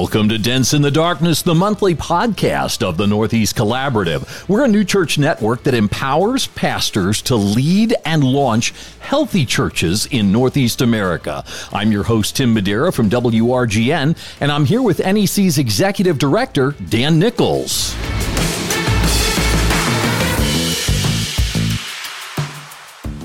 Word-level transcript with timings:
Welcome 0.00 0.30
to 0.30 0.38
Dents 0.38 0.72
in 0.72 0.80
the 0.80 0.90
Darkness, 0.90 1.42
the 1.42 1.54
monthly 1.54 1.94
podcast 1.94 2.82
of 2.82 2.96
the 2.96 3.06
Northeast 3.06 3.54
Collaborative. 3.54 4.48
We're 4.48 4.64
a 4.64 4.68
new 4.68 4.82
church 4.82 5.18
network 5.18 5.64
that 5.64 5.74
empowers 5.74 6.46
pastors 6.46 7.20
to 7.24 7.36
lead 7.36 7.94
and 8.06 8.24
launch 8.24 8.72
healthy 9.00 9.44
churches 9.44 10.06
in 10.06 10.32
Northeast 10.32 10.80
America. 10.80 11.44
I'm 11.70 11.92
your 11.92 12.04
host, 12.04 12.34
Tim 12.38 12.54
Madeira 12.54 12.94
from 12.94 13.10
WRGN, 13.10 14.16
and 14.40 14.50
I'm 14.50 14.64
here 14.64 14.80
with 14.80 15.00
NEC's 15.00 15.58
Executive 15.58 16.16
Director, 16.16 16.74
Dan 16.88 17.18
Nichols. 17.18 17.94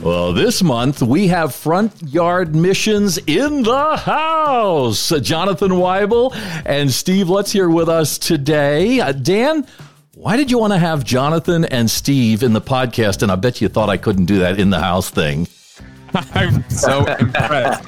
Well, 0.06 0.34
this 0.34 0.62
month 0.62 1.02
we 1.02 1.30
have 1.30 1.56
Front 1.56 1.92
Yard 2.04 2.54
Missions 2.54 3.18
in 3.18 3.64
the 3.64 3.98
house. 3.98 5.12
Jonathan 5.22 5.72
Weibel 5.72 6.32
and 6.64 6.92
Steve 6.92 7.28
Lutz 7.28 7.52
here 7.52 7.72
with 7.72 7.90
us 7.90 8.20
today. 8.20 9.00
Uh, 9.00 9.14
Dan, 9.14 9.66
why 10.14 10.38
did 10.38 10.52
you 10.52 10.60
want 10.60 10.74
to 10.74 10.78
have 10.78 11.04
Jonathan 11.04 11.66
and 11.66 11.90
Steve 11.90 12.44
in 12.44 12.54
the 12.54 12.62
podcast? 12.62 13.24
And 13.24 13.32
I 13.32 13.36
bet 13.36 13.62
you 13.62 13.68
thought 13.68 13.90
I 13.90 13.98
couldn't 13.98 14.26
do 14.26 14.38
that 14.38 14.60
in 14.60 14.70
the 14.70 14.80
house 14.80 15.10
thing. 15.10 15.48
I'm 16.14 16.70
so 16.70 17.04
impressed. 17.16 17.84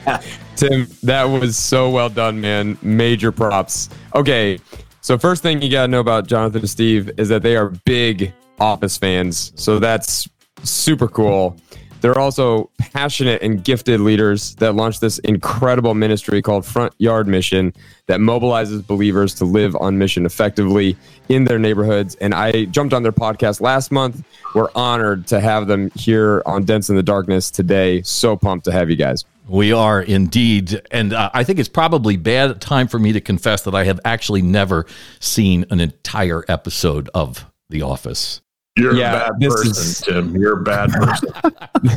Tim, 0.55 0.87
that 1.03 1.25
was 1.25 1.55
so 1.55 1.91
well 1.91 2.09
done, 2.09 2.41
man. 2.41 2.79
Major 2.81 3.31
props. 3.31 3.89
Okay, 4.15 4.57
so 5.01 5.19
first 5.19 5.43
thing 5.43 5.61
you 5.61 5.69
got 5.69 5.83
to 5.83 5.87
know 5.87 5.99
about 5.99 6.25
Jonathan 6.25 6.61
and 6.61 6.69
Steve 6.69 7.11
is 7.19 7.29
that 7.29 7.43
they 7.43 7.55
are 7.55 7.69
big 7.85 8.33
Office 8.59 8.97
fans. 8.97 9.51
So 9.55 9.77
that's 9.77 10.27
super 10.63 11.07
cool. 11.07 11.55
They're 12.01 12.17
also 12.17 12.69
passionate 12.77 13.41
and 13.41 13.63
gifted 13.63 13.99
leaders 13.99 14.55
that 14.55 14.75
launched 14.75 15.01
this 15.01 15.19
incredible 15.19 15.93
ministry 15.93 16.41
called 16.41 16.65
Front 16.65 16.93
Yard 16.97 17.27
Mission 17.27 17.73
that 18.05 18.19
mobilizes 18.19 18.85
believers 18.85 19.33
to 19.35 19.45
live 19.45 19.75
on 19.77 19.97
mission 19.97 20.25
effectively 20.25 20.95
in 21.29 21.43
their 21.43 21.59
neighborhoods. 21.59 22.15
And 22.15 22.33
I 22.33 22.65
jumped 22.65 22.93
on 22.93 23.03
their 23.03 23.11
podcast 23.11 23.61
last 23.61 23.91
month. 23.91 24.23
We're 24.53 24.69
honored 24.75 25.27
to 25.27 25.39
have 25.39 25.67
them 25.67 25.91
here 25.95 26.41
on 26.45 26.65
Dents 26.65 26.89
in 26.89 26.95
the 26.95 27.03
Darkness 27.03 27.51
today. 27.51 28.01
So 28.03 28.37
pumped 28.37 28.65
to 28.65 28.71
have 28.71 28.89
you 28.89 28.95
guys. 28.95 29.25
We 29.47 29.71
are 29.71 30.01
indeed. 30.01 30.81
And 30.91 31.13
uh, 31.13 31.29
I 31.33 31.43
think 31.43 31.59
it's 31.59 31.69
probably 31.69 32.17
bad 32.17 32.59
time 32.59 32.87
for 32.87 32.99
me 32.99 33.13
to 33.13 33.21
confess 33.21 33.61
that 33.63 33.73
I 33.73 33.85
have 33.85 33.99
actually 34.03 34.41
never 34.41 34.85
seen 35.19 35.65
an 35.69 35.79
entire 35.79 36.43
episode 36.47 37.09
of 37.13 37.45
The 37.69 37.81
Office. 37.81 38.41
You're 38.77 38.95
yeah, 38.95 39.27
a 39.27 39.33
bad 39.33 39.49
person, 39.49 39.71
is, 39.71 40.01
Tim. 40.01 40.35
You're 40.35 40.59
a 40.59 40.63
bad 40.63 40.91
person. 40.91 41.29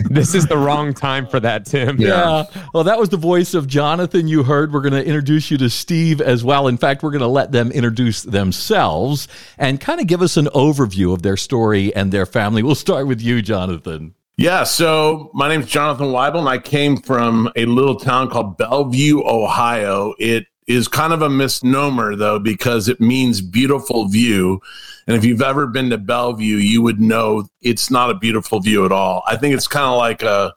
this 0.11 0.35
is 0.35 0.47
the 0.47 0.57
wrong 0.57 0.95
time 0.95 1.27
for 1.27 1.39
that, 1.41 1.67
Tim. 1.67 2.01
Yeah. 2.01 2.09
yeah. 2.55 2.67
Well, 2.73 2.85
that 2.85 2.99
was 2.99 3.11
the 3.11 3.19
voice 3.19 3.53
of 3.53 3.67
Jonathan 3.67 4.27
you 4.29 4.43
heard. 4.43 4.73
We're 4.73 4.81
going 4.81 4.95
to 4.95 5.05
introduce 5.05 5.51
you 5.51 5.59
to 5.59 5.69
Steve 5.69 6.21
as 6.23 6.43
well. 6.43 6.69
In 6.69 6.79
fact, 6.79 7.03
we're 7.03 7.11
going 7.11 7.21
to 7.21 7.27
let 7.27 7.53
them 7.53 7.71
introduce 7.71 8.23
themselves 8.23 9.29
and 9.59 9.79
kind 9.79 10.01
of 10.01 10.07
give 10.07 10.23
us 10.23 10.39
an 10.39 10.47
overview 10.47 11.13
of 11.13 11.21
their 11.21 11.37
story 11.37 11.95
and 11.95 12.11
their 12.13 12.27
family. 12.27 12.63
We'll 12.63 12.75
start 12.75 13.07
with 13.07 13.21
you, 13.21 13.43
Jonathan. 13.43 14.15
Yeah, 14.39 14.65
so 14.65 15.31
my 15.35 15.51
name 15.51 15.61
is 15.61 15.67
Jonathan 15.67 16.07
Weibel, 16.07 16.39
and 16.39 16.49
I 16.49 16.57
came 16.57 16.97
from 16.97 17.53
a 17.57 17.67
little 17.67 17.97
town 17.97 18.31
called 18.31 18.57
Bellevue, 18.57 19.23
Ohio. 19.23 20.15
It 20.19 20.47
is 20.71 20.87
kind 20.87 21.13
of 21.13 21.21
a 21.21 21.29
misnomer, 21.29 22.15
though, 22.15 22.39
because 22.39 22.89
it 22.89 23.01
means 23.01 23.41
beautiful 23.41 24.07
view. 24.07 24.61
And 25.07 25.17
if 25.17 25.25
you've 25.25 25.43
ever 25.43 25.67
been 25.67 25.91
to 25.91 25.99
Bellevue, 25.99 26.57
you 26.57 26.81
would 26.81 27.01
know 27.01 27.49
it's 27.61 27.91
not 27.91 28.11
a 28.11 28.15
beautiful 28.15 28.61
view 28.61 28.85
at 28.85 28.93
all. 28.93 29.25
I 29.27 29.37
think 29.37 29.55
it's 29.55 29.67
kind 29.67 29.87
of 29.87 29.99
like 29.99 30.23
a 30.23 30.55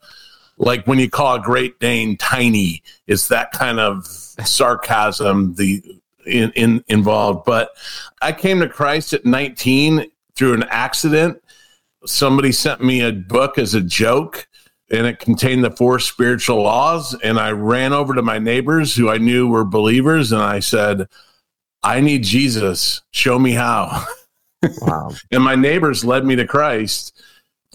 like 0.58 0.86
when 0.86 1.00
you 1.00 1.09
call 1.09 1.36
a 1.36 1.41
Great 1.41 1.80
Dane 1.80 2.16
tiny. 2.17 2.84
It's 3.07 3.28
that 3.29 3.51
kind 3.53 3.79
of 3.79 4.06
sarcasm 4.06 5.56
the 5.56 5.81
in, 6.28 6.51
in 6.51 6.84
involved. 6.88 7.44
But 7.45 7.72
I 8.22 8.34
came 8.34 8.59
to 8.59 8.69
Christ 8.69 9.13
at 9.13 9.25
19 9.25 10.06
through 10.35 10.53
an 10.53 10.63
accident. 10.69 11.41
Somebody 12.06 12.51
sent 12.51 12.84
me 12.84 13.01
a 13.01 13.12
book 13.12 13.57
as 13.57 13.74
a 13.74 13.81
joke 13.81 14.47
and 14.94 15.08
it 15.08 15.20
contained 15.20 15.64
the 15.64 15.72
four 15.72 16.00
spiritual 16.00 16.62
laws. 16.62 17.16
And 17.24 17.40
I 17.40 17.52
ran 17.52 17.94
over 17.94 18.14
to 18.14 18.22
my 18.22 18.38
neighbors 18.38 18.96
who 18.96 19.09
I 19.09 19.18
knew 19.18 19.48
were 19.48 19.66
believers 19.66 20.31
and 20.31 20.42
I 20.42 20.59
said, 20.59 21.08
I 21.81 22.00
need 22.00 22.24
Jesus. 22.24 23.02
Show 23.12 23.38
me 23.40 23.52
how. 23.52 24.06
Wow. 24.80 25.12
and 25.30 25.44
my 25.44 25.56
neighbors 25.56 26.06
led 26.06 26.24
me 26.24 26.38
to 26.38 26.48
Christ. 26.48 27.22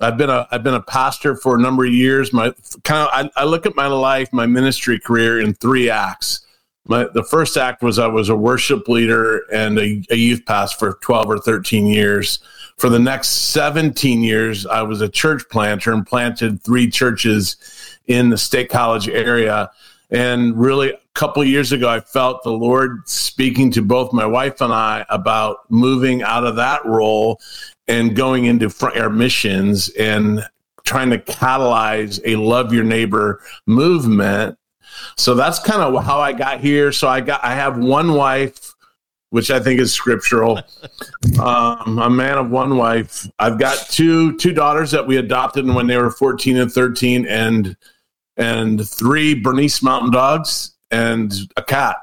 I've 0.00 0.16
been 0.16 0.30
a 0.30 0.48
I've 0.50 0.62
been 0.62 0.72
a 0.72 0.80
pastor 0.80 1.36
for 1.36 1.54
a 1.54 1.60
number 1.60 1.84
of 1.84 1.92
years. 1.92 2.32
My 2.32 2.54
kind 2.82 3.06
of 3.06 3.08
I, 3.36 3.42
I 3.42 3.44
look 3.44 3.66
at 3.66 3.76
my 3.76 3.88
life, 3.88 4.32
my 4.32 4.46
ministry 4.46 4.98
career 4.98 5.38
in 5.38 5.52
three 5.52 5.90
acts. 5.90 6.46
My 6.86 7.06
the 7.12 7.24
first 7.24 7.58
act 7.58 7.82
was 7.82 7.98
I 7.98 8.06
was 8.06 8.30
a 8.30 8.34
worship 8.34 8.88
leader 8.88 9.42
and 9.52 9.78
a, 9.78 10.02
a 10.08 10.16
youth 10.16 10.46
pastor 10.46 10.92
for 10.92 10.98
12 11.02 11.30
or 11.30 11.38
13 11.40 11.86
years. 11.86 12.38
For 12.78 12.88
the 12.88 12.98
next 12.98 13.50
17 13.52 14.22
years, 14.22 14.64
I 14.64 14.82
was 14.82 15.00
a 15.00 15.08
church 15.08 15.42
planter 15.50 15.92
and 15.92 16.06
planted 16.06 16.62
three 16.62 16.88
churches 16.88 17.56
in 18.06 18.30
the 18.30 18.38
State 18.38 18.70
College 18.70 19.08
area. 19.08 19.70
And 20.10 20.56
really, 20.56 20.90
a 20.90 20.98
couple 21.14 21.42
years 21.44 21.72
ago, 21.72 21.88
I 21.88 21.98
felt 21.98 22.44
the 22.44 22.52
Lord 22.52 23.08
speaking 23.08 23.72
to 23.72 23.82
both 23.82 24.12
my 24.12 24.24
wife 24.24 24.60
and 24.60 24.72
I 24.72 25.04
about 25.10 25.68
moving 25.68 26.22
out 26.22 26.46
of 26.46 26.54
that 26.56 26.86
role 26.86 27.40
and 27.88 28.14
going 28.14 28.44
into 28.44 28.70
front 28.70 28.94
yard 28.94 29.14
missions 29.14 29.88
and 29.90 30.44
trying 30.84 31.10
to 31.10 31.18
catalyze 31.18 32.20
a 32.24 32.36
love 32.36 32.72
your 32.72 32.84
neighbor 32.84 33.42
movement. 33.66 34.56
So 35.16 35.34
that's 35.34 35.58
kind 35.58 35.82
of 35.82 36.04
how 36.04 36.20
I 36.20 36.32
got 36.32 36.60
here. 36.60 36.92
So 36.92 37.08
I 37.08 37.20
got 37.20 37.44
I 37.44 37.54
have 37.54 37.76
one 37.76 38.12
wife 38.12 38.67
which 39.30 39.50
I 39.50 39.60
think 39.60 39.80
is 39.80 39.92
scriptural. 39.92 40.60
Um, 41.38 41.98
a 41.98 42.08
man 42.10 42.38
of 42.38 42.50
one 42.50 42.76
wife. 42.76 43.26
I've 43.38 43.58
got 43.58 43.76
two 43.90 44.36
two 44.36 44.52
daughters 44.52 44.90
that 44.92 45.06
we 45.06 45.18
adopted 45.18 45.66
when 45.66 45.86
they 45.86 45.96
were 45.96 46.10
14 46.10 46.56
and 46.56 46.72
13 46.72 47.26
and 47.26 47.76
and 48.36 48.88
three 48.88 49.34
Bernese 49.34 49.84
mountain 49.84 50.10
dogs 50.10 50.76
and 50.90 51.32
a 51.56 51.62
cat. 51.62 51.96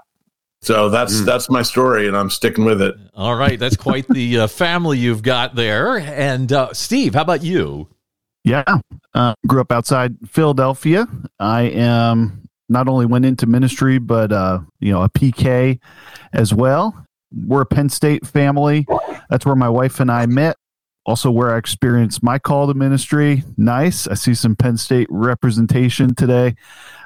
So 0.62 0.90
that's 0.90 1.22
mm. 1.22 1.26
that's 1.26 1.50
my 1.50 1.62
story, 1.62 2.08
and 2.08 2.16
I'm 2.16 2.30
sticking 2.30 2.66
with 2.66 2.82
it. 2.82 2.96
All 3.14 3.36
right, 3.36 3.60
that's 3.60 3.76
quite 3.76 4.08
the 4.08 4.40
uh, 4.40 4.48
family 4.48 4.98
you've 4.98 5.24
got 5.24 5.56
there. 5.56 5.98
And 6.00 6.52
uh, 6.52 6.74
Steve, 6.74 7.16
how 7.16 7.22
about 7.22 7.44
you? 7.44 7.88
Yeah, 8.44 8.64
uh, 9.14 9.36
grew 9.48 9.62
up 9.62 9.72
outside 9.72 10.16
Philadelphia. 10.28 11.08
I 11.40 11.64
am 11.64 12.48
not 12.70 12.88
only 12.88 13.06
went 13.06 13.26
into 13.26 13.48
ministry, 13.48 13.98
but 13.98 14.32
uh, 14.32 14.60
you 14.80 14.92
know 14.92 15.04
a 15.04 15.10
PK 15.10 15.80
as 16.34 16.54
well 16.54 17.06
we're 17.36 17.62
a 17.62 17.66
Penn 17.66 17.90
State 17.90 18.26
family. 18.26 18.88
That's 19.30 19.46
where 19.46 19.56
my 19.56 19.70
wife 19.70 20.00
and 20.00 20.12
I 20.12 20.26
met. 20.26 20.58
Also, 21.06 21.30
where 21.30 21.54
I 21.54 21.58
experienced 21.58 22.24
my 22.24 22.40
call 22.40 22.66
to 22.68 22.74
ministry. 22.74 23.44
Nice. 23.58 24.08
I 24.08 24.16
see 24.16 24.34
some 24.34 24.56
Penn 24.56 24.78
State 24.78 25.08
representation 25.12 26.16
today. 26.16 26.56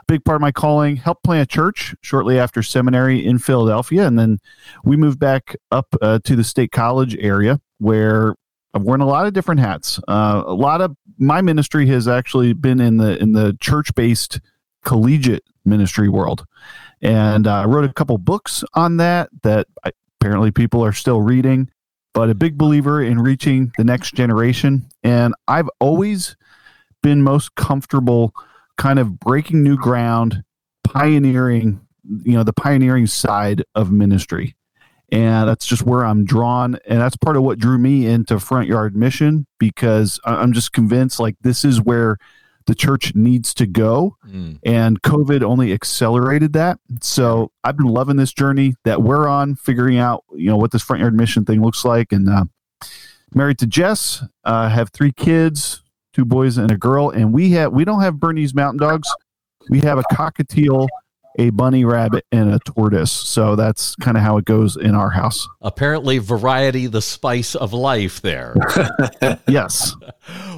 Big 0.08 0.24
part 0.24 0.36
of 0.36 0.42
my 0.42 0.54
calling 0.54 0.96
helped 0.96 1.24
plant 1.24 1.44
a 1.44 1.46
church 1.46 1.94
shortly 2.02 2.40
after 2.40 2.64
seminary 2.64 3.26
in 3.26 3.40
Philadelphia. 3.40 4.08
And 4.08 4.18
then 4.18 4.40
we 4.86 4.96
moved 4.96 5.20
back 5.20 5.56
up 5.70 5.88
uh, 6.02 6.20
to 6.24 6.36
the 6.38 6.46
State 6.46 6.72
College 6.72 7.18
area 7.20 7.60
where 7.80 8.36
I've 8.74 8.84
worn 8.84 9.02
a 9.02 9.06
lot 9.06 9.26
of 9.26 9.34
different 9.34 9.60
hats. 9.60 10.00
Uh, 10.08 10.44
a 10.46 10.54
lot 10.54 10.82
of 10.82 10.96
my 11.18 11.42
ministry 11.42 11.88
has 11.88 12.08
actually 12.08 12.54
been 12.54 12.80
in 12.80 12.98
the 12.98 13.18
in 13.22 13.34
the 13.34 13.58
church 13.60 13.94
based 13.96 14.40
collegiate 14.86 15.44
ministry 15.66 16.08
world, 16.08 16.46
and 17.02 17.48
uh, 17.48 17.62
I 17.62 17.66
wrote 17.66 17.90
a 17.90 17.94
couple 17.94 18.18
books 18.18 18.64
on 18.76 18.98
that 18.98 19.30
that 19.42 19.68
I, 19.84 19.92
apparently 20.20 20.52
people 20.52 20.84
are 20.84 20.94
still 20.94 21.22
reading, 21.22 21.70
but 22.14 22.30
a 22.30 22.36
big 22.36 22.58
believer 22.58 23.02
in 23.02 23.20
reaching 23.20 23.72
the 23.78 23.84
next 23.84 24.14
generation. 24.14 24.88
And 25.04 25.34
I've 25.48 25.70
always 25.80 26.36
been 27.02 27.24
most 27.24 27.56
comfortable 27.56 28.34
kind 28.78 29.00
of 29.00 29.20
breaking 29.20 29.64
new 29.64 29.78
ground, 29.78 30.44
pioneering, 30.84 31.82
you 32.24 32.34
know, 32.34 32.44
the 32.44 32.54
pioneering 32.54 33.08
side 33.08 33.64
of 33.76 33.92
ministry. 33.92 34.56
And 35.12 35.48
that's 35.48 35.66
just 35.66 35.84
where 35.84 36.06
I'm 36.06 36.26
drawn. 36.26 36.78
And 36.86 37.00
that's 37.00 37.18
part 37.18 37.36
of 37.36 37.44
what 37.44 37.58
drew 37.58 37.78
me 37.78 38.06
into 38.06 38.40
Front 38.40 38.68
Yard 38.68 38.96
Mission 38.96 39.48
because 39.58 40.20
I'm 40.24 40.54
just 40.54 40.72
convinced 40.72 41.20
like 41.20 41.36
this 41.42 41.66
is 41.66 41.82
where 41.82 42.18
the 42.70 42.76
church 42.76 43.16
needs 43.16 43.56
to 43.56 43.66
go. 43.66 44.16
Mm. 44.28 44.60
And 44.64 45.02
COVID 45.02 45.42
only 45.42 45.74
accelerated 45.74 46.54
that. 46.54 46.80
So 47.02 47.52
I've 47.64 47.76
been 47.76 47.88
loving 47.88 48.16
this 48.16 48.32
journey 48.32 48.76
that 48.86 49.02
we're 49.02 49.28
on, 49.28 49.56
figuring 49.56 49.98
out, 49.98 50.24
you 50.36 50.52
know, 50.52 50.56
what 50.56 50.70
this 50.70 50.84
front 50.84 51.02
yard 51.02 51.16
mission 51.16 51.46
thing 51.46 51.64
looks 51.64 51.84
like. 51.84 52.12
And 52.12 52.30
uh, 52.30 52.46
married 53.34 53.58
to 53.58 53.66
Jess, 53.66 54.24
uh, 54.44 54.70
have 54.70 54.92
three 54.92 55.12
kids, 55.12 55.82
two 56.14 56.26
boys 56.26 56.60
and 56.60 56.70
a 56.72 56.78
girl. 56.78 57.10
And 57.10 57.34
we 57.34 57.50
have, 57.54 57.74
we 57.74 57.86
don't 57.86 58.02
have 58.02 58.20
Bernese 58.20 58.54
mountain 58.54 58.78
dogs. 58.78 59.10
We 59.68 59.80
have 59.80 59.98
a 59.98 60.04
cockatiel 60.04 60.88
a 61.40 61.50
bunny 61.52 61.86
rabbit 61.86 62.26
and 62.32 62.54
a 62.54 62.60
tortoise. 62.60 63.12
So 63.12 63.56
that's 63.56 63.96
kind 63.96 64.18
of 64.18 64.24
how 64.24 64.38
it 64.38 64.46
goes 64.46 64.76
in 64.76 64.94
our 64.94 65.10
house. 65.10 65.48
Apparently, 65.62 66.18
variety, 66.18 66.86
the 66.88 67.02
spice 67.02 67.56
of 67.56 67.72
life 67.72 68.22
there. 68.22 68.56
yes. 69.48 69.96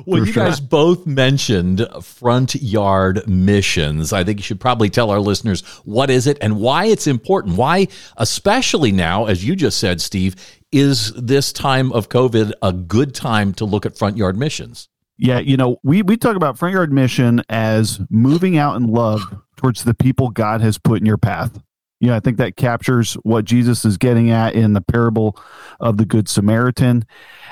Well, 0.06 0.26
you 0.26 0.34
sure. 0.34 0.46
guys 0.46 0.60
both 0.60 1.06
mentioned 1.06 1.88
front 2.02 2.56
yard 2.56 3.26
missions. 3.28 4.12
I 4.12 4.24
think 4.24 4.40
you 4.40 4.44
should 4.44 4.60
probably 4.60 4.90
tell 4.90 5.12
our 5.12 5.20
listeners 5.20 5.62
what 5.86 6.10
is 6.10 6.26
it 6.28 6.40
and 6.42 6.60
why 6.60 6.86
it's 6.86 7.06
important. 7.06 7.56
Why, 7.56 7.88
especially 8.18 8.92
now, 8.92 9.28
as 9.28 9.46
you 9.46 9.56
just 9.56 9.78
said, 9.78 10.02
Steve, 10.02 10.36
is 10.72 11.14
this 11.14 11.54
time 11.54 11.92
of 11.94 12.10
COVID 12.10 12.52
a 12.62 12.74
good 12.74 13.14
time 13.14 13.54
to 13.54 13.66
look 13.66 13.86
at 13.86 13.98
front 13.98 14.18
yard 14.18 14.38
missions? 14.38 14.90
Yeah, 15.22 15.38
you 15.38 15.56
know, 15.56 15.78
we 15.84 16.02
we 16.02 16.18
talk 16.18 16.36
about 16.36 16.58
front 16.58 16.74
yard 16.74 16.92
mission 16.92 17.44
as 17.48 18.02
moving 18.10 18.58
out 18.58 18.76
in 18.76 18.88
love 18.88 19.22
towards 19.56 19.84
the 19.84 19.94
people 19.94 20.30
God 20.30 20.62
has 20.62 20.80
put 20.80 21.00
in 21.00 21.06
your 21.06 21.20
path. 21.20 21.62
You 22.00 22.08
know, 22.08 22.16
I 22.16 22.20
think 22.20 22.38
that 22.38 22.58
captures 22.58 23.14
what 23.22 23.46
Jesus 23.46 23.86
is 23.86 23.98
getting 24.00 24.32
at 24.32 24.56
in 24.56 24.74
the 24.74 24.82
parable 24.82 25.40
of 25.80 25.98
the 25.98 26.06
Good 26.06 26.28
Samaritan. 26.28 27.06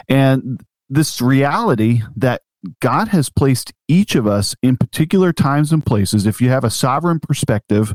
And 0.09 0.59
this 0.89 1.21
reality 1.21 2.01
that 2.15 2.41
God 2.81 3.09
has 3.09 3.29
placed 3.29 3.71
each 3.87 4.15
of 4.15 4.25
us 4.25 4.55
in 4.63 4.75
particular 4.75 5.31
times 5.31 5.71
and 5.71 5.85
places. 5.85 6.25
If 6.25 6.41
you 6.41 6.49
have 6.49 6.63
a 6.63 6.71
sovereign 6.71 7.19
perspective, 7.19 7.93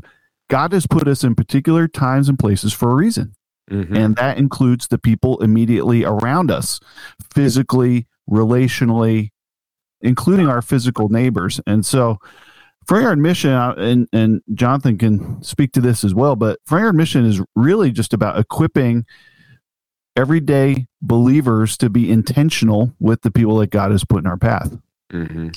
God 0.49 0.71
has 0.71 0.87
put 0.87 1.05
us 1.05 1.25
in 1.25 1.35
particular 1.35 1.89
times 1.89 2.29
and 2.29 2.39
places 2.39 2.71
for 2.71 2.91
a 2.91 2.95
reason. 2.95 3.33
Mm-hmm. 3.69 3.93
And 3.93 4.15
that 4.15 4.37
includes 4.37 4.87
the 4.87 4.97
people 4.97 5.43
immediately 5.43 6.05
around 6.05 6.49
us, 6.49 6.79
physically, 7.33 8.07
relationally, 8.29 9.31
including 10.05 10.47
our 10.47 10.61
physical 10.61 11.09
neighbors. 11.09 11.59
And 11.67 11.85
so, 11.85 12.19
Front 12.87 13.03
Yard 13.03 13.19
Mission, 13.19 13.51
and, 13.51 14.07
and 14.13 14.41
Jonathan 14.53 14.97
can 14.97 15.41
speak 15.41 15.71
to 15.71 15.81
this 15.81 16.03
as 16.03 16.13
well, 16.13 16.35
but 16.35 16.59
Front 16.67 16.83
Yard 16.83 16.95
Mission 16.95 17.25
is 17.25 17.41
really 17.55 17.91
just 17.91 18.13
about 18.13 18.37
equipping 18.37 19.05
everyday 20.15 20.87
believers 21.01 21.77
to 21.77 21.89
be 21.89 22.11
intentional 22.11 22.93
with 22.99 23.23
the 23.23 23.31
people 23.31 23.57
that 23.57 23.71
God 23.71 23.91
has 23.91 24.05
put 24.05 24.19
in 24.19 24.27
our 24.27 24.37
path. 24.37 24.71
Mm-hmm. 25.11 25.49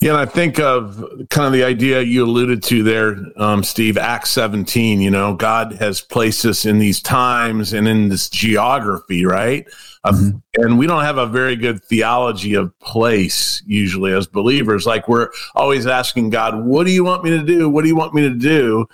Yeah, 0.00 0.12
and 0.12 0.18
I 0.18 0.24
think 0.24 0.58
of 0.58 0.96
kind 1.28 1.46
of 1.46 1.52
the 1.52 1.62
idea 1.62 2.00
you 2.00 2.24
alluded 2.24 2.62
to 2.64 2.82
there, 2.82 3.16
um, 3.36 3.62
Steve, 3.62 3.98
Acts 3.98 4.30
17. 4.30 5.00
You 5.00 5.10
know, 5.10 5.34
God 5.34 5.74
has 5.74 6.00
placed 6.00 6.44
us 6.46 6.64
in 6.64 6.78
these 6.78 7.02
times 7.02 7.74
and 7.74 7.86
in 7.86 8.08
this 8.08 8.30
geography, 8.30 9.26
right? 9.26 9.66
mm-hmm. 10.06 10.38
And 10.54 10.78
we 10.78 10.86
don't 10.86 11.04
have 11.04 11.18
a 11.18 11.26
very 11.26 11.54
good 11.54 11.84
theology 11.84 12.54
of 12.54 12.78
place 12.80 13.62
usually 13.66 14.12
as 14.12 14.26
believers. 14.26 14.86
Like 14.86 15.06
we're 15.06 15.28
always 15.54 15.86
asking 15.86 16.30
God, 16.30 16.64
what 16.64 16.86
do 16.86 16.92
you 16.92 17.04
want 17.04 17.24
me 17.24 17.30
to 17.30 17.42
do? 17.42 17.68
What 17.68 17.82
do 17.82 17.88
you 17.88 17.96
want 17.96 18.14
me 18.14 18.22
to 18.22 18.34
do? 18.34 18.86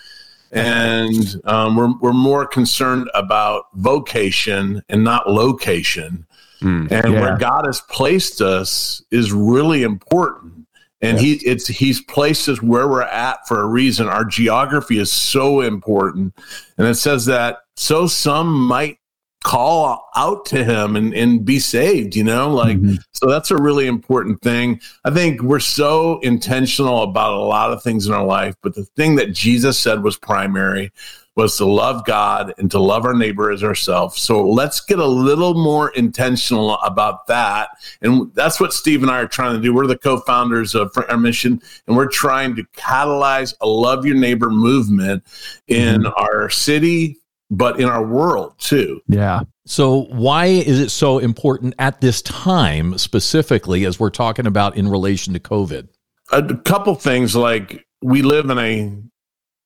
And 0.53 1.41
um, 1.45 1.77
we're, 1.77 1.93
we're 2.01 2.13
more 2.13 2.45
concerned 2.47 3.09
about 3.15 3.67
vocation 3.75 4.83
and 4.89 5.05
not 5.05 5.31
location. 5.31 6.27
Mm, 6.61 6.91
and 6.91 7.13
yeah. 7.13 7.21
where 7.21 7.37
God 7.39 7.67
has 7.67 7.81
placed 7.83 8.41
us 8.41 9.03
is 9.11 9.33
really 9.33 9.83
important. 9.83 10.67
And 11.03 11.19
he 11.19 11.35
it's 11.47 11.67
he's 11.67 12.03
placed 12.03 12.47
us 12.49 12.61
where 12.61 12.87
we're 12.87 13.01
at 13.01 13.49
for 13.49 13.63
a 13.63 13.67
reason. 13.67 14.07
Our 14.07 14.25
geography 14.25 14.99
is 14.99 15.11
so 15.11 15.63
important. 15.63 16.35
And 16.77 16.87
it 16.87 16.97
says 16.97 17.25
that 17.25 17.61
so 17.77 18.07
some 18.07 18.53
might 18.53 18.99
call 19.43 20.11
out 20.17 20.45
to 20.45 20.63
him 20.63 20.97
and, 20.97 21.15
and 21.15 21.45
be 21.45 21.59
saved, 21.59 22.15
you 22.15 22.23
know, 22.23 22.53
like, 22.53 22.77
mm-hmm. 22.77 22.97
so 23.13 23.27
that's 23.27 23.51
a 23.51 23.57
really 23.57 23.87
important 23.87 24.41
thing. 24.43 24.81
I 25.05 25.11
think 25.11 25.41
we're 25.41 25.61
so 25.61 26.21
intentional 26.21 27.03
about 27.03 27.33
a 27.33 27.41
lot 27.41 27.73
of 27.73 27.83
things 27.83 28.07
in 28.07 28.13
our 28.13 28.25
life, 28.25 28.55
but 28.63 28.75
the 28.75 28.85
thing 28.85 29.17
that 29.17 29.33
Jesus 29.33 29.79
said 29.79 30.03
was 30.03 30.19
primary 30.19 30.93
was 31.41 31.57
to 31.57 31.65
love 31.65 32.05
God 32.05 32.53
and 32.59 32.71
to 32.71 32.79
love 32.79 33.07
our 33.07 33.15
neighbor 33.15 33.51
as 33.51 33.65
ourselves. 33.65 34.21
So 34.21 34.47
let's 34.47 34.83
get 34.83 34.99
a 34.99 35.07
little 35.07 35.55
more 35.55 35.89
intentional 35.91 36.75
about 36.81 37.27
that. 37.29 37.71
And 38.03 38.31
that's 38.35 38.61
what 38.61 38.75
Steve 38.75 39.01
and 39.01 39.11
I 39.11 39.21
are 39.21 39.27
trying 39.27 39.57
to 39.57 39.63
do. 39.63 39.73
We're 39.73 39.87
the 39.87 39.97
co-founders 39.97 40.75
of 40.75 40.93
our 41.09 41.17
mission, 41.17 41.63
and 41.87 41.97
we're 41.97 42.09
trying 42.09 42.57
to 42.57 42.65
catalyze 42.77 43.55
a 43.63 43.67
love 43.67 44.05
your 44.05 44.17
neighbor 44.17 44.51
movement 44.51 45.25
in 45.67 46.03
mm-hmm. 46.03 46.13
our 46.23 46.51
city, 46.51 47.17
but 47.51 47.81
in 47.81 47.89
our 47.89 48.05
world 48.05 48.55
too. 48.59 49.01
Yeah. 49.09 49.41
So, 49.65 50.03
why 50.11 50.47
is 50.47 50.79
it 50.79 50.91
so 50.91 51.19
important 51.19 51.75
at 51.79 52.03
this 52.03 52.21
time, 52.21 52.99
specifically, 52.99 53.87
as 53.87 53.99
we're 53.99 54.11
talking 54.11 54.47
about 54.47 54.77
in 54.77 54.89
relation 54.89 55.33
to 55.33 55.41
COVID? 55.41 55.89
A 56.33 56.55
couple 56.59 56.95
things 56.97 57.35
like 57.35 57.87
we 58.03 58.21
live 58.21 58.51
in 58.51 58.59
a 58.59 59.01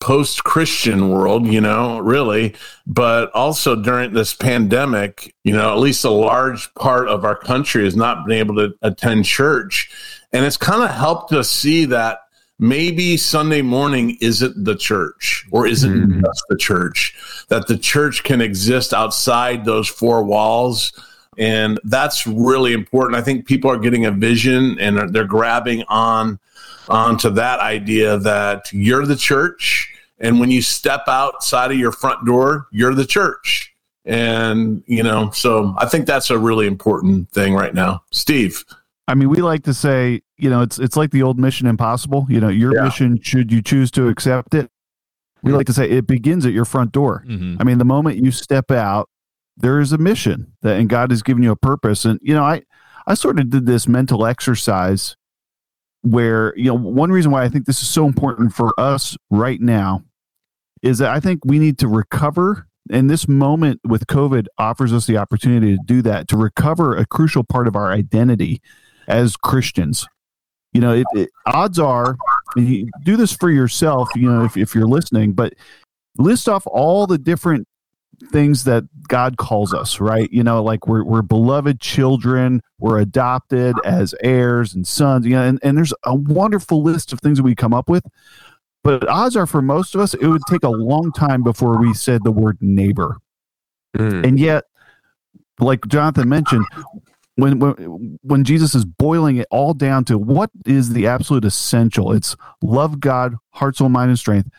post 0.05 0.45
Christian 0.45 1.09
world, 1.09 1.47
you 1.47 1.63
know, 1.63 1.99
really, 1.99 2.55
but 2.87 3.33
also 3.33 3.75
during 3.75 4.13
this 4.13 4.35
pandemic, 4.35 5.35
you 5.45 5.55
know, 5.55 5.73
at 5.73 5.79
least 5.79 6.05
a 6.05 6.11
large 6.11 6.73
part 6.75 7.09
of 7.09 7.25
our 7.25 7.35
country 7.35 7.85
has 7.85 7.97
not 7.97 8.27
been 8.27 8.37
able 8.39 8.55
to 8.57 8.75
attend 8.83 9.25
church. 9.25 9.91
And 10.31 10.45
it's 10.45 10.59
kind 10.59 10.83
of 10.83 10.91
helped 10.91 11.33
us 11.33 11.49
see 11.49 11.87
that 11.87 12.19
maybe 12.59 13.17
Sunday 13.17 13.63
morning 13.63 14.19
isn't 14.21 14.63
the 14.63 14.77
church 14.77 15.47
or 15.51 15.67
isn't 15.67 16.07
mm. 16.11 16.23
just 16.23 16.45
the 16.51 16.59
church, 16.59 17.17
that 17.49 17.67
the 17.67 17.79
church 17.79 18.25
can 18.25 18.43
exist 18.43 18.93
outside 18.93 19.65
those 19.65 19.89
four 19.89 20.23
walls. 20.23 20.93
And 21.39 21.81
that's 21.83 22.27
really 22.27 22.75
important. 22.75 23.17
I 23.17 23.23
think 23.23 23.47
people 23.47 23.71
are 23.71 23.79
getting 23.79 24.05
a 24.05 24.11
vision 24.11 24.79
and 24.79 25.15
they're 25.15 25.25
grabbing 25.25 25.83
on 25.89 26.39
onto 26.91 27.31
that 27.31 27.61
idea 27.61 28.19
that 28.19 28.71
you're 28.71 29.07
the 29.07 29.17
church 29.17 29.93
and 30.25 30.41
when 30.41 30.51
you 30.51 30.63
step 30.63 31.03
outside 31.07 31.71
of 31.71 31.79
your 31.79 31.93
front 31.93 32.25
door, 32.25 32.67
you're 32.73 32.95
the 32.95 33.05
church. 33.05 33.75
And, 34.07 34.83
you 34.87 35.03
know, 35.03 35.31
so 35.31 35.75
I 35.79 35.87
think 35.87 36.07
that's 36.07 36.31
a 36.31 36.39
really 36.39 36.67
important 36.67 37.31
thing 37.31 37.55
right 37.55 37.75
now. 37.75 38.03
Steve. 38.11 38.65
I 39.07 39.15
mean, 39.15 39.29
we 39.29 39.43
like 39.43 39.65
to 39.65 39.75
say, 39.75 40.23
you 40.39 40.49
know, 40.49 40.63
it's 40.63 40.79
it's 40.79 40.97
like 40.97 41.11
the 41.11 41.23
old 41.23 41.39
Mission 41.39 41.67
Impossible. 41.67 42.27
You 42.31 42.41
know, 42.41 42.49
your 42.49 42.75
yeah. 42.75 42.85
mission, 42.85 43.21
should 43.21 43.53
you 43.53 43.61
choose 43.61 43.91
to 43.93 44.09
accept 44.09 44.55
it, 44.55 44.71
we 45.43 45.53
like 45.53 45.67
to 45.67 45.75
say 45.75 45.91
it 45.91 46.07
begins 46.07 46.47
at 46.47 46.55
your 46.55 46.65
front 46.65 46.93
door. 46.93 47.23
Mm-hmm. 47.29 47.57
I 47.61 47.65
mean, 47.65 47.77
the 47.77 47.85
moment 47.85 48.17
you 48.17 48.31
step 48.31 48.71
out, 48.71 49.11
there 49.59 49.79
is 49.79 49.93
a 49.93 49.99
mission 49.99 50.55
that, 50.63 50.81
and 50.81 50.89
God 50.89 51.11
has 51.11 51.23
given 51.23 51.43
you 51.43 51.51
a 51.51 51.57
purpose. 51.57 52.07
And 52.07 52.19
you 52.23 52.33
know, 52.33 52.45
I 52.45 52.63
I 53.07 53.13
sort 53.13 53.39
of 53.39 53.51
did 53.51 53.67
this 53.67 53.87
mental 53.87 54.25
exercise 54.25 55.17
where 56.01 56.57
you 56.57 56.65
know 56.65 56.75
one 56.75 57.13
reason 57.13 57.31
why 57.31 57.45
I 57.45 57.51
think 57.51 57.67
this 57.67 57.83
is 57.83 57.89
so 57.89 58.07
important 58.07 58.55
for 58.55 58.73
us 58.79 59.19
right 59.31 59.61
now 59.61 60.03
is 60.85 60.99
that 60.99 61.11
I 61.11 61.19
think 61.19 61.41
we 61.45 61.59
need 61.59 61.79
to 61.79 61.89
recover. 61.89 62.69
And 62.91 63.09
this 63.09 63.27
moment 63.27 63.81
with 63.85 64.07
COVID 64.07 64.47
offers 64.59 64.93
us 64.93 65.07
the 65.07 65.17
opportunity 65.17 65.75
to 65.75 65.83
do 65.87 66.03
that, 66.03 66.29
to 66.29 66.37
recover 66.37 66.95
a 66.95 67.07
crucial 67.07 67.43
part 67.43 67.67
of 67.67 67.75
our 67.75 67.91
identity 67.91 68.61
as 69.09 69.37
Christians. 69.37 70.07
You 70.75 70.83
know, 70.83 70.93
it, 70.93 71.07
it, 71.15 71.31
odds 71.47 71.79
are, 71.79 72.17
you 72.57 72.91
do 73.03 73.17
this 73.17 73.33
for 73.33 73.51
yourself, 73.51 74.11
you 74.15 74.31
know, 74.31 74.45
if, 74.45 74.59
if 74.59 74.75
you're 74.75 74.87
listening, 74.87 75.33
but 75.33 75.55
list 76.19 76.49
off 76.49 76.65
all 76.67 77.07
the 77.07 77.17
different 77.17 77.67
things 78.31 78.65
that 78.65 78.85
God 79.09 79.39
calls 79.39 79.73
us, 79.73 80.01
right? 80.01 80.31
You 80.31 80.45
know, 80.45 80.63
like 80.63 80.87
we're, 80.87 81.05
we're 81.05 81.23
beloved 81.23 81.81
children, 81.81 82.61
we're 82.79 82.99
adopted 82.99 83.77
as 83.85 84.15
heirs 84.23 84.75
and 84.75 84.87
sons, 84.87 85.25
you 85.25 85.33
know, 85.33 85.43
and, 85.43 85.59
and 85.63 85.79
there's 85.79 85.95
a 86.05 86.15
wonderful 86.15 86.83
list 86.83 87.13
of 87.13 87.21
things 87.21 87.39
that 87.39 87.45
we 87.45 87.55
come 87.55 87.73
up 87.73 87.89
with. 87.89 88.05
But 88.85 89.09
odds 89.09 89.35
are 89.35 89.47
for 89.47 89.63
most 89.63 89.95
of 89.95 90.01
us, 90.03 90.15
it 90.15 90.27
would 90.27 90.43
take 90.49 90.63
a 90.63 90.69
long 90.69 91.11
time 91.11 91.43
before 91.43 91.79
we 91.79 91.95
said 91.95 92.23
the 92.23 92.31
word 92.31 92.59
neighbor. 92.61 93.17
Mm. 93.97 94.27
And 94.27 94.39
yet, 94.39 94.65
like 95.59 95.87
Jonathan 95.89 96.29
mentioned, 96.29 96.67
when, 97.37 97.59
when 97.59 98.19
when 98.23 98.45
Jesus 98.45 98.75
is 98.75 98.85
boiling 98.85 99.39
it 99.39 99.49
all 99.51 99.75
down 99.75 100.05
to 100.05 100.19
what 100.19 100.51
is 100.67 100.93
the 100.93 101.07
absolute 101.07 101.45
essential, 101.45 102.13
it's 102.13 102.37
love 102.63 103.01
God, 103.01 103.35
heart, 103.51 103.77
soul, 103.77 103.89
mind, 103.89 104.11
and 104.11 104.19
strength. 104.19 104.51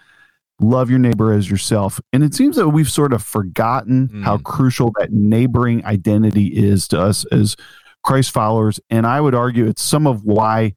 Love 0.60 0.90
your 0.90 1.00
neighbor 1.00 1.34
as 1.34 1.50
yourself. 1.50 2.00
And 2.12 2.24
it 2.24 2.34
seems 2.34 2.56
that 2.56 2.70
we've 2.70 2.90
sort 2.90 3.14
of 3.14 3.22
forgotten 3.22 4.08
mm. 4.08 4.24
how 4.24 4.38
crucial 4.40 4.92
that 4.98 5.12
neighboring 5.12 5.86
identity 5.86 6.48
is 6.48 6.88
to 6.90 7.00
us 7.00 7.26
as 7.26 7.56
Christ 8.04 8.32
followers. 8.32 8.80
And 8.90 9.06
I 9.06 9.20
would 9.20 9.36
argue 9.36 9.68
it's 9.68 9.82
some 9.82 10.08
of 10.08 10.24
why 10.24 10.74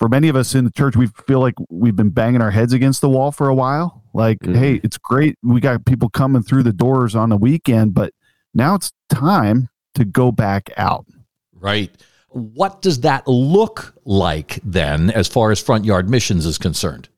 for 0.00 0.08
many 0.08 0.28
of 0.28 0.34
us 0.34 0.54
in 0.54 0.64
the 0.64 0.70
church, 0.70 0.96
we 0.96 1.08
feel 1.26 1.40
like 1.40 1.54
we've 1.68 1.94
been 1.94 2.08
banging 2.08 2.40
our 2.40 2.50
heads 2.50 2.72
against 2.72 3.02
the 3.02 3.08
wall 3.08 3.30
for 3.30 3.48
a 3.48 3.54
while. 3.54 4.02
Like, 4.14 4.38
mm-hmm. 4.38 4.54
hey, 4.54 4.80
it's 4.82 4.96
great. 4.96 5.36
We 5.42 5.60
got 5.60 5.84
people 5.84 6.08
coming 6.08 6.42
through 6.42 6.62
the 6.62 6.72
doors 6.72 7.14
on 7.14 7.28
the 7.28 7.36
weekend, 7.36 7.92
but 7.92 8.14
now 8.54 8.74
it's 8.74 8.90
time 9.10 9.68
to 9.94 10.06
go 10.06 10.32
back 10.32 10.70
out. 10.78 11.04
Right. 11.52 11.90
What 12.30 12.80
does 12.80 13.00
that 13.00 13.28
look 13.28 13.94
like 14.06 14.58
then, 14.64 15.10
as 15.10 15.28
far 15.28 15.50
as 15.50 15.60
front 15.60 15.84
yard 15.84 16.08
missions 16.08 16.46
is 16.46 16.56
concerned? 16.56 17.10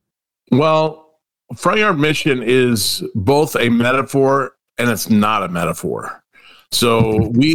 Well, 0.50 1.20
front 1.56 1.78
yard 1.78 2.00
mission 2.00 2.42
is 2.42 3.04
both 3.14 3.54
a 3.54 3.68
metaphor 3.68 4.56
and 4.76 4.90
it's 4.90 5.08
not 5.08 5.44
a 5.44 5.48
metaphor. 5.48 6.24
So 6.72 7.28
we 7.32 7.54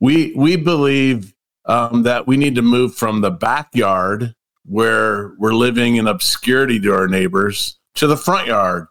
we 0.00 0.32
we 0.34 0.56
believe 0.56 1.33
um, 1.66 2.02
that 2.02 2.26
we 2.26 2.36
need 2.36 2.54
to 2.54 2.62
move 2.62 2.94
from 2.94 3.20
the 3.20 3.30
backyard 3.30 4.34
where 4.64 5.34
we're 5.38 5.54
living 5.54 5.96
in 5.96 6.06
obscurity 6.06 6.80
to 6.80 6.92
our 6.92 7.08
neighbors 7.08 7.78
to 7.94 8.06
the 8.06 8.16
front 8.16 8.46
yard 8.46 8.86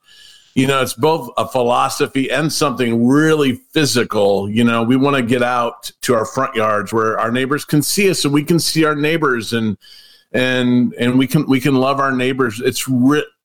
you 0.56 0.68
know, 0.68 0.82
it's 0.82 0.94
both 0.94 1.32
a 1.38 1.48
philosophy 1.48 2.30
and 2.30 2.52
something 2.52 3.08
really 3.08 3.56
physical. 3.72 4.50
You 4.50 4.64
know, 4.64 4.84
we 4.84 4.96
want 4.96 5.16
to 5.16 5.24
get 5.24 5.42
out 5.42 5.92
to 6.02 6.14
our 6.14 6.26
front 6.26 6.56
yards 6.56 6.94
where 6.94 7.20
our 7.20 7.32
neighbors 7.32 7.66
can 7.66 7.82
see 7.82 8.10
us 8.10 8.24
and 8.24 8.34
we 8.34 8.44
can 8.44 8.60
see 8.60 8.86
our 8.86 8.96
neighbors 8.96 9.54
and 9.54 9.78
and 10.32 10.94
and 10.94 11.18
we 11.18 11.26
can 11.28 11.48
we 11.48 11.60
can 11.60 11.76
love 11.76 12.00
our 12.00 12.12
neighbors. 12.12 12.62
It's 12.64 12.88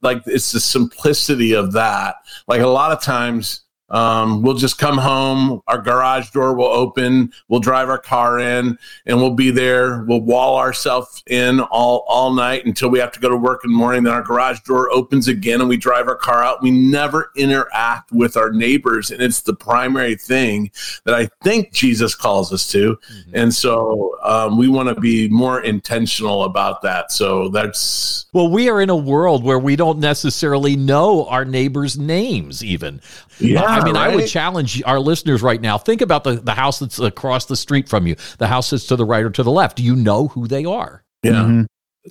like 0.03 0.23
it's 0.27 0.53
the 0.53 0.61
simplicity 0.61 1.55
of 1.55 1.73
that. 1.73 2.17
Like 2.47 2.61
a 2.61 2.67
lot 2.67 2.93
of 2.93 3.01
times 3.03 3.63
um, 3.91 4.43
we'll 4.43 4.55
just 4.55 4.79
come 4.79 4.99
home, 4.99 5.63
our 5.67 5.79
garage 5.79 6.31
door 6.31 6.55
will 6.55 6.67
open, 6.67 7.33
we'll 7.49 7.61
drive 7.61 7.89
our 7.89 7.99
car 7.99 8.39
in, 8.39 8.79
and 9.07 9.17
we'll 9.19 9.35
be 9.35 9.51
there. 9.51 10.05
We'll 10.05 10.21
wall 10.21 10.59
ourselves 10.59 11.23
in 11.27 11.61
all, 11.61 12.05
all 12.09 12.33
night 12.33 12.67
until 12.67 12.91
we 12.91 12.99
have 12.99 13.13
to 13.13 13.21
go 13.21 13.29
to 13.29 13.37
work 13.37 13.65
in 13.65 13.71
the 13.71 13.77
morning. 13.77 14.03
Then 14.03 14.13
our 14.13 14.23
garage 14.23 14.61
door 14.61 14.91
opens 14.93 15.29
again 15.29 15.61
and 15.61 15.69
we 15.69 15.77
drive 15.77 16.09
our 16.09 16.17
car 16.17 16.43
out. 16.43 16.63
We 16.63 16.71
never 16.71 17.31
interact 17.37 18.13
with 18.13 18.37
our 18.37 18.51
neighbors. 18.51 19.11
And 19.11 19.23
it's 19.23 19.43
the 19.43 19.55
primary 19.55 20.17
thing 20.17 20.71
that 21.05 21.15
I 21.15 21.29
think 21.43 21.73
Jesus 21.73 22.15
calls 22.15 22.53
us 22.53 22.71
to. 22.73 22.97
Mm-hmm. 22.97 23.31
And 23.35 23.55
so 23.55 24.17
um, 24.23 24.59
we 24.59 24.69
want 24.69 24.89
to 24.89 25.01
be 25.01 25.29
more 25.29 25.63
intentional 25.63 26.45
about 26.45 26.83
that. 26.83 27.13
So 27.13 27.49
that's. 27.49 28.27
Well, 28.33 28.51
we 28.51 28.69
are 28.69 28.81
in 28.81 28.91
a 28.91 28.97
world 28.97 29.45
where 29.45 29.59
we 29.59 29.77
don't 29.77 29.99
necessarily 29.99 30.77
know 30.77 31.27
our 31.27 31.45
neighbors' 31.45 31.99
names, 31.99 32.63
even. 32.63 33.01
Yeah, 33.41 33.63
I 33.63 33.85
mean, 33.85 33.95
right? 33.95 34.11
I 34.11 34.15
would 34.15 34.27
challenge 34.27 34.83
our 34.85 34.99
listeners 34.99 35.43
right 35.43 35.61
now. 35.61 35.79
Think 35.79 36.01
about 36.01 36.25
the, 36.25 36.37
the 36.37 36.55
house 36.55 36.79
that's 36.79 36.99
across 36.99 37.47
the 37.47 37.57
street 37.57 37.89
from 37.89 38.07
you, 38.07 38.17
the 38.39 38.47
house 38.47 38.71
that's 38.71 38.87
to 38.87 38.97
the 38.97 39.05
right 39.05 39.25
or 39.25 39.31
to 39.31 39.43
the 39.43 39.51
left. 39.51 39.77
Do 39.77 39.83
you 39.83 39.95
know 39.95 40.29
who 40.29 40.47
they 40.47 40.65
are? 40.65 41.05
Yeah. 41.23 41.33
Mm-hmm. 41.33 41.63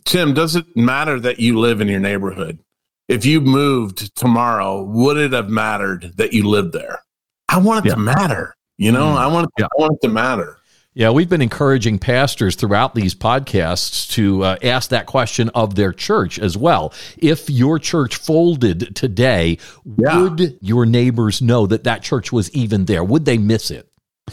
Tim, 0.05 0.33
does 0.33 0.55
it 0.55 0.65
matter 0.75 1.19
that 1.19 1.39
you 1.39 1.59
live 1.59 1.81
in 1.81 1.87
your 1.87 1.99
neighborhood? 1.99 2.59
If 3.07 3.25
you 3.25 3.41
moved 3.41 4.15
tomorrow, 4.15 4.83
would 4.83 5.17
it 5.17 5.33
have 5.33 5.49
mattered 5.49 6.13
that 6.17 6.33
you 6.33 6.47
lived 6.47 6.73
there? 6.73 7.01
I 7.49 7.57
want 7.57 7.85
it 7.85 7.89
yeah. 7.89 7.95
to 7.95 8.01
matter. 8.01 8.53
You 8.77 8.91
know, 8.91 9.05
mm-hmm. 9.05 9.17
I 9.17 9.27
want 9.27 9.45
it, 9.45 9.61
yeah. 9.61 9.65
I 9.65 9.81
want 9.81 9.93
it 9.93 10.07
to 10.07 10.13
matter. 10.13 10.56
Yeah, 10.97 11.11
we've 11.11 11.29
been 11.29 11.43
encouraging 11.43 11.99
pastors 11.99 12.55
throughout 12.55 12.95
these 12.95 13.13
podcasts 13.13 14.09
to 14.13 14.43
uh, 14.43 14.57
ask 14.63 14.89
that 14.89 15.05
question 15.05 15.49
of 15.49 15.75
their 15.75 15.93
church 15.93 16.39
as 16.39 16.57
well. 16.57 16.91
If 17.19 17.51
your 17.51 17.77
church 17.77 18.15
folded 18.15 18.95
today, 18.95 19.59
yeah. 19.95 20.19
would 20.19 20.57
your 20.59 20.87
neighbors 20.87 21.39
know 21.39 21.67
that 21.67 21.83
that 21.83 22.01
church 22.01 22.31
was 22.31 22.49
even 22.55 22.85
there? 22.85 23.03
Would 23.03 23.25
they 23.25 23.37
miss 23.37 23.69
it? 23.69 23.87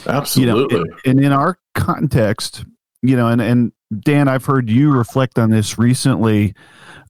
Absolutely. 0.06 0.78
You 0.78 0.84
know, 0.86 0.96
and 1.04 1.20
in 1.22 1.32
our 1.32 1.58
context, 1.74 2.64
you 3.02 3.14
know, 3.14 3.28
and, 3.28 3.42
and 3.42 3.72
Dan, 4.00 4.26
I've 4.26 4.46
heard 4.46 4.70
you 4.70 4.90
reflect 4.90 5.38
on 5.38 5.50
this 5.50 5.76
recently 5.76 6.54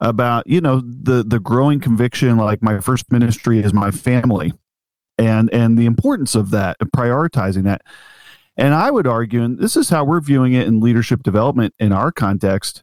about, 0.00 0.48
you 0.48 0.60
know, 0.60 0.80
the 0.80 1.22
the 1.22 1.38
growing 1.38 1.78
conviction 1.78 2.38
like 2.38 2.60
my 2.60 2.80
first 2.80 3.12
ministry 3.12 3.60
is 3.60 3.72
my 3.72 3.92
family 3.92 4.52
and 5.16 5.48
and 5.54 5.78
the 5.78 5.86
importance 5.86 6.34
of 6.34 6.50
that, 6.50 6.76
prioritizing 6.80 7.62
that 7.62 7.82
and 8.56 8.74
I 8.74 8.90
would 8.90 9.06
argue, 9.06 9.42
and 9.42 9.58
this 9.58 9.76
is 9.76 9.88
how 9.88 10.04
we're 10.04 10.20
viewing 10.20 10.52
it 10.52 10.66
in 10.66 10.80
leadership 10.80 11.22
development 11.22 11.74
in 11.78 11.92
our 11.92 12.12
context, 12.12 12.82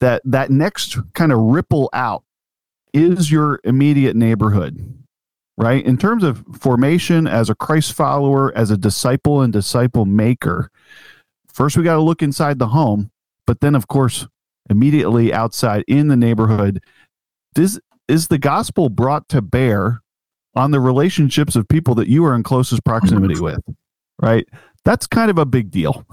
that 0.00 0.22
that 0.24 0.50
next 0.50 0.98
kind 1.14 1.32
of 1.32 1.38
ripple 1.38 1.90
out 1.92 2.24
is 2.92 3.30
your 3.30 3.60
immediate 3.64 4.16
neighborhood, 4.16 5.04
right? 5.56 5.84
In 5.84 5.96
terms 5.96 6.24
of 6.24 6.44
formation 6.58 7.26
as 7.26 7.50
a 7.50 7.54
Christ 7.54 7.92
follower, 7.92 8.56
as 8.56 8.70
a 8.70 8.76
disciple 8.76 9.42
and 9.42 9.52
disciple 9.52 10.06
maker, 10.06 10.70
first 11.46 11.76
we 11.76 11.84
got 11.84 11.94
to 11.94 12.00
look 12.00 12.22
inside 12.22 12.58
the 12.58 12.68
home, 12.68 13.10
but 13.46 13.60
then, 13.60 13.74
of 13.74 13.88
course, 13.88 14.26
immediately 14.68 15.32
outside 15.32 15.84
in 15.86 16.08
the 16.08 16.16
neighborhood. 16.16 16.82
This 17.54 17.78
is 18.08 18.28
the 18.28 18.38
gospel 18.38 18.88
brought 18.88 19.28
to 19.28 19.42
bear 19.42 20.00
on 20.54 20.70
the 20.70 20.80
relationships 20.80 21.56
of 21.56 21.68
people 21.68 21.94
that 21.96 22.08
you 22.08 22.24
are 22.24 22.34
in 22.34 22.42
closest 22.42 22.84
proximity 22.84 23.38
with, 23.40 23.60
right? 24.20 24.48
That's 24.84 25.06
kind 25.06 25.30
of 25.30 25.38
a 25.38 25.46
big 25.46 25.70
deal. 25.70 26.06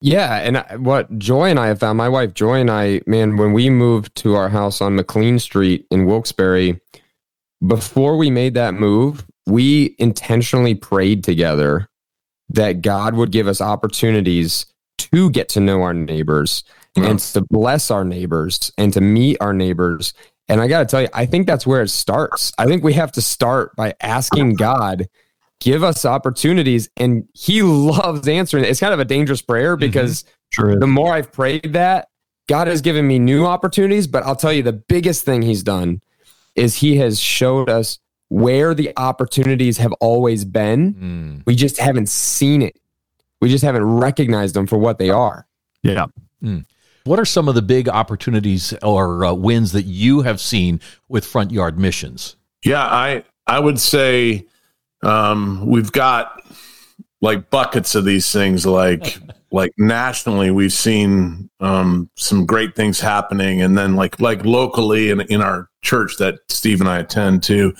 Yeah, 0.00 0.36
and 0.36 0.84
what 0.84 1.18
Joy 1.18 1.50
and 1.50 1.58
I 1.58 1.68
have 1.68 1.80
found, 1.80 1.96
my 1.96 2.08
wife 2.08 2.34
Joy 2.34 2.60
and 2.60 2.70
I, 2.70 3.00
man, 3.06 3.36
when 3.36 3.52
we 3.52 3.70
moved 3.70 4.14
to 4.16 4.34
our 4.34 4.48
house 4.48 4.80
on 4.80 4.94
McLean 4.94 5.38
Street 5.38 5.86
in 5.90 6.04
Wilkes-Barre, 6.06 6.78
before 7.66 8.16
we 8.16 8.30
made 8.30 8.54
that 8.54 8.74
move, 8.74 9.24
we 9.46 9.96
intentionally 9.98 10.74
prayed 10.74 11.24
together 11.24 11.88
that 12.50 12.82
God 12.82 13.14
would 13.14 13.32
give 13.32 13.48
us 13.48 13.60
opportunities 13.60 14.66
to 14.98 15.30
get 15.30 15.48
to 15.50 15.60
know 15.60 15.82
our 15.82 15.94
neighbors 15.94 16.62
mm-hmm. 16.96 17.10
and 17.10 17.18
to 17.18 17.40
bless 17.48 17.90
our 17.90 18.04
neighbors 18.04 18.70
and 18.76 18.92
to 18.92 19.00
meet 19.00 19.38
our 19.40 19.52
neighbors. 19.52 20.12
And 20.48 20.60
I 20.60 20.68
got 20.68 20.80
to 20.80 20.84
tell 20.84 21.02
you, 21.02 21.08
I 21.14 21.26
think 21.26 21.46
that's 21.46 21.66
where 21.66 21.82
it 21.82 21.88
starts. 21.88 22.52
I 22.58 22.66
think 22.66 22.84
we 22.84 22.92
have 22.92 23.12
to 23.12 23.22
start 23.22 23.74
by 23.76 23.94
asking 24.00 24.54
God 24.54 25.08
give 25.66 25.82
us 25.82 26.04
opportunities. 26.04 26.88
And 26.96 27.28
he 27.34 27.62
loves 27.62 28.26
answering 28.28 28.64
it. 28.64 28.70
It's 28.70 28.80
kind 28.80 28.94
of 28.94 29.00
a 29.00 29.04
dangerous 29.04 29.42
prayer 29.42 29.76
mm-hmm. 29.76 29.80
because 29.80 30.24
mm-hmm. 30.56 30.78
the 30.78 30.86
more 30.86 31.12
I've 31.12 31.32
prayed 31.32 31.72
that, 31.72 32.08
God 32.48 32.68
has 32.68 32.80
given 32.80 33.06
me 33.06 33.18
new 33.18 33.44
opportunities. 33.44 34.06
But 34.06 34.24
I'll 34.24 34.36
tell 34.36 34.52
you, 34.52 34.62
the 34.62 34.72
biggest 34.72 35.24
thing 35.24 35.42
he's 35.42 35.64
done 35.64 36.00
is 36.54 36.76
he 36.76 36.96
has 36.98 37.18
showed 37.18 37.68
us 37.68 37.98
where 38.28 38.74
the 38.74 38.92
opportunities 38.96 39.78
have 39.78 39.92
always 39.94 40.44
been. 40.44 40.94
Mm. 40.94 41.42
We 41.46 41.56
just 41.56 41.78
haven't 41.78 42.08
seen 42.08 42.62
it. 42.62 42.78
We 43.40 43.48
just 43.48 43.64
haven't 43.64 43.84
recognized 43.84 44.54
them 44.54 44.66
for 44.66 44.78
what 44.78 44.98
they 44.98 45.10
are. 45.10 45.46
Yeah. 45.82 46.06
Mm. 46.42 46.64
What 47.04 47.18
are 47.18 47.24
some 47.24 47.48
of 47.48 47.54
the 47.54 47.62
big 47.62 47.88
opportunities 47.88 48.72
or 48.82 49.24
uh, 49.24 49.32
wins 49.32 49.72
that 49.72 49.84
you 49.84 50.22
have 50.22 50.40
seen 50.40 50.80
with 51.08 51.26
front 51.26 51.50
yard 51.50 51.78
missions? 51.78 52.36
Yeah, 52.64 52.84
I 52.84 53.24
I 53.46 53.60
would 53.60 53.78
say 53.78 54.46
um, 55.06 55.64
we've 55.66 55.92
got 55.92 56.42
like 57.20 57.48
buckets 57.50 57.94
of 57.94 58.04
these 58.04 58.30
things 58.32 58.66
like 58.66 59.18
like 59.52 59.72
nationally 59.78 60.50
we've 60.50 60.72
seen 60.72 61.48
um, 61.60 62.10
some 62.16 62.44
great 62.44 62.74
things 62.74 63.00
happening. 63.00 63.62
And 63.62 63.78
then 63.78 63.96
like 63.96 64.20
like 64.20 64.44
locally 64.44 65.10
in, 65.10 65.20
in 65.22 65.40
our 65.40 65.68
church 65.82 66.16
that 66.18 66.34
steve 66.48 66.80
and 66.80 66.90
i 66.90 66.98
attend 66.98 67.44
to 67.44 67.72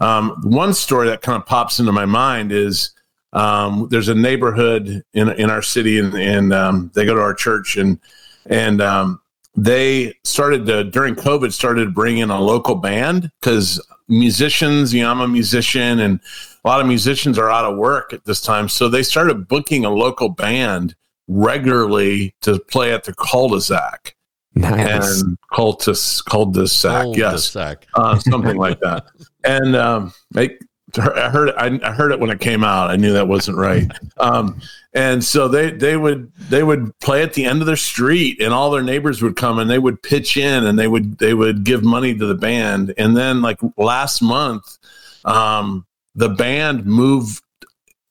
um, 0.00 0.30
one 0.42 0.74
story 0.74 1.08
that 1.08 1.22
kind 1.22 1.40
of 1.40 1.46
pops 1.46 1.78
into 1.78 1.92
my 1.92 2.04
mind 2.04 2.50
is 2.50 2.92
um, 3.34 3.86
there's 3.90 4.08
a 4.08 4.14
neighborhood 4.14 5.02
in 5.14 5.28
in 5.30 5.48
our 5.48 5.62
city 5.62 6.00
and, 6.00 6.12
and 6.14 6.52
um, 6.52 6.90
they 6.94 7.06
go 7.06 7.14
to 7.14 7.20
our 7.20 7.34
church 7.34 7.76
and 7.76 8.00
and 8.46 8.82
um, 8.82 9.20
they 9.56 10.12
started 10.24 10.66
to 10.66 10.82
during 10.82 11.14
covid 11.14 11.52
started 11.52 11.84
to 11.84 11.90
bring 11.92 12.18
in 12.18 12.30
a 12.30 12.40
local 12.40 12.74
band 12.74 13.30
because 13.40 13.80
musicians 14.08 14.92
you 14.92 15.02
know 15.02 15.10
i'm 15.10 15.20
a 15.20 15.28
musician 15.28 16.00
and 16.00 16.18
a 16.64 16.68
lot 16.68 16.80
of 16.80 16.86
musicians 16.86 17.38
are 17.38 17.50
out 17.50 17.64
of 17.64 17.76
work 17.76 18.12
at 18.12 18.24
this 18.24 18.40
time. 18.40 18.68
So 18.68 18.88
they 18.88 19.02
started 19.02 19.48
booking 19.48 19.84
a 19.84 19.90
local 19.90 20.28
band 20.28 20.94
regularly 21.28 22.34
to 22.42 22.58
play 22.58 22.92
at 22.92 23.04
the 23.04 23.14
cul-de-sac. 23.14 24.16
Nice. 24.54 25.22
And 25.22 25.38
cultus, 25.52 26.20
cul-de-sac, 26.22 27.16
yes, 27.16 27.56
uh, 27.56 28.18
something 28.18 28.56
like 28.56 28.78
that. 28.80 29.06
And 29.44 29.74
um, 29.74 30.12
they, 30.30 30.58
I 30.98 31.30
heard 31.30 31.48
it, 31.48 31.54
I, 31.56 31.80
I, 31.82 31.92
heard 31.92 32.12
it 32.12 32.20
when 32.20 32.28
it 32.28 32.38
came 32.38 32.62
out. 32.62 32.90
I 32.90 32.96
knew 32.96 33.14
that 33.14 33.28
wasn't 33.28 33.56
right. 33.56 33.90
Um, 34.18 34.60
and 34.92 35.24
so 35.24 35.48
they 35.48 35.70
they 35.70 35.96
would 35.96 36.30
they 36.36 36.62
would 36.62 36.96
play 36.98 37.22
at 37.22 37.32
the 37.32 37.46
end 37.46 37.62
of 37.62 37.66
their 37.66 37.76
street, 37.76 38.42
and 38.42 38.52
all 38.52 38.70
their 38.70 38.82
neighbors 38.82 39.22
would 39.22 39.36
come 39.36 39.58
and 39.58 39.70
they 39.70 39.78
would 39.78 40.02
pitch 40.02 40.36
in 40.36 40.66
and 40.66 40.78
they 40.78 40.86
would 40.86 41.16
they 41.16 41.32
would 41.32 41.64
give 41.64 41.82
money 41.82 42.14
to 42.14 42.26
the 42.26 42.34
band. 42.34 42.92
And 42.98 43.16
then 43.16 43.40
like 43.40 43.58
last 43.78 44.20
month, 44.20 44.76
um, 45.24 45.86
the 46.14 46.28
band 46.28 46.84
moved 46.84 47.42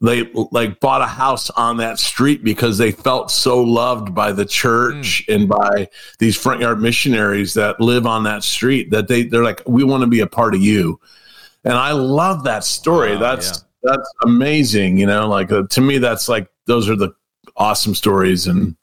they 0.02 0.32
like 0.52 0.80
bought 0.80 1.02
a 1.02 1.08
house 1.08 1.52
on 1.52 1.78
that 1.78 2.00
street 2.00 2.44
because 2.44 2.78
they 2.78 2.92
felt 2.92 3.30
so 3.30 3.62
loved 3.62 4.16
by 4.16 4.32
the 4.32 4.46
church 4.46 5.24
mm. 5.28 5.36
and 5.36 5.48
by 5.48 5.88
these 6.18 6.36
front 6.36 6.60
yard 6.60 6.82
missionaries 6.82 7.54
that 7.54 7.80
live 7.80 8.08
on 8.08 8.24
that 8.24 8.44
street 8.44 8.90
that 8.90 9.08
they 9.08 9.24
they're 9.24 9.44
like 9.44 9.62
we 9.68 9.84
want 9.84 10.02
to 10.02 10.08
be 10.08 10.22
a 10.22 10.28
part 10.28 10.56
of 10.56 10.62
you 10.62 11.00
and 11.64 11.74
i 11.74 11.92
love 11.92 12.44
that 12.44 12.64
story 12.64 13.14
wow, 13.14 13.20
that's 13.20 13.64
yeah. 13.84 13.92
that's 13.92 14.14
amazing 14.24 14.98
you 14.98 15.06
know 15.06 15.28
like 15.28 15.52
uh, 15.52 15.64
to 15.70 15.82
me 15.82 16.00
that's 16.00 16.28
like 16.28 16.48
those 16.66 16.90
are 16.90 16.96
the 16.96 17.14
awesome 17.56 17.94
stories 17.94 18.48
and 18.48 18.76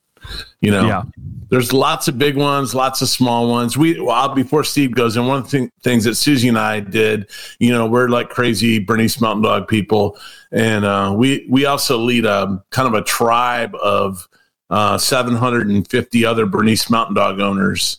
you 0.61 0.71
know, 0.71 0.87
yeah. 0.87 1.03
there's 1.51 1.73
lots 1.73 2.09
of 2.09 2.19
big 2.19 2.37
ones, 2.37 2.75
lots 2.75 3.03
of 3.03 3.09
small 3.09 3.49
ones. 3.49 3.77
We 3.77 4.01
well, 4.01 4.35
before 4.35 4.65
Steve 4.65 4.93
goes, 4.93 5.17
and 5.17 5.27
one 5.29 5.39
of 5.39 5.51
the 5.51 5.71
things 5.83 6.05
that 6.05 6.17
Susie 6.17 6.49
and 6.49 6.59
I 6.59 6.81
did, 6.81 7.31
you 7.59 7.71
know, 7.71 7.87
we're 7.87 8.09
like 8.09 8.29
crazy 8.29 8.79
Bernese 8.79 9.21
Mountain 9.21 9.43
Dog 9.43 9.69
people, 9.69 10.19
and 10.53 10.85
uh, 10.85 11.13
we 11.17 11.47
we 11.49 11.67
also 11.67 11.99
lead 11.99 12.25
a 12.25 12.63
kind 12.71 12.89
of 12.89 12.95
a 12.95 13.03
tribe 13.03 13.75
of 13.77 14.29
uh, 14.71 14.99
750 14.99 16.25
other 16.25 16.47
Bernese 16.47 16.87
Mountain 16.91 17.15
Dog 17.15 17.41
owners. 17.41 17.99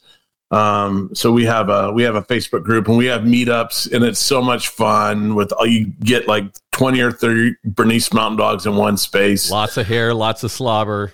Um, 0.51 1.11
so 1.13 1.31
we 1.31 1.45
have 1.45 1.69
a 1.69 1.91
we 1.91 2.01
have 2.03 2.15
a 2.15 2.23
Facebook 2.23 2.63
group 2.63 2.87
and 2.87 2.97
we 2.97 3.05
have 3.05 3.21
meetups 3.21 3.91
and 3.93 4.03
it's 4.03 4.19
so 4.19 4.41
much 4.41 4.69
fun 4.69 5.35
with 5.35 5.51
all 5.51 5.67
you 5.67 5.93
get 6.03 6.27
like 6.27 6.45
20 6.71 7.01
or 7.01 7.11
30 7.11 7.55
Bernese 7.65 8.09
mountain 8.13 8.37
dogs 8.37 8.65
in 8.65 8.75
one 8.75 8.97
space. 8.97 9.51
Lots 9.51 9.77
of 9.77 9.85
hair, 9.85 10.13
lots 10.13 10.43
of 10.43 10.51
slobber. 10.51 11.13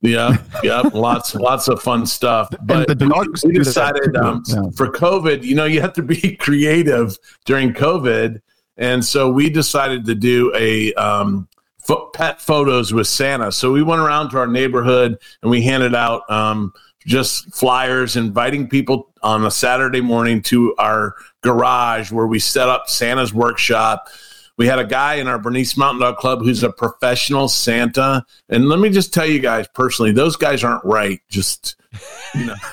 Yeah, 0.00 0.36
yeah, 0.62 0.80
lots, 0.92 1.34
lots 1.34 1.66
of 1.66 1.82
fun 1.82 2.06
stuff. 2.06 2.48
But 2.62 2.86
the 2.86 2.94
dogs 2.94 3.44
we 3.44 3.54
decided 3.54 4.16
um, 4.16 4.44
yeah. 4.46 4.62
for 4.76 4.92
COVID, 4.92 5.42
you 5.42 5.56
know, 5.56 5.64
you 5.64 5.80
have 5.80 5.92
to 5.94 6.02
be 6.02 6.36
creative 6.40 7.18
during 7.44 7.72
COVID, 7.72 8.40
and 8.76 9.04
so 9.04 9.28
we 9.28 9.50
decided 9.50 10.04
to 10.04 10.14
do 10.14 10.52
a 10.54 10.94
um, 10.94 11.48
fo- 11.88 12.10
pet 12.14 12.40
photos 12.40 12.92
with 12.92 13.08
Santa. 13.08 13.50
So 13.50 13.72
we 13.72 13.82
went 13.82 14.00
around 14.00 14.30
to 14.30 14.38
our 14.38 14.46
neighborhood 14.46 15.18
and 15.42 15.50
we 15.50 15.62
handed 15.62 15.94
out 15.94 16.30
um, 16.30 16.72
just 17.04 17.52
flyers, 17.54 18.16
inviting 18.16 18.68
people 18.68 19.10
on 19.22 19.44
a 19.44 19.50
Saturday 19.50 20.00
morning 20.00 20.42
to 20.42 20.74
our 20.78 21.16
garage 21.40 22.12
where 22.12 22.26
we 22.26 22.38
set 22.38 22.68
up 22.68 22.88
Santa's 22.88 23.34
workshop. 23.34 24.08
We 24.58 24.66
had 24.66 24.78
a 24.78 24.84
guy 24.84 25.14
in 25.14 25.28
our 25.28 25.38
Bernese 25.38 25.78
Mountain 25.78 26.00
Dog 26.00 26.16
Club 26.18 26.40
who's 26.40 26.62
a 26.62 26.70
professional 26.70 27.48
Santa. 27.48 28.24
And 28.48 28.68
let 28.68 28.80
me 28.80 28.90
just 28.90 29.14
tell 29.14 29.26
you 29.26 29.38
guys 29.38 29.66
personally, 29.74 30.12
those 30.12 30.36
guys 30.36 30.62
aren't 30.62 30.84
right. 30.84 31.20
Just, 31.30 31.76
you 32.34 32.46
know, 32.46 32.54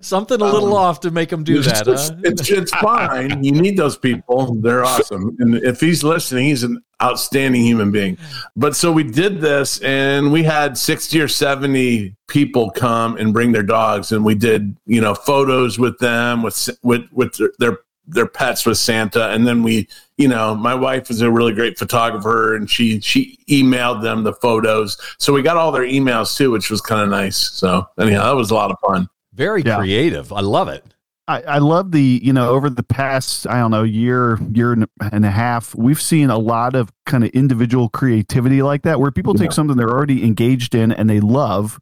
Something 0.00 0.40
a 0.40 0.44
little 0.44 0.76
um, 0.76 0.84
off 0.84 1.00
to 1.00 1.10
make 1.10 1.28
them 1.28 1.44
do 1.44 1.58
it's, 1.58 1.66
that. 1.66 1.84
just- 1.84 2.12
huh? 2.12 2.20
it's, 2.24 2.50
it's 2.50 2.70
fine. 2.82 3.42
You 3.42 3.52
need 3.52 3.76
those 3.76 3.96
people. 3.96 4.54
They're 4.56 4.84
awesome. 4.84 5.36
And 5.38 5.56
if 5.56 5.80
he's 5.80 6.04
listening, 6.04 6.46
he's 6.46 6.62
an 6.62 6.82
outstanding 7.02 7.62
human 7.62 7.90
being. 7.90 8.18
But 8.56 8.76
so 8.76 8.92
we 8.92 9.04
did 9.04 9.40
this 9.40 9.80
and 9.80 10.32
we 10.32 10.42
had 10.42 10.76
60 10.76 11.20
or 11.20 11.28
70 11.28 12.16
people 12.28 12.70
come 12.70 13.16
and 13.16 13.32
bring 13.32 13.52
their 13.52 13.62
dogs 13.62 14.12
and 14.12 14.24
we 14.24 14.34
did, 14.34 14.76
you 14.86 15.00
know, 15.00 15.14
photos 15.14 15.78
with 15.78 15.98
them 15.98 16.42
with 16.42 16.68
with 16.82 17.04
with 17.12 17.34
their 17.36 17.52
their, 17.58 17.78
their 18.08 18.26
pets 18.26 18.64
with 18.66 18.78
Santa 18.78 19.28
and 19.30 19.46
then 19.46 19.62
we, 19.62 19.86
you 20.16 20.26
know, 20.28 20.54
my 20.54 20.74
wife 20.74 21.10
is 21.10 21.20
a 21.20 21.30
really 21.30 21.52
great 21.52 21.78
photographer 21.78 22.54
and 22.56 22.70
she 22.70 23.00
she 23.00 23.38
emailed 23.50 24.02
them 24.02 24.22
the 24.24 24.32
photos. 24.32 24.96
So 25.18 25.32
we 25.32 25.42
got 25.42 25.56
all 25.56 25.70
their 25.72 25.82
emails 25.84 26.36
too, 26.36 26.50
which 26.50 26.70
was 26.70 26.80
kind 26.80 27.02
of 27.02 27.08
nice. 27.10 27.36
So 27.36 27.86
anyhow, 28.00 28.24
that 28.24 28.36
was 28.36 28.50
a 28.50 28.54
lot 28.54 28.70
of 28.70 28.78
fun. 28.86 29.08
Very 29.34 29.62
Yeah. 29.62 29.76
creative. 29.78 30.32
I 30.32 30.40
love 30.40 30.68
it. 30.68 30.84
I, 31.28 31.42
I 31.42 31.58
love 31.58 31.92
the 31.92 32.20
you 32.24 32.32
know 32.32 32.48
over 32.48 32.70
the 32.70 32.82
past 32.82 33.46
I 33.46 33.58
don't 33.60 33.70
know 33.70 33.82
year 33.82 34.38
year 34.52 34.72
and- 34.72 34.86
and 35.12 35.26
a 35.26 35.30
half 35.30 35.74
we've 35.74 36.00
seen 36.00 36.30
a 36.30 36.38
lot 36.38 36.74
of 36.74 36.90
kind 37.04 37.22
of 37.22 37.28
individual 37.30 37.90
creativity 37.90 38.62
like 38.62 38.82
that 38.84 38.98
where 38.98 39.10
people 39.10 39.34
take 39.34 39.50
Yeah. 39.50 39.54
something 39.54 39.76
they're 39.76 39.90
already 39.90 40.24
engaged 40.24 40.74
in 40.74 40.90
and 40.90 41.10
they 41.10 41.20
love. 41.20 41.78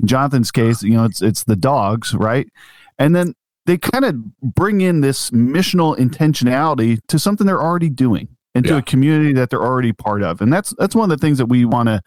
In 0.00 0.08
Jonathan's 0.08 0.50
case, 0.50 0.82
you 0.82 0.94
know 0.94 1.04
it's 1.04 1.22
it's 1.22 1.44
the 1.44 1.54
dogs, 1.56 2.12
right? 2.14 2.48
And 2.98 3.14
then 3.14 3.34
they 3.68 3.76
kind 3.78 4.04
of 4.04 4.16
bring 4.54 4.80
in 4.80 5.02
this 5.02 5.30
missional 5.30 5.96
intentionality 5.98 6.98
to 7.08 7.18
something 7.18 7.46
they're 7.46 7.62
already 7.62 7.90
doing 7.90 8.28
into 8.54 8.70
Yeah. 8.70 8.78
a 8.78 8.82
community 8.82 9.32
that 9.34 9.50
they're 9.50 9.62
already 9.62 9.92
part 9.92 10.22
of. 10.22 10.40
And 10.40 10.52
that's 10.52 10.74
that's 10.78 10.94
one 10.94 11.10
of 11.10 11.16
the 11.16 11.24
things 11.24 11.38
that 11.38 11.46
we 11.46 11.64
want 11.64 11.88
to 11.88 12.00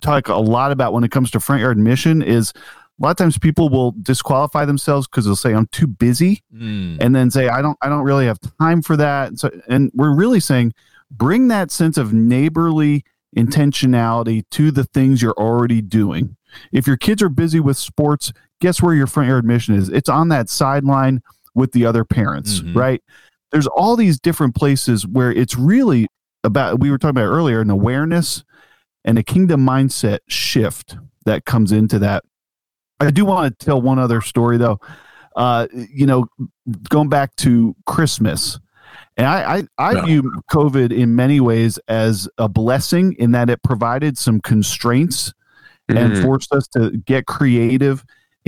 talk 0.00 0.28
a 0.28 0.36
lot 0.36 0.70
about 0.72 0.92
when 0.92 1.04
it 1.04 1.10
comes 1.10 1.30
to 1.32 1.40
front 1.40 1.60
yard 1.62 1.76
mission 1.78 2.22
is 2.22 2.52
a 2.56 3.02
lot 3.02 3.10
of 3.10 3.16
times 3.16 3.38
people 3.38 3.68
will 3.70 3.92
disqualify 4.02 4.64
themselves 4.64 5.06
because 5.08 5.24
they'll 5.24 5.34
say 5.36 5.52
I'm 5.52 5.66
too 5.66 5.86
busy 5.86 6.42
Mm. 6.54 6.98
and 7.00 7.14
then 7.14 7.30
say 7.30 7.48
I 7.48 7.60
don't 7.60 7.76
I 7.82 7.88
don't 7.88 8.04
really 8.04 8.26
have 8.26 8.38
time 8.60 8.80
for 8.82 8.96
that. 8.96 9.38
So 9.38 9.50
and 9.68 9.90
we're 9.94 10.14
really 10.14 10.40
saying 10.40 10.72
bring 11.10 11.48
that 11.48 11.70
sense 11.72 11.98
of 11.98 12.12
neighborly 12.12 13.04
intentionality 13.36 14.42
to 14.50 14.70
the 14.70 14.84
things 14.84 15.22
you're 15.22 15.34
already 15.38 15.80
doing. 15.80 16.36
If 16.72 16.86
your 16.86 16.96
kids 16.96 17.22
are 17.22 17.28
busy 17.28 17.60
with 17.60 17.76
sports, 17.76 18.32
guess 18.60 18.82
where 18.82 18.94
your 18.94 19.06
front 19.06 19.28
yard 19.28 19.44
mission 19.44 19.74
is? 19.74 19.88
It's 19.88 20.08
on 20.08 20.28
that 20.30 20.48
sideline 20.48 21.22
with 21.54 21.72
the 21.72 21.86
other 21.86 22.04
parents, 22.04 22.60
Mhm. 22.60 22.74
right? 22.76 23.02
There's 23.52 23.66
all 23.66 23.96
these 23.96 24.18
different 24.20 24.54
places 24.54 25.06
where 25.06 25.32
it's 25.32 25.56
really 25.56 26.08
about 26.44 26.80
we 26.80 26.90
were 26.90 26.98
talking 26.98 27.10
about 27.16 27.26
earlier 27.26 27.60
an 27.60 27.70
awareness 27.70 28.44
and 29.04 29.18
a 29.18 29.22
kingdom 29.22 29.64
mindset 29.66 30.20
shift 30.28 30.96
that 31.26 31.44
comes 31.44 31.70
into 31.72 31.98
that. 31.98 32.24
I 32.98 33.10
do 33.10 33.24
want 33.24 33.58
to 33.58 33.64
tell 33.64 33.80
one 33.80 33.98
other 33.98 34.20
story 34.20 34.56
though. 34.56 34.78
Uh, 35.36 35.66
you 35.72 36.06
know, 36.06 36.26
going 36.88 37.08
back 37.08 37.34
to 37.36 37.74
Christmas, 37.86 38.58
and 39.16 39.26
I 39.26 39.56
I, 39.56 39.62
I 39.78 39.92
Yeah. 39.94 40.04
view 40.04 40.32
COVID 40.50 40.92
in 40.92 41.14
many 41.16 41.40
ways 41.40 41.78
as 41.88 42.28
a 42.38 42.48
blessing 42.48 43.14
in 43.18 43.32
that 43.32 43.50
it 43.50 43.62
provided 43.62 44.16
some 44.18 44.40
constraints 44.40 45.32
and 45.88 46.12
Mhm. 46.12 46.22
forced 46.22 46.52
us 46.52 46.66
to 46.68 46.90
get 47.04 47.26
creative 47.26 48.04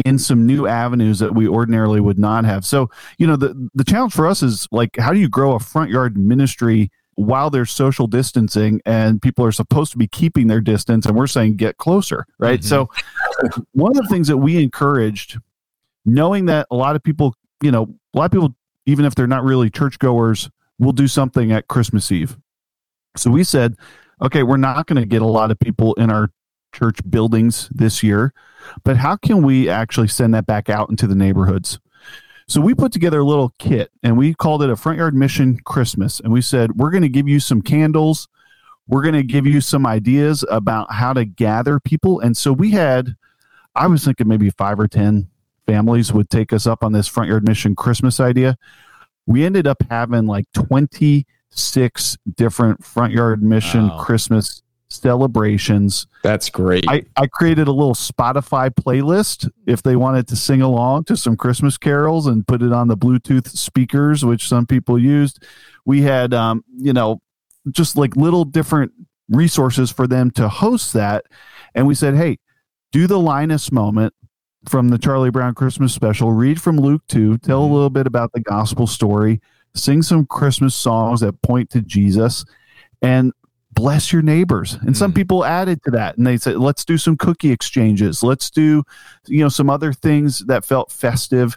in 0.06 0.18
some 0.18 0.46
new 0.46 0.66
avenues 0.66 1.18
that 1.18 1.34
we 1.34 1.46
ordinarily 1.46 2.00
would 2.00 2.18
not 2.18 2.44
have. 2.46 2.64
So, 2.64 2.88
you 3.18 3.26
know, 3.26 3.36
the 3.36 3.68
the 3.74 3.84
challenge 3.84 4.12
for 4.14 4.26
us 4.26 4.42
is 4.42 4.66
like 4.72 4.96
how 4.98 5.12
do 5.12 5.18
you 5.20 5.28
grow 5.28 5.52
a 5.54 5.58
front 5.60 5.90
yard 5.90 6.16
ministry 6.16 6.90
while 7.16 7.50
there's 7.50 7.70
social 7.70 8.06
distancing 8.06 8.80
and 8.86 9.20
people 9.20 9.44
are 9.44 9.52
supposed 9.52 9.92
to 9.92 9.98
be 9.98 10.06
keeping 10.06 10.46
their 10.46 10.62
distance 10.62 11.04
and 11.04 11.14
we're 11.14 11.26
saying 11.26 11.56
get 11.56 11.76
closer, 11.76 12.24
right? 12.38 12.60
Mhm. 12.60 12.64
So, 12.64 12.90
one 13.72 13.90
of 13.90 13.98
the 14.02 14.08
things 14.08 14.28
that 14.28 14.38
we 14.38 14.62
encouraged 14.62 15.38
knowing 16.06 16.46
that 16.46 16.66
a 16.70 16.74
lot 16.74 16.96
of 16.96 17.02
people, 17.02 17.34
you 17.62 17.70
know, 17.70 17.82
a 18.14 18.18
lot 18.18 18.24
of 18.24 18.30
people 18.32 18.54
even 18.86 19.04
if 19.04 19.14
they're 19.14 19.26
not 19.26 19.44
really 19.44 19.70
churchgoers 19.70 20.50
we'll 20.82 20.92
do 20.92 21.08
something 21.08 21.52
at 21.52 21.68
Christmas 21.68 22.10
Eve. 22.10 22.36
So 23.16 23.30
we 23.30 23.44
said, 23.44 23.76
okay, 24.20 24.42
we're 24.42 24.56
not 24.56 24.86
going 24.86 25.00
to 25.00 25.06
get 25.06 25.22
a 25.22 25.26
lot 25.26 25.50
of 25.50 25.58
people 25.58 25.94
in 25.94 26.10
our 26.10 26.30
church 26.74 26.98
buildings 27.08 27.68
this 27.72 28.02
year, 28.02 28.32
but 28.84 28.96
how 28.96 29.16
can 29.16 29.42
we 29.42 29.68
actually 29.68 30.08
send 30.08 30.34
that 30.34 30.46
back 30.46 30.68
out 30.68 30.90
into 30.90 31.06
the 31.06 31.14
neighborhoods? 31.14 31.78
So 32.48 32.60
we 32.60 32.74
put 32.74 32.92
together 32.92 33.20
a 33.20 33.24
little 33.24 33.52
kit 33.58 33.90
and 34.02 34.18
we 34.18 34.34
called 34.34 34.62
it 34.62 34.70
a 34.70 34.76
front 34.76 34.98
yard 34.98 35.14
mission 35.14 35.58
Christmas. 35.64 36.18
And 36.20 36.32
we 36.32 36.40
said, 36.40 36.72
we're 36.76 36.90
going 36.90 37.02
to 37.02 37.08
give 37.08 37.28
you 37.28 37.38
some 37.38 37.62
candles. 37.62 38.28
We're 38.88 39.02
going 39.02 39.14
to 39.14 39.22
give 39.22 39.46
you 39.46 39.60
some 39.60 39.86
ideas 39.86 40.44
about 40.50 40.92
how 40.92 41.12
to 41.12 41.24
gather 41.24 41.78
people. 41.78 42.18
And 42.20 42.36
so 42.36 42.52
we 42.52 42.72
had, 42.72 43.14
I 43.74 43.86
was 43.86 44.04
thinking 44.04 44.28
maybe 44.28 44.50
five 44.50 44.80
or 44.80 44.88
10 44.88 45.28
families 45.66 46.12
would 46.12 46.30
take 46.30 46.52
us 46.52 46.66
up 46.66 46.82
on 46.82 46.92
this 46.92 47.08
front 47.08 47.28
yard 47.28 47.46
mission 47.46 47.74
Christmas 47.74 48.20
idea. 48.20 48.56
We 49.26 49.44
ended 49.44 49.66
up 49.66 49.82
having 49.90 50.26
like 50.26 50.46
26 50.54 52.16
different 52.36 52.84
front 52.84 53.12
yard 53.12 53.42
mission 53.42 53.88
Wow. 53.88 54.02
Christmas 54.02 54.62
celebrations. 54.88 56.06
That's 56.22 56.50
great. 56.50 56.84
I, 56.88 57.04
I 57.16 57.26
created 57.26 57.66
a 57.68 57.72
little 57.72 57.94
Spotify 57.94 58.70
playlist 58.70 59.48
if 59.66 59.82
they 59.82 59.96
wanted 59.96 60.28
to 60.28 60.36
sing 60.36 60.60
along 60.62 61.04
to 61.04 61.16
some 61.16 61.36
Christmas 61.36 61.78
carols 61.78 62.26
and 62.26 62.46
put 62.46 62.62
it 62.62 62.72
on 62.72 62.88
the 62.88 62.96
Bluetooth 62.96 63.48
speakers, 63.48 64.24
which 64.24 64.46
some 64.48 64.66
people 64.66 64.98
used. 64.98 65.44
We 65.86 66.02
had, 66.02 66.34
um, 66.34 66.64
you 66.76 66.92
know, 66.92 67.20
just 67.70 67.96
like 67.96 68.16
little 68.16 68.44
different 68.44 68.92
resources 69.28 69.90
for 69.90 70.06
them 70.06 70.30
to 70.32 70.48
host 70.48 70.92
that. 70.92 71.24
And 71.74 71.86
we 71.86 71.94
said, 71.94 72.14
hey, 72.14 72.38
do 72.90 73.06
the 73.06 73.18
Linus 73.18 73.72
moment 73.72 74.12
from 74.68 74.88
the 74.88 74.98
Charlie 74.98 75.30
Brown 75.30 75.54
Christmas 75.54 75.92
special, 75.92 76.32
read 76.32 76.60
from 76.60 76.76
Luke 76.78 77.02
2, 77.08 77.38
tell 77.38 77.62
a 77.62 77.66
little 77.66 77.90
bit 77.90 78.06
about 78.06 78.32
the 78.32 78.40
gospel 78.40 78.86
story, 78.86 79.40
sing 79.74 80.02
some 80.02 80.26
Christmas 80.26 80.74
songs 80.74 81.20
that 81.20 81.40
point 81.42 81.70
to 81.70 81.80
Jesus, 81.82 82.44
and 83.00 83.32
bless 83.74 84.12
your 84.12 84.22
neighbors. 84.22 84.74
And 84.82 84.96
some 84.96 85.12
Mm. 85.12 85.16
people 85.16 85.44
added 85.44 85.82
to 85.84 85.90
that 85.92 86.18
and 86.18 86.26
they 86.26 86.36
said, 86.36 86.58
let's 86.58 86.84
do 86.84 86.98
some 86.98 87.16
cookie 87.16 87.50
exchanges. 87.50 88.22
Let's 88.22 88.50
do, 88.50 88.84
you 89.26 89.40
know, 89.40 89.48
some 89.48 89.70
other 89.70 89.92
things 89.92 90.40
that 90.40 90.64
felt 90.64 90.92
festive. 90.92 91.56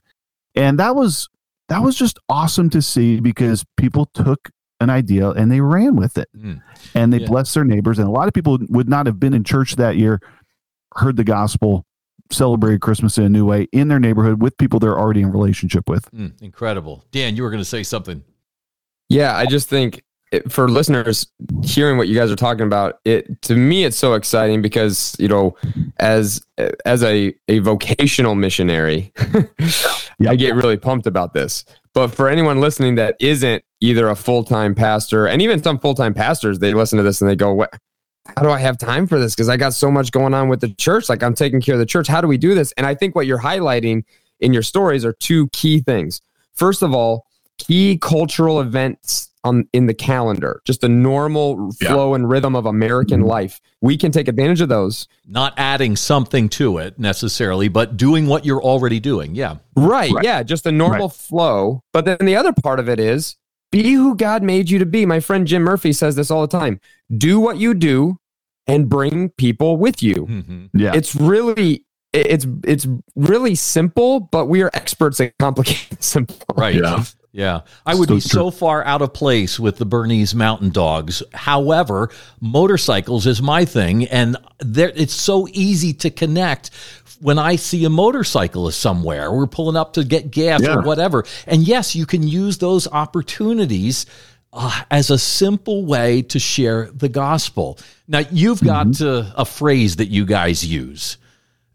And 0.55 0.79
that 0.79 0.95
was 0.95 1.29
that 1.67 1.81
was 1.81 1.95
just 1.95 2.19
awesome 2.29 2.69
to 2.69 2.79
see 2.81 3.19
because 3.19 3.65
people 3.75 4.05
took 4.13 4.51
an 4.79 4.89
idea 4.91 5.31
and 5.31 5.51
they 5.51 5.61
ran 5.61 5.95
with 5.95 6.15
it 6.17 6.29
Mm. 6.37 6.61
and 6.93 7.11
they 7.11 7.21
Yeah. 7.21 7.27
blessed 7.27 7.55
their 7.55 7.63
neighbors. 7.65 7.97
And 7.97 8.07
a 8.07 8.11
lot 8.11 8.27
of 8.27 8.33
people 8.35 8.59
would 8.69 8.87
not 8.87 9.07
have 9.07 9.19
been 9.19 9.33
in 9.33 9.43
church 9.43 9.75
that 9.77 9.97
year, 9.97 10.21
heard 10.95 11.15
the 11.17 11.23
gospel, 11.23 11.84
celebrated 12.31 12.81
Christmas 12.81 13.17
in 13.17 13.23
a 13.23 13.29
new 13.29 13.45
way 13.45 13.67
in 13.71 13.87
their 13.87 13.99
neighborhood 13.99 14.41
with 14.41 14.57
people 14.57 14.79
they're 14.79 14.97
already 14.97 15.21
in 15.21 15.31
relationship 15.31 15.89
with. 15.89 16.09
Mm, 16.11 16.41
incredible. 16.41 17.03
Dan, 17.11 17.35
you 17.35 17.43
were 17.43 17.49
going 17.49 17.61
to 17.61 17.65
say 17.65 17.83
something. 17.83 18.23
Yeah, 19.09 19.35
I 19.35 19.45
just 19.45 19.69
think 19.69 20.03
it, 20.31 20.51
for 20.51 20.67
listeners 20.67 21.27
hearing 21.63 21.97
what 21.97 22.07
you 22.07 22.15
guys 22.15 22.31
are 22.31 22.35
talking 22.35 22.65
about, 22.65 22.99
it 23.05 23.41
to 23.43 23.55
me 23.55 23.85
it's 23.85 23.97
so 23.97 24.13
exciting 24.13 24.61
because 24.61 25.15
you 25.19 25.27
know, 25.27 25.55
as 25.97 26.45
as 26.85 27.03
a 27.03 27.33
a 27.47 27.59
vocational 27.59 28.35
missionary, 28.35 29.13
I 30.27 30.35
get 30.35 30.55
really 30.55 30.77
pumped 30.77 31.07
about 31.07 31.33
this. 31.33 31.65
But 31.93 32.09
for 32.09 32.27
anyone 32.27 32.59
listening 32.59 32.95
that 32.95 33.15
isn't 33.19 33.63
either 33.81 34.09
a 34.09 34.15
full 34.15 34.43
time 34.43 34.75
pastor, 34.75 35.27
and 35.27 35.41
even 35.41 35.61
some 35.61 35.79
full 35.79 35.95
time 35.95 36.13
pastors, 36.13 36.59
they 36.59 36.73
listen 36.73 36.97
to 36.97 37.03
this 37.03 37.21
and 37.21 37.29
they 37.29 37.35
go, 37.35 37.53
"What? 37.53 37.77
How 38.35 38.43
do 38.43 38.49
I 38.49 38.59
have 38.59 38.77
time 38.77 39.07
for 39.07 39.19
this? 39.19 39.35
Because 39.35 39.49
I 39.49 39.57
got 39.57 39.73
so 39.73 39.91
much 39.91 40.11
going 40.11 40.33
on 40.33 40.49
with 40.49 40.61
the 40.61 40.69
church. 40.69 41.09
Like 41.09 41.23
I'm 41.23 41.35
taking 41.35 41.61
care 41.61 41.75
of 41.75 41.79
the 41.79 41.85
church. 41.85 42.07
How 42.07 42.21
do 42.21 42.27
we 42.27 42.37
do 42.37 42.55
this?" 42.55 42.71
And 42.73 42.85
I 42.85 42.95
think 42.95 43.15
what 43.15 43.27
you're 43.27 43.39
highlighting 43.41 44.03
in 44.39 44.53
your 44.53 44.63
stories 44.63 45.05
are 45.05 45.13
two 45.13 45.47
key 45.49 45.79
things. 45.79 46.21
First 46.53 46.81
of 46.81 46.93
all, 46.93 47.25
key 47.57 47.97
cultural 47.97 48.59
events 48.59 49.29
on 49.43 49.67
in 49.73 49.85
the 49.85 49.93
calendar, 49.93 50.61
just 50.65 50.81
the 50.81 50.89
normal 50.89 51.69
Yeah. 51.79 51.89
flow 51.89 52.15
and 52.15 52.27
rhythm 52.27 52.55
of 52.55 52.65
American 52.65 53.21
mm-hmm. 53.21 53.29
life. 53.29 53.61
We 53.79 53.95
can 53.95 54.11
take 54.11 54.27
advantage 54.27 54.59
of 54.59 54.69
those. 54.69 55.07
Not 55.27 55.53
adding 55.55 55.95
something 55.95 56.49
to 56.49 56.79
it 56.79 56.97
necessarily, 56.97 57.67
but 57.67 57.95
doing 57.95 58.25
what 58.25 58.43
you're 58.43 58.63
already 58.63 58.99
doing. 58.99 59.35
Yeah. 59.35 59.57
Right, 59.75 60.11
Right. 60.11 60.23
yeah, 60.23 60.41
just 60.41 60.65
a 60.65 60.71
normal 60.71 61.09
flow. 61.09 61.81
But 61.93 62.05
then 62.05 62.17
the 62.21 62.35
other 62.35 62.53
part 62.53 62.79
of 62.79 62.89
it 62.89 62.99
is 62.99 63.35
be 63.83 63.93
who 63.93 64.15
God 64.15 64.41
made 64.43 64.69
you 64.69 64.79
to 64.79 64.85
be. 64.85 65.05
My 65.05 65.19
friend 65.19 65.45
Jim 65.45 65.63
Murphy 65.63 65.91
says 65.93 66.15
this 66.15 66.31
all 66.31 66.41
the 66.41 66.47
time. 66.59 66.79
Do 67.17 67.39
what 67.39 67.57
you 67.57 67.73
do 67.73 68.17
and 68.67 68.87
bring 68.89 69.29
people 69.37 69.77
with 69.77 70.01
you. 70.01 70.25
Mhm. 70.27 70.69
Yeah. 70.73 70.93
It's 70.95 71.15
really 71.15 71.85
it's 72.13 72.47
it's 72.63 72.87
really 73.17 73.55
simple, 73.55 74.21
but 74.21 74.45
we 74.45 74.61
are 74.63 74.71
experts 74.73 75.19
at 75.19 75.37
complicating 75.39 75.97
simple. 75.99 76.37
Right. 76.55 76.75
Yeah. 76.75 77.03
Yeah. 77.33 77.61
I 77.85 77.95
would 77.95 78.07
So 78.07 78.15
be 78.15 78.21
true. 78.21 78.29
so 78.29 78.51
far 78.51 78.85
out 78.85 79.01
of 79.01 79.13
place 79.13 79.59
with 79.59 79.75
the 79.77 79.85
Bernese 79.85 80.33
Mountain 80.37 80.69
Dogs. 80.69 81.21
However, 81.33 82.09
motorcycles 82.39 83.27
is 83.27 83.41
my 83.41 83.65
thing, 83.65 84.05
and 84.07 84.37
there 84.59 84.93
it's 84.95 85.13
so 85.13 85.45
easy 85.51 85.91
to 85.95 86.09
connect. 86.09 86.69
When 87.21 87.39
I 87.39 87.55
see 87.55 87.85
a 87.85 87.89
motorcyclist 87.89 88.79
somewhere, 88.79 89.31
we're 89.31 89.47
pulling 89.47 89.75
up 89.77 89.93
to 89.93 90.03
get 90.03 90.31
gas 90.31 90.61
Yeah. 90.61 90.75
or 90.75 90.81
whatever. 90.81 91.23
And 91.47 91.61
yes, 91.67 91.95
you 91.95 92.05
can 92.05 92.23
use 92.27 92.57
those 92.57 92.87
opportunities 92.87 94.05
uh, 94.53 94.81
as 94.89 95.09
a 95.09 95.17
simple 95.17 95.85
way 95.85 96.21
to 96.23 96.39
share 96.39 96.89
the 96.93 97.09
gospel. 97.09 97.77
Now, 98.07 98.19
you've 98.31 98.61
got 98.61 98.87
Mm-hmm. 98.87 99.29
uh, 99.31 99.41
a 99.41 99.45
phrase 99.45 99.97
that 99.97 100.07
you 100.07 100.25
guys 100.25 100.65
use 100.65 101.17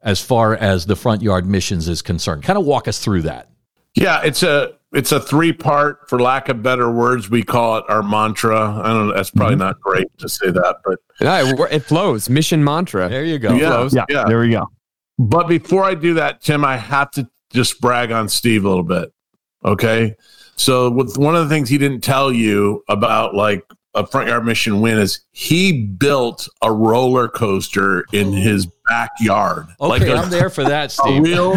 as 0.03 0.21
far 0.21 0.55
as 0.57 0.87
the 0.87 0.97
front 0.97 1.21
yard 1.23 1.47
missions 1.47 1.89
is 1.89 2.01
concerned. 2.03 2.43
Kind 2.43 2.59
of 2.59 2.65
walk 2.65 2.89
us 2.89 2.99
through 2.99 3.23
that. 3.23 3.49
Yeah, 3.95 4.23
it's 4.23 4.43
a 4.43 4.73
it's 4.93 5.13
a 5.13 5.21
three 5.21 5.53
part, 5.53 6.09
for 6.09 6.21
lack 6.21 6.49
of 6.49 6.63
better 6.63 6.91
words, 6.91 7.29
we 7.31 7.43
call 7.43 7.77
it 7.79 7.85
our 7.89 8.03
mantra. 8.03 8.59
I 8.83 8.89
don't 8.89 9.09
know. 9.09 9.15
That's 9.15 9.31
probably 9.31 9.57
not 9.57 9.81
great 9.81 10.07
to 10.19 10.29
say 10.29 10.51
that, 10.51 10.77
but 10.85 10.99
Yeah, 11.21 11.49
it, 11.53 11.61
it 11.73 11.81
flows. 11.85 12.29
Mission 12.31 12.65
mantra. 12.65 13.09
There 13.09 13.25
you 13.25 13.39
go. 13.39 13.53
Yeah. 13.55 13.69
Flows. 13.69 13.95
yeah, 13.95 14.05
yeah. 14.09 14.25
There 14.27 14.41
we 14.41 14.51
go. 14.51 14.69
But 15.21 15.49
before 15.49 15.85
I 15.85 15.95
do 15.95 16.15
that, 16.15 16.41
Tim, 16.41 16.65
I 16.65 16.77
have 16.79 17.11
to 17.13 17.29
just 17.51 17.81
brag 17.81 18.11
on 18.11 18.29
Steve 18.29 18.65
a 18.65 18.69
little 18.69 18.83
bit. 18.85 19.13
Okay. 19.65 20.17
So 20.57 20.91
with 20.91 21.19
one 21.19 21.37
of 21.37 21.47
the 21.47 21.55
things 21.55 21.69
he 21.69 21.77
didn't 21.79 22.01
tell 22.01 22.33
you 22.33 22.83
about 22.89 23.35
like 23.35 23.63
a 23.95 24.07
front 24.07 24.29
yard 24.29 24.47
mission 24.47 24.81
win 24.81 24.97
is 24.99 25.21
he 25.33 25.85
built 25.87 26.49
a 26.63 26.73
roller 26.73 27.29
coaster 27.29 28.05
in 28.13 28.33
his 28.33 28.67
backyard. 28.89 29.67
like 29.79 30.01
Okay, 30.01 30.13
a, 30.13 30.17
I'm 30.17 30.31
there 30.31 30.49
for 30.49 30.65
that, 30.65 30.91
Steve. 30.93 31.23
real 31.25 31.53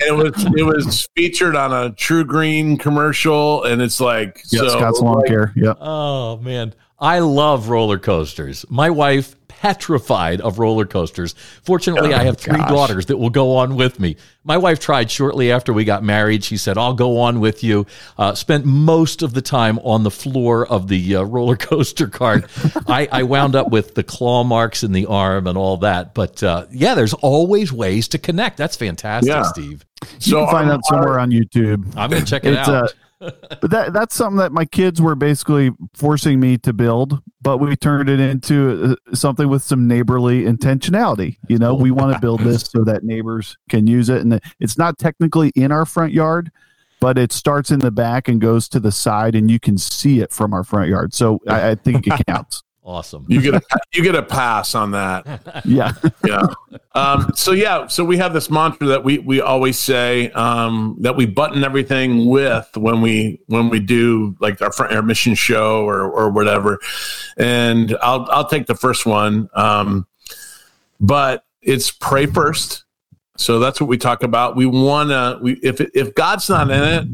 it 0.00 0.14
was 0.14 0.44
it 0.56 0.62
was 0.62 1.08
featured 1.16 1.56
on 1.56 1.72
a 1.72 1.90
TruGreen 1.94 2.78
commercial 2.78 3.64
and 3.64 3.80
it's 3.82 4.00
like 4.00 4.42
Yeah, 4.50 4.60
so 4.60 4.68
Scott's 4.68 5.00
lawn 5.00 5.16
like, 5.20 5.26
care. 5.26 5.52
Yeah. 5.56 5.74
Oh 5.80 6.36
man, 6.38 6.74
I 7.00 7.18
love 7.20 7.68
roller 7.68 7.98
coasters. 7.98 8.64
My 8.68 8.90
wife 8.90 9.34
petrified 9.60 10.40
of 10.40 10.58
roller 10.58 10.86
coasters. 10.86 11.34
Fortunately, 11.62 12.14
I 12.14 12.24
have 12.24 12.38
three 12.38 12.56
gosh. 12.56 12.68
daughters 12.70 13.06
that 13.06 13.18
will 13.18 13.28
go 13.30 13.56
on 13.56 13.76
with 13.76 14.00
me. 14.00 14.16
My 14.42 14.56
wife 14.56 14.80
tried 14.80 15.10
shortly 15.10 15.52
after 15.52 15.72
we 15.74 15.84
got 15.84 16.02
married. 16.02 16.42
She 16.44 16.56
said, 16.56 16.78
"I'll 16.78 16.94
go 16.94 17.20
on 17.20 17.40
with 17.40 17.62
you." 17.62 17.86
Uh, 18.16 18.34
spent 18.34 18.64
most 18.64 19.20
of 19.22 19.34
the 19.34 19.42
time 19.42 19.78
on 19.80 20.02
the 20.02 20.10
floor 20.10 20.66
of 20.66 20.88
the 20.88 21.16
uh, 21.16 21.22
roller 21.34 21.56
coaster 21.56 22.06
cart. 22.08 22.44
I, 22.88 23.06
I 23.12 23.22
wound 23.24 23.54
up 23.54 23.70
with 23.70 23.94
the 23.94 24.02
claw 24.02 24.44
marks 24.44 24.82
in 24.82 24.92
the 24.92 25.04
arm 25.06 25.46
and 25.46 25.58
all 25.58 25.76
that. 25.78 26.14
But 26.14 26.42
uh, 26.42 26.64
yeah, 26.70 26.94
there's 26.94 27.12
always 27.14 27.70
ways 27.72 28.08
to 28.08 28.18
connect. 28.18 28.56
That's 28.56 28.76
fantastic, 28.76 29.28
Yeah. 29.28 29.42
Steve. 29.42 29.84
You 30.14 30.20
So 30.20 30.44
can 30.46 30.50
find 30.52 30.70
our- 30.70 30.76
that 30.78 30.86
somewhere 30.86 31.18
on 31.20 31.30
YouTube. 31.30 31.94
I'm 31.96 32.08
gonna 32.10 32.24
check 32.24 32.44
it 32.44 32.54
It's 32.54 32.66
out. 32.68 32.94
But 33.20 33.70
that 33.70 33.92
that's 33.92 34.14
something 34.14 34.38
that 34.38 34.52
my 34.52 34.64
kids 34.64 35.00
were 35.00 35.14
basically 35.14 35.70
forcing 35.94 36.40
me 36.40 36.56
to 36.58 36.72
build, 36.72 37.20
but 37.42 37.58
we 37.58 37.76
turned 37.76 38.08
it 38.08 38.18
into 38.18 38.96
uh, 39.08 39.14
something 39.14 39.48
with 39.48 39.62
some 39.62 39.86
neighborly 39.86 40.44
intentionality. 40.44 41.36
You 41.48 41.58
know, 41.58 41.74
we 41.74 41.90
want 41.90 42.14
to 42.14 42.20
build 42.20 42.40
this 42.40 42.62
so 42.62 42.82
that 42.84 43.04
neighbors 43.04 43.56
can 43.68 43.86
use 43.86 44.08
it, 44.08 44.22
and 44.22 44.40
it's 44.58 44.78
not 44.78 44.98
technically 44.98 45.52
in 45.54 45.70
our 45.70 45.84
front 45.84 46.12
yard, 46.12 46.50
but 47.00 47.18
it 47.18 47.32
starts 47.32 47.70
in 47.70 47.80
the 47.80 47.90
back 47.90 48.28
and 48.28 48.40
goes 48.40 48.68
to 48.70 48.80
the 48.80 48.92
side, 48.92 49.34
and 49.34 49.50
you 49.50 49.60
can 49.60 49.76
see 49.76 50.20
it 50.20 50.32
from 50.32 50.54
our 50.54 50.64
front 50.64 50.88
yard. 50.88 51.14
So 51.14 51.40
I, 51.46 51.70
I 51.70 51.74
think 51.74 52.06
it 52.06 52.26
counts. 52.26 52.62
Awesome. 52.90 53.24
you 53.28 53.40
get 53.40 53.54
a 53.54 53.62
you 53.92 54.02
get 54.02 54.16
a 54.16 54.22
pass 54.22 54.74
on 54.74 54.90
that. 54.90 55.62
Yeah, 55.64 55.92
yeah. 56.24 56.46
Um, 56.94 57.30
so 57.34 57.52
yeah, 57.52 57.86
so 57.86 58.04
we 58.04 58.16
have 58.16 58.32
this 58.32 58.50
mantra 58.50 58.88
that 58.88 59.04
we 59.04 59.18
we 59.18 59.40
always 59.40 59.78
say 59.78 60.30
um, 60.32 60.96
that 61.00 61.14
we 61.14 61.26
button 61.26 61.62
everything 61.62 62.26
with 62.28 62.68
when 62.76 63.00
we 63.00 63.40
when 63.46 63.68
we 63.68 63.78
do 63.78 64.34
like 64.40 64.60
our 64.60 64.72
front 64.72 64.92
yard 64.92 65.06
mission 65.06 65.34
show 65.36 65.84
or 65.84 66.10
or 66.10 66.30
whatever. 66.30 66.80
And 67.36 67.96
I'll 68.02 68.26
I'll 68.30 68.48
take 68.48 68.66
the 68.66 68.74
first 68.74 69.06
one. 69.06 69.48
Um, 69.54 70.06
but 70.98 71.44
it's 71.62 71.92
pray 71.92 72.26
first. 72.26 72.84
So 73.36 73.60
that's 73.60 73.80
what 73.80 73.88
we 73.88 73.98
talk 73.98 74.24
about. 74.24 74.56
We 74.56 74.66
wanna 74.66 75.38
we 75.40 75.52
if 75.62 75.80
if 75.94 76.12
God's 76.14 76.48
not 76.48 76.70
in 76.70 76.82
it, 76.82 77.06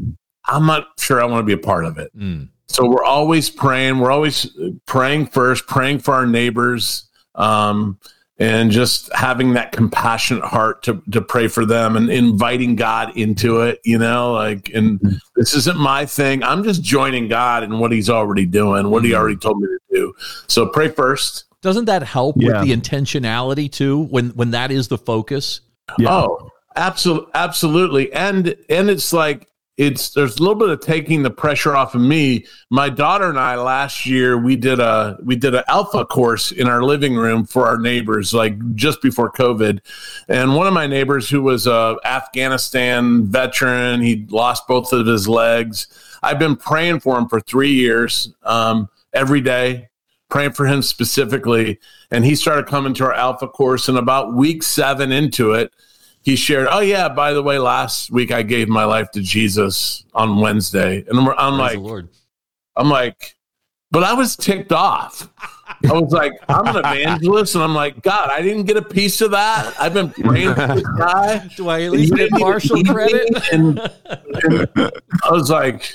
I'm 0.45 0.65
not 0.65 0.87
sure 0.97 1.21
I 1.21 1.25
want 1.25 1.41
to 1.41 1.45
be 1.45 1.53
a 1.53 1.63
part 1.63 1.85
of 1.85 1.99
it. 1.99 2.17
Mm. 2.17 2.49
So 2.69 2.87
we're 2.87 3.03
always 3.03 3.49
praying. 3.49 3.99
We're 3.99 4.11
always 4.11 4.45
uh, 4.57 4.69
praying 4.85 5.27
first, 5.27 5.67
praying 5.67 5.99
for 5.99 6.13
our 6.13 6.25
neighbors, 6.25 7.07
um, 7.35 7.97
and 8.39 8.69
just 8.69 9.11
having 9.13 9.53
that 9.53 9.71
compassionate 9.71 10.43
heart 10.43 10.83
to 10.83 11.01
to 11.11 11.21
pray 11.21 11.47
for 11.47 11.65
them 11.65 11.95
and 11.95 12.09
inviting 12.09 12.75
God 12.75 13.15
into 13.17 13.61
it. 13.61 13.79
You 13.83 13.97
know, 13.97 14.33
like, 14.33 14.69
and 14.73 14.99
mm-hmm. 14.99 15.15
this 15.35 15.53
isn't 15.53 15.77
my 15.77 16.05
thing. 16.05 16.43
I'm 16.43 16.63
just 16.63 16.83
joining 16.83 17.27
God 17.27 17.63
in 17.63 17.79
what 17.79 17.91
He's 17.91 18.09
already 18.09 18.45
doing, 18.45 18.89
what 18.89 19.03
He 19.03 19.11
mm-hmm. 19.11 19.19
already 19.19 19.37
told 19.37 19.59
me 19.59 19.67
to 19.67 19.79
do. 19.95 20.13
So 20.47 20.67
pray 20.67 20.89
first. 20.89 21.45
Doesn't 21.61 21.85
that 21.85 22.03
help 22.03 22.35
Yeah. 22.37 22.59
with 22.59 22.67
the 22.67 22.75
intentionality 22.75 23.71
too? 23.71 24.03
When 24.03 24.29
when 24.31 24.51
that 24.51 24.71
is 24.71 24.87
the 24.89 24.97
focus. 24.97 25.61
yeah. 25.97 26.09
Oh, 26.11 26.51
absolutely, 26.75 27.31
absolutely. 27.33 28.13
And 28.13 28.55
and 28.69 28.89
it's 28.89 29.13
like 29.13 29.47
it's 29.77 30.09
there's 30.09 30.37
a 30.37 30.39
little 30.39 30.55
bit 30.55 30.69
of 30.69 30.81
taking 30.81 31.21
the 31.21 31.29
pressure 31.29 31.75
off 31.75 31.93
of 31.93 32.01
me. 32.01 32.45
My 32.71 32.89
daughter 32.89 33.29
and 33.29 33.39
I 33.39 33.55
last 33.55 34.07
year 34.07 34.35
we 34.37 34.55
did 34.55 34.79
a 34.79 35.17
we 35.23 35.35
did 35.35 35.53
an 35.53 35.63
alpha 35.67 36.03
course 36.03 36.51
in 36.51 36.67
our 36.67 36.83
living 36.83 37.15
room 37.15 37.45
for 37.45 37.67
our 37.67 37.77
neighbors, 37.77 38.33
like 38.33 38.75
just 38.75 39.01
before 39.03 39.31
COVID. 39.31 39.79
And 40.27 40.55
one 40.55 40.65
of 40.65 40.73
my 40.73 40.87
neighbors 40.87 41.29
who 41.29 41.43
was 41.43 41.67
a 41.67 41.97
Afghanistan 42.03 43.27
veteran, 43.27 44.01
he 44.01 44.25
lost 44.29 44.67
both 44.67 44.91
of 44.91 45.05
his 45.05 45.27
legs. 45.27 45.87
I've 46.23 46.39
been 46.39 46.55
praying 46.55 47.01
for 47.01 47.17
him 47.17 47.29
for 47.29 47.39
three 47.39 47.73
years, 47.73 48.33
um, 48.43 48.89
every 49.13 49.41
day, 49.41 49.89
praying 50.29 50.53
for 50.53 50.65
him 50.65 50.81
specifically. 50.81 51.79
And 52.09 52.25
he 52.25 52.35
started 52.35 52.65
coming 52.65 52.95
to 52.95 53.05
our 53.05 53.13
alpha 53.13 53.47
course, 53.47 53.89
and 53.89 53.97
about 53.97 54.33
week 54.33 54.63
seven 54.63 55.11
into 55.11 55.53
it, 55.53 55.71
he 56.27 56.35
shared, 56.35 56.67
"Oh 56.69 56.81
yeah, 56.81 57.07
by 57.07 57.31
the 57.31 57.41
way, 57.41 57.57
last 57.57 58.11
week 58.11 58.33
I 58.33 58.41
gave 58.41 58.67
my 58.67 58.83
life 58.83 59.11
to 59.11 59.21
Jesus 59.21 60.03
on 60.13 60.41
Wednesday." 60.41 61.05
And 61.07 61.17
I'm, 61.17 61.29
I'm 61.29 61.57
Praise 61.57 61.57
like, 61.57 61.77
Lord. 61.77 62.09
I'm 62.75 62.89
like, 62.89 63.37
but 63.91 64.03
I 64.03 64.11
was 64.11 64.35
ticked 64.35 64.73
off. 64.73 65.29
I 65.89 65.93
was 65.93 66.11
like, 66.11 66.33
I'm 66.49 66.67
an 66.67 66.79
evangelist, 66.79 67.55
and 67.55 67.63
I'm 67.63 67.73
like, 67.73 68.01
God, 68.01 68.29
I 68.29 68.41
didn't 68.41 68.65
get 68.65 68.75
a 68.75 68.81
piece 68.81 69.21
of 69.21 69.31
that. 69.31 69.73
I've 69.79 69.93
been 69.93 70.09
praying 70.09 70.53
for 70.53 70.67
this 70.67 70.83
guy. 70.97 71.47
Do 71.55 71.69
I 71.69 71.83
at 71.83 71.91
least 71.91 72.13
get 72.13 72.29
partial 72.31 72.83
credit? 72.83 73.53
And, 73.53 73.79
and 74.43 74.67
I 74.75 75.31
was 75.31 75.49
like, 75.49 75.93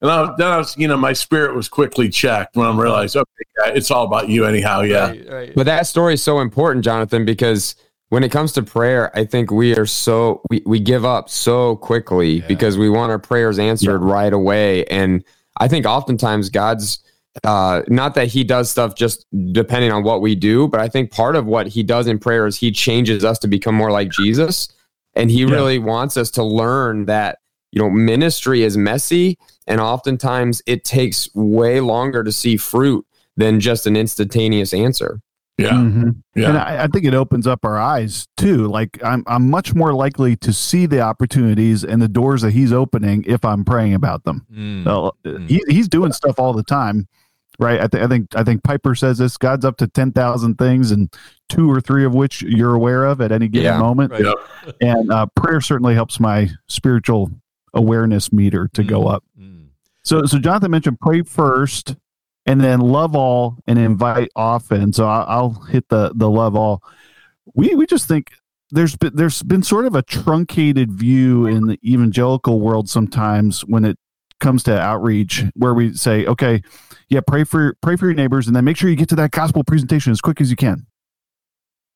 and 0.00 0.10
I, 0.10 0.34
then 0.38 0.46
I 0.46 0.56
was, 0.56 0.74
you 0.78 0.88
know, 0.88 0.96
my 0.96 1.12
spirit 1.12 1.54
was 1.54 1.68
quickly 1.68 2.08
checked 2.08 2.56
when 2.56 2.66
I 2.66 2.74
realized, 2.74 3.14
okay, 3.14 3.30
yeah, 3.58 3.72
it's 3.74 3.90
all 3.90 4.06
about 4.06 4.30
you 4.30 4.46
anyhow. 4.46 4.80
Yeah. 4.80 5.08
Right, 5.08 5.28
right. 5.28 5.52
But 5.54 5.66
that 5.66 5.86
story 5.86 6.14
is 6.14 6.22
so 6.22 6.40
important, 6.40 6.82
Jonathan, 6.82 7.26
because 7.26 7.76
when 8.16 8.24
it 8.24 8.30
comes 8.32 8.52
to 8.52 8.62
prayer, 8.62 9.14
I 9.14 9.26
think 9.26 9.50
we 9.50 9.76
are 9.76 9.84
so 9.84 10.40
we, 10.48 10.62
we 10.64 10.80
give 10.80 11.04
up 11.04 11.28
so 11.28 11.76
quickly 11.76 12.36
Yeah. 12.36 12.46
because 12.48 12.78
we 12.78 12.88
want 12.88 13.10
our 13.10 13.18
prayers 13.18 13.58
answered 13.58 13.98
right 13.98 14.32
away. 14.32 14.86
And 14.86 15.22
I 15.60 15.68
think 15.68 15.84
oftentimes 15.84 16.48
God's 16.48 16.98
uh 17.44 17.82
not 17.88 18.14
that 18.14 18.28
he 18.28 18.42
does 18.42 18.70
stuff 18.70 18.94
just 18.94 19.26
depending 19.52 19.92
on 19.92 20.02
what 20.02 20.22
we 20.22 20.34
do, 20.34 20.66
but 20.66 20.80
I 20.80 20.88
think 20.88 21.10
part 21.10 21.36
of 21.36 21.44
what 21.44 21.66
he 21.66 21.82
does 21.82 22.06
in 22.06 22.18
prayer 22.18 22.46
is 22.46 22.56
he 22.56 22.72
changes 22.72 23.22
us 23.22 23.38
to 23.40 23.48
become 23.48 23.74
more 23.74 23.90
like 23.90 24.08
Jesus. 24.12 24.68
And 25.12 25.30
he 25.30 25.40
Yeah. 25.42 25.50
really 25.50 25.78
wants 25.78 26.16
us 26.16 26.30
to 26.30 26.42
learn 26.42 27.04
that, 27.04 27.40
you 27.70 27.82
know, 27.82 27.90
ministry 27.90 28.62
is 28.62 28.78
messy 28.78 29.36
and 29.66 29.78
oftentimes 29.78 30.62
it 30.64 30.84
takes 30.84 31.28
way 31.34 31.80
longer 31.80 32.24
to 32.24 32.32
see 32.32 32.56
fruit 32.56 33.04
than 33.36 33.60
just 33.60 33.86
an 33.86 33.94
instantaneous 33.94 34.72
answer. 34.72 35.20
Yeah. 35.58 35.70
Mhm. 35.72 36.16
Yeah. 36.34 36.48
And 36.50 36.58
I, 36.58 36.84
I 36.84 36.86
think 36.86 37.06
it 37.06 37.14
opens 37.14 37.46
up 37.46 37.64
our 37.64 37.78
eyes 37.78 38.26
too. 38.36 38.66
Like 38.66 39.02
I'm, 39.02 39.24
I'm 39.26 39.48
much 39.48 39.74
more 39.74 39.94
likely 39.94 40.36
to 40.36 40.52
see 40.52 40.84
the 40.84 41.00
opportunities 41.00 41.82
and 41.82 42.02
the 42.02 42.08
doors 42.08 42.42
that 42.42 42.50
he's 42.52 42.72
opening 42.72 43.24
if 43.26 43.42
I'm 43.44 43.64
praying 43.64 43.94
about 43.94 44.24
them. 44.24 44.44
Mm. 44.52 44.84
So, 44.84 45.12
Mm. 45.24 45.48
he, 45.48 45.62
he's 45.68 45.88
doing 45.88 46.12
stuff 46.12 46.38
all 46.38 46.52
the 46.52 46.62
time, 46.62 47.08
right? 47.58 47.80
I, 47.80 47.86
th- 47.86 48.04
I 48.04 48.06
think 48.06 48.36
I 48.36 48.44
think 48.44 48.64
Piper 48.64 48.94
says 48.94 49.16
this: 49.16 49.38
God's 49.38 49.64
up 49.64 49.78
to 49.78 49.88
ten 49.88 50.12
thousand 50.12 50.56
things, 50.56 50.90
and 50.90 51.08
two 51.48 51.70
or 51.70 51.80
three 51.80 52.04
of 52.04 52.14
which 52.14 52.42
you're 52.42 52.74
aware 52.74 53.04
of 53.04 53.22
at 53.22 53.32
any 53.32 53.48
given 53.48 53.64
Yeah, 53.64 53.78
moment. 53.78 54.12
right. 54.12 54.24
Yep. 54.26 54.76
And 54.82 55.10
uh, 55.10 55.26
prayer 55.36 55.62
certainly 55.62 55.94
helps 55.94 56.20
my 56.20 56.50
spiritual 56.68 57.30
awareness 57.72 58.30
meter 58.32 58.68
to 58.74 58.84
go 58.84 59.02
Mm. 59.04 59.12
up. 59.14 59.24
Mm. 59.40 59.66
So, 60.02 60.24
so 60.26 60.38
Jonathan 60.38 60.70
mentioned 60.70 61.00
pray 61.00 61.22
first, 61.22 61.96
and 62.46 62.60
then 62.60 62.80
love 62.80 63.16
all 63.16 63.58
and 63.66 63.78
invite 63.78 64.30
often. 64.36 64.92
So 64.92 65.06
I'll, 65.06 65.26
I'll 65.28 65.62
hit 65.64 65.88
the 65.88 66.12
the 66.14 66.30
love 66.30 66.54
all. 66.54 66.82
We 67.54 67.74
we 67.74 67.86
just 67.86 68.08
think 68.08 68.32
there's 68.70 68.96
been 68.96 69.14
there's 69.14 69.42
been 69.42 69.62
sort 69.62 69.86
of 69.86 69.94
a 69.94 70.02
truncated 70.02 70.92
view 70.92 71.46
in 71.46 71.66
the 71.66 71.78
evangelical 71.84 72.60
world 72.60 72.88
sometimes 72.88 73.62
when 73.62 73.84
it 73.84 73.98
comes 74.38 74.62
to 74.64 74.78
outreach 74.78 75.44
where 75.54 75.72
we 75.74 75.94
say, 75.94 76.26
okay, 76.26 76.62
yeah, 77.08 77.20
pray 77.26 77.44
for 77.44 77.76
pray 77.82 77.96
for 77.96 78.06
your 78.06 78.14
neighbors, 78.14 78.46
and 78.46 78.54
then 78.54 78.64
make 78.64 78.76
sure 78.76 78.90
you 78.90 78.96
get 78.96 79.08
to 79.10 79.16
that 79.16 79.30
gospel 79.30 79.64
presentation 79.64 80.12
as 80.12 80.20
quick 80.20 80.40
as 80.40 80.50
you 80.50 80.56
can. 80.56 80.86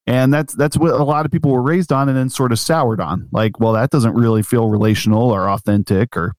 And 0.07 0.33
that's 0.33 0.53
that's 0.55 0.77
what 0.77 0.91
a 0.91 1.03
lot 1.03 1.25
of 1.25 1.31
people 1.31 1.51
were 1.51 1.61
raised 1.61 1.91
on, 1.91 2.09
and 2.09 2.17
then 2.17 2.29
sort 2.29 2.51
of 2.51 2.59
soured 2.59 2.99
on. 2.99 3.29
Like, 3.31 3.59
well, 3.59 3.73
that 3.73 3.91
doesn't 3.91 4.15
really 4.15 4.43
feel 4.43 4.67
relational 4.67 5.31
or 5.31 5.49
authentic, 5.49 6.17
or. 6.17 6.33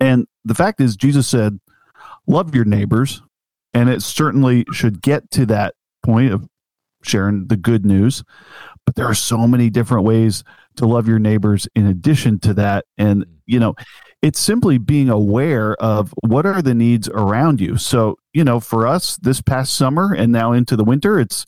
And 0.00 0.26
the 0.44 0.56
fact 0.56 0.80
is, 0.80 0.96
Jesus 0.96 1.28
said, 1.28 1.60
"Love 2.26 2.54
your 2.54 2.64
neighbors," 2.64 3.22
and 3.72 3.88
it 3.88 4.02
certainly 4.02 4.64
should 4.72 5.02
get 5.02 5.30
to 5.32 5.46
that 5.46 5.74
point 6.04 6.32
of 6.32 6.48
sharing 7.02 7.48
the 7.48 7.56
good 7.56 7.84
news. 7.84 8.22
But 8.86 8.96
there 8.96 9.06
are 9.06 9.14
so 9.14 9.46
many 9.46 9.70
different 9.70 10.04
ways 10.04 10.44
to 10.76 10.86
love 10.86 11.08
your 11.08 11.18
neighbors 11.18 11.66
in 11.74 11.86
addition 11.86 12.38
to 12.40 12.54
that, 12.54 12.84
and 12.98 13.24
mm. 13.24 13.30
you 13.46 13.58
know, 13.60 13.74
it's 14.24 14.40
simply 14.40 14.78
being 14.78 15.10
aware 15.10 15.74
of 15.74 16.14
what 16.22 16.46
are 16.46 16.62
the 16.62 16.72
needs 16.72 17.10
around 17.10 17.60
you. 17.60 17.76
So, 17.76 18.16
you 18.32 18.42
know, 18.42 18.58
for 18.58 18.86
us 18.86 19.18
this 19.18 19.42
past 19.42 19.74
summer 19.76 20.14
and 20.14 20.32
now 20.32 20.52
into 20.52 20.76
the 20.76 20.84
winter, 20.84 21.20
it's 21.20 21.44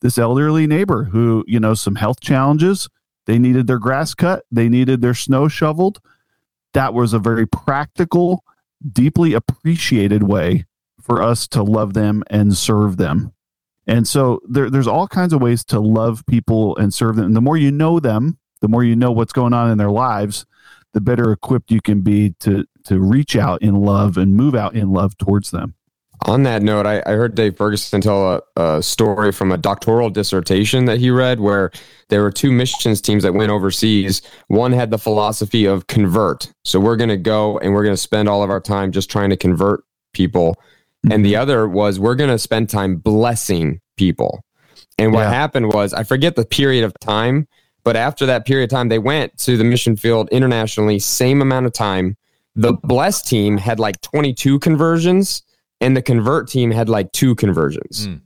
this 0.00 0.18
elderly 0.18 0.66
neighbor 0.66 1.04
who, 1.04 1.44
you 1.46 1.60
know, 1.60 1.74
some 1.74 1.94
health 1.94 2.18
challenges. 2.18 2.88
They 3.26 3.38
needed 3.38 3.68
their 3.68 3.78
grass 3.78 4.12
cut, 4.12 4.42
they 4.50 4.68
needed 4.68 5.02
their 5.02 5.14
snow 5.14 5.46
shoveled. 5.46 6.00
That 6.74 6.94
was 6.94 7.12
a 7.12 7.20
very 7.20 7.46
practical, 7.46 8.42
deeply 8.92 9.34
appreciated 9.34 10.22
way 10.22 10.66
for 11.00 11.22
us 11.22 11.46
to 11.48 11.62
love 11.62 11.94
them 11.94 12.22
and 12.28 12.56
serve 12.56 12.96
them. 12.96 13.32
And 13.86 14.08
so 14.08 14.40
there, 14.48 14.68
there's 14.68 14.88
all 14.88 15.06
kinds 15.06 15.32
of 15.32 15.40
ways 15.40 15.64
to 15.66 15.78
love 15.78 16.24
people 16.26 16.76
and 16.76 16.92
serve 16.92 17.16
them. 17.16 17.26
And 17.26 17.36
the 17.36 17.40
more 17.40 17.56
you 17.56 17.70
know 17.70 18.00
them, 18.00 18.38
the 18.60 18.68
more 18.68 18.82
you 18.82 18.96
know 18.96 19.12
what's 19.12 19.32
going 19.32 19.52
on 19.52 19.70
in 19.70 19.78
their 19.78 19.90
lives, 19.90 20.44
the 20.92 21.00
better 21.00 21.30
equipped 21.30 21.70
you 21.70 21.80
can 21.80 22.00
be 22.00 22.30
to 22.40 22.64
to 22.84 23.00
reach 23.00 23.36
out 23.36 23.60
in 23.62 23.74
love 23.74 24.16
and 24.16 24.36
move 24.36 24.54
out 24.54 24.74
in 24.74 24.92
love 24.92 25.16
towards 25.18 25.50
them. 25.50 25.74
On 26.22 26.42
that 26.44 26.62
note, 26.62 26.86
I, 26.86 27.02
I 27.06 27.12
heard 27.12 27.34
Dave 27.34 27.56
Ferguson 27.56 28.00
tell 28.00 28.34
a, 28.34 28.42
a, 28.56 28.82
story 28.82 29.32
from 29.32 29.52
a 29.52 29.58
doctoral 29.58 30.10
dissertation 30.10 30.86
that 30.86 30.98
he 30.98 31.10
read 31.10 31.40
where 31.40 31.70
there 32.08 32.22
were 32.22 32.32
two 32.32 32.50
missions 32.50 33.00
teams 33.00 33.22
that 33.22 33.34
went 33.34 33.50
overseas. 33.50 34.22
One 34.48 34.72
had 34.72 34.90
the 34.90 34.98
philosophy 34.98 35.66
of 35.66 35.86
convert. 35.88 36.52
So 36.64 36.80
we're 36.80 36.96
going 36.96 37.10
to 37.10 37.16
go 37.16 37.58
and 37.58 37.72
we're 37.74 37.84
going 37.84 37.94
to 37.94 38.00
spend 38.00 38.28
all 38.28 38.42
of 38.42 38.50
our 38.50 38.60
time 38.60 38.92
just 38.92 39.10
trying 39.10 39.30
to 39.30 39.36
convert 39.36 39.84
people. 40.14 40.56
Mm-hmm. 41.04 41.12
And 41.12 41.24
the 41.24 41.34
mm-hmm. 41.34 41.42
other 41.42 41.68
was 41.68 42.00
we're 42.00 42.14
going 42.14 42.30
to 42.30 42.38
spend 42.38 42.70
time 42.70 42.96
blessing 42.96 43.80
people. 43.96 44.42
And 44.98 45.12
what 45.12 45.20
yeah. 45.20 45.30
happened 45.30 45.72
was, 45.72 45.92
I 45.92 46.02
forget 46.02 46.36
the 46.36 46.46
period 46.46 46.84
of 46.84 46.94
time, 47.00 47.46
but 47.84 47.96
after 47.96 48.26
that 48.26 48.46
period 48.46 48.64
of 48.64 48.70
time, 48.70 48.88
they 48.88 48.98
went 48.98 49.36
to 49.38 49.56
the 49.56 49.64
mission 49.64 49.96
field 49.96 50.28
internationally, 50.30 50.98
same 50.98 51.42
amount 51.42 51.66
of 51.66 51.72
time. 51.72 52.16
The 52.54 52.72
Bless 52.72 53.20
team 53.22 53.58
had 53.58 53.78
like 53.78 54.00
22 54.00 54.58
conversions, 54.60 55.42
and 55.80 55.96
the 55.96 56.02
Convert 56.02 56.48
team 56.48 56.70
had 56.70 56.88
like 56.88 57.12
two 57.12 57.34
conversions. 57.34 58.08
Mm. 58.08 58.22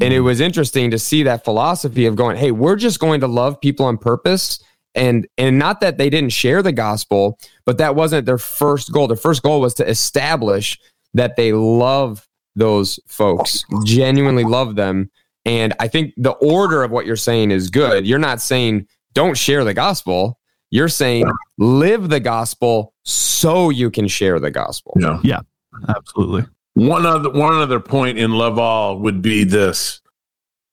And 0.00 0.14
it 0.14 0.20
was 0.20 0.40
interesting 0.40 0.90
to 0.90 0.98
see 0.98 1.22
that 1.22 1.44
philosophy 1.44 2.06
of 2.06 2.16
going, 2.16 2.36
hey, 2.36 2.50
we're 2.50 2.76
just 2.76 2.98
going 2.98 3.20
to 3.20 3.28
love 3.28 3.60
people 3.60 3.86
on 3.86 3.98
purpose. 3.98 4.62
And 4.94 5.28
and 5.38 5.58
not 5.58 5.80
that 5.82 5.98
they 5.98 6.10
didn't 6.10 6.32
share 6.32 6.62
the 6.62 6.72
gospel, 6.72 7.38
but 7.64 7.78
that 7.78 7.94
wasn't 7.94 8.26
their 8.26 8.38
first 8.38 8.90
goal. 8.90 9.06
Their 9.06 9.16
first 9.16 9.42
goal 9.42 9.60
was 9.60 9.74
to 9.74 9.88
establish 9.88 10.80
that 11.14 11.36
they 11.36 11.52
love 11.52 12.26
those 12.56 12.98
folks, 13.06 13.64
genuinely 13.84 14.42
love 14.42 14.74
them, 14.74 15.08
and 15.44 15.74
I 15.80 15.88
think 15.88 16.14
the 16.16 16.32
order 16.32 16.82
of 16.82 16.90
what 16.90 17.06
you're 17.06 17.16
saying 17.16 17.50
is 17.50 17.70
good. 17.70 18.06
You're 18.06 18.18
not 18.18 18.40
saying 18.40 18.86
don't 19.14 19.36
share 19.36 19.64
the 19.64 19.74
gospel. 19.74 20.38
You're 20.70 20.88
saying 20.88 21.30
live 21.58 22.08
the 22.08 22.20
gospel 22.20 22.94
so 23.04 23.70
you 23.70 23.90
can 23.90 24.06
share 24.06 24.38
the 24.38 24.50
gospel. 24.50 24.96
Yeah. 25.00 25.20
Yeah. 25.22 25.40
Absolutely. 25.88 26.44
One 26.74 27.04
other 27.04 27.30
one 27.30 27.54
other 27.54 27.80
point 27.80 28.18
in 28.18 28.32
love 28.32 28.58
all 28.58 28.98
would 29.00 29.22
be 29.22 29.44
this. 29.44 30.00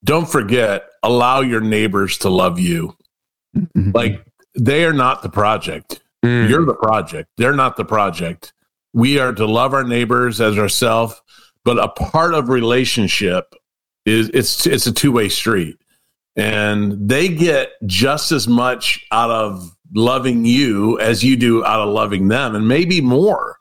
Don't 0.03 0.29
forget, 0.29 0.89
allow 1.03 1.41
your 1.41 1.61
neighbors 1.61 2.19
to 2.19 2.29
love 2.29 2.59
you. 2.59 2.95
Mm-hmm. 3.55 3.91
Like 3.93 4.25
they 4.55 4.85
are 4.85 4.93
not 4.93 5.21
the 5.21 5.29
project. 5.29 6.01
Mm. 6.23 6.49
You're 6.49 6.65
the 6.65 6.75
project. 6.75 7.29
They're 7.37 7.53
not 7.53 7.77
the 7.77 7.85
project. 7.85 8.53
We 8.93 9.19
are 9.19 9.33
to 9.33 9.45
love 9.45 9.73
our 9.73 9.83
neighbors 9.83 10.41
as 10.41 10.57
ourselves, 10.57 11.21
but 11.63 11.77
a 11.77 11.87
part 11.87 12.33
of 12.33 12.49
relationship 12.49 13.53
is 14.05 14.29
it's 14.33 14.65
it's 14.65 14.87
a 14.87 14.91
two 14.91 15.11
way 15.11 15.29
street, 15.29 15.77
and 16.35 17.09
they 17.09 17.27
get 17.27 17.71
just 17.85 18.31
as 18.31 18.47
much 18.47 19.05
out 19.11 19.29
of 19.29 19.75
loving 19.93 20.45
you 20.45 20.99
as 20.99 21.23
you 21.23 21.37
do 21.37 21.63
out 21.65 21.81
of 21.81 21.93
loving 21.93 22.27
them, 22.27 22.55
and 22.55 22.67
maybe 22.67 23.01
more. 23.01 23.57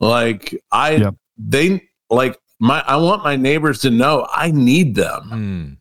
Like 0.00 0.62
I, 0.70 0.96
yeah. 0.96 1.10
They 1.38 1.88
like 2.10 2.38
my. 2.58 2.80
I 2.86 2.96
want 2.96 3.24
my 3.24 3.36
neighbors 3.36 3.80
to 3.80 3.90
know 3.90 4.28
I 4.32 4.50
need 4.50 4.94
them. 4.94 5.30
Mm 5.30 5.78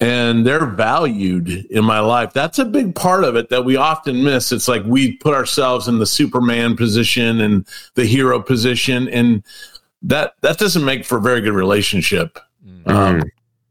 and 0.00 0.46
they're 0.46 0.66
valued 0.66 1.48
in 1.48 1.84
my 1.84 2.00
life. 2.00 2.32
That's 2.32 2.58
a 2.58 2.64
big 2.64 2.94
part 2.94 3.24
of 3.24 3.34
it 3.36 3.48
that 3.48 3.64
we 3.64 3.76
often 3.76 4.22
miss. 4.22 4.52
It's 4.52 4.68
like 4.68 4.82
we 4.84 5.16
put 5.16 5.34
ourselves 5.34 5.88
in 5.88 5.98
the 5.98 6.06
Superman 6.06 6.76
position 6.76 7.40
and 7.40 7.66
the 7.94 8.04
hero 8.04 8.40
position, 8.40 9.08
and 9.08 9.42
that 10.02 10.34
that 10.42 10.58
doesn't 10.58 10.84
make 10.84 11.04
for 11.04 11.18
a 11.18 11.22
very 11.22 11.40
good 11.40 11.54
relationship. 11.54 12.38
Mm-hmm. 12.66 12.90
Um, 12.90 13.22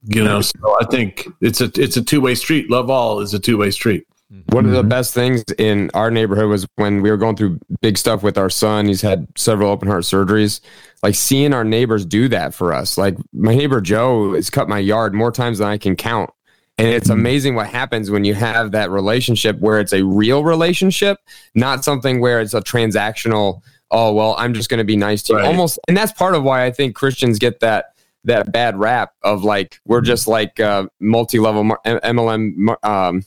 you 0.08 0.24
know, 0.24 0.42
so 0.42 0.78
I 0.82 0.86
think 0.86 1.28
it's 1.42 1.62
a 1.62 1.72
it's 1.76 1.98
a 1.98 2.04
two 2.04 2.22
way 2.22 2.34
street. 2.34 2.72
Love 2.72 2.90
all 2.90 3.20
is 3.20 3.34
a 3.34 3.40
two 3.40 3.58
way 3.58 3.70
street. 3.70 4.08
One 4.48 4.66
of 4.66 4.72
the 4.72 4.80
mm-hmm. 4.80 4.90
best 4.90 5.14
things 5.14 5.44
in 5.60 5.92
our 5.94 6.10
neighborhood 6.10 6.50
was 6.50 6.66
when 6.76 7.02
we 7.02 7.12
were 7.12 7.18
going 7.18 7.36
through 7.36 7.60
big 7.82 7.98
stuff 7.98 8.24
with 8.24 8.40
our 8.40 8.50
son. 8.50 8.88
He's 8.88 9.02
had 9.02 9.28
several 9.38 9.70
open 9.70 9.88
heart 9.88 10.04
surgeries. 10.04 10.62
Like 11.04 11.14
seeing 11.14 11.54
our 11.54 11.64
neighbors 11.64 12.06
do 12.06 12.28
that 12.30 12.54
for 12.54 12.74
us. 12.74 12.98
Like 12.98 13.18
my 13.34 13.54
neighbor 13.54 13.82
Joe 13.82 14.34
has 14.34 14.50
cut 14.50 14.68
my 14.68 14.80
yard 14.80 15.14
more 15.14 15.32
times 15.32 15.60
than 15.60 15.68
I 15.68 15.78
can 15.78 15.96
count. 15.96 16.32
And 16.78 16.88
it's 16.88 17.10
mm-hmm. 17.10 17.20
amazing 17.20 17.56
what 17.56 17.68
happens 17.68 18.10
when 18.10 18.26
you 18.26 18.34
have 18.34 18.72
that 18.72 18.90
relationship 18.90 19.60
where 19.60 19.80
it's 19.80 19.94
a 19.94 20.04
real 20.04 20.44
relationship, 20.44 21.20
not 21.54 21.86
something 21.86 22.20
where 22.20 22.42
it's 22.42 22.56
a 22.56 22.62
transactional, 22.62 23.62
oh, 23.92 24.12
well, 24.14 24.36
I'm 24.40 24.54
just 24.56 24.70
going 24.70 24.80
to 24.80 24.84
be 24.84 24.98
nice 24.98 25.22
to 25.24 25.34
you. 25.34 25.40
Right. 25.40 25.48
Almost. 25.48 25.80
And 25.88 25.96
that's 25.96 26.12
part 26.12 26.36
of 26.36 26.44
why 26.44 26.66
I 26.66 26.72
think 26.72 26.96
Christians 26.96 27.38
get 27.38 27.60
that 27.60 27.95
that 28.26 28.52
bad 28.52 28.78
rap 28.78 29.14
of 29.24 29.44
like 29.44 29.80
we're 29.86 30.02
just 30.02 30.28
like 30.28 30.60
uh, 30.60 30.88
multi-level 31.00 31.64
MLM 31.86 32.76
um, 32.84 33.24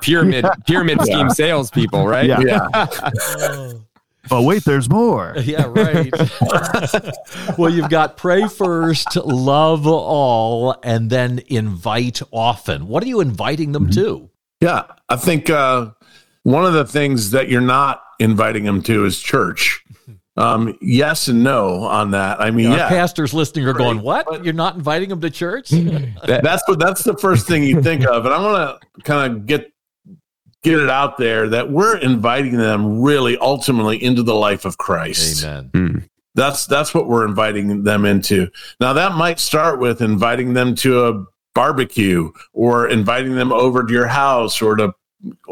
pyramid 0.00 0.46
pyramid 0.66 0.98
yeah. 0.98 1.04
scheme 1.04 1.30
salespeople, 1.30 2.06
right? 2.06 2.26
Yeah. 2.26 2.40
yeah. 2.40 3.72
but 4.28 4.42
wait, 4.42 4.64
there's 4.64 4.88
more. 4.88 5.34
Yeah, 5.42 5.66
right. 5.66 6.12
well, 7.58 7.70
you've 7.70 7.90
got 7.90 8.16
pray 8.16 8.46
first, 8.46 9.16
love 9.16 9.86
all, 9.86 10.76
and 10.82 11.10
then 11.10 11.40
invite 11.48 12.22
often. 12.30 12.86
What 12.86 13.02
are 13.02 13.08
you 13.08 13.20
inviting 13.20 13.72
them 13.72 13.88
mm-hmm. 13.88 14.00
to? 14.00 14.30
Yeah, 14.60 14.84
I 15.08 15.16
think 15.16 15.50
uh, 15.50 15.90
one 16.44 16.64
of 16.64 16.72
the 16.72 16.84
things 16.84 17.32
that 17.32 17.48
you're 17.48 17.60
not 17.60 18.02
inviting 18.20 18.64
them 18.64 18.82
to 18.82 19.04
is 19.04 19.20
church. 19.20 19.81
Um, 20.36 20.78
yes 20.80 21.28
and 21.28 21.44
no 21.44 21.82
on 21.82 22.12
that. 22.12 22.40
I 22.40 22.50
mean, 22.50 22.70
yeah, 22.72 22.88
pastors 22.88 23.34
listening 23.34 23.66
are 23.66 23.74
going, 23.74 24.00
"What? 24.00 24.26
But 24.26 24.44
You're 24.44 24.54
not 24.54 24.76
inviting 24.76 25.10
them 25.10 25.20
to 25.20 25.28
church?" 25.28 25.68
that's 26.26 26.66
what 26.66 26.78
that's 26.78 27.04
the 27.04 27.16
first 27.18 27.46
thing 27.46 27.64
you 27.64 27.82
think 27.82 28.06
of, 28.06 28.24
and 28.24 28.32
I 28.32 28.40
want 28.40 28.80
to 28.80 29.02
kind 29.02 29.30
of 29.30 29.46
get 29.46 29.72
get 30.62 30.78
it 30.78 30.88
out 30.88 31.18
there 31.18 31.48
that 31.48 31.70
we're 31.70 31.98
inviting 31.98 32.56
them 32.56 33.02
really 33.02 33.36
ultimately 33.38 34.02
into 34.02 34.22
the 34.22 34.34
life 34.34 34.64
of 34.64 34.78
Christ. 34.78 35.44
Amen. 35.44 35.70
Mm. 35.74 36.08
That's 36.34 36.66
that's 36.66 36.94
what 36.94 37.08
we're 37.08 37.26
inviting 37.26 37.82
them 37.82 38.06
into. 38.06 38.48
Now 38.80 38.94
that 38.94 39.14
might 39.14 39.38
start 39.38 39.80
with 39.80 40.00
inviting 40.00 40.54
them 40.54 40.74
to 40.76 41.06
a 41.08 41.24
barbecue 41.54 42.30
or 42.54 42.88
inviting 42.88 43.34
them 43.34 43.52
over 43.52 43.84
to 43.84 43.92
your 43.92 44.06
house 44.06 44.62
or 44.62 44.76
to 44.76 44.94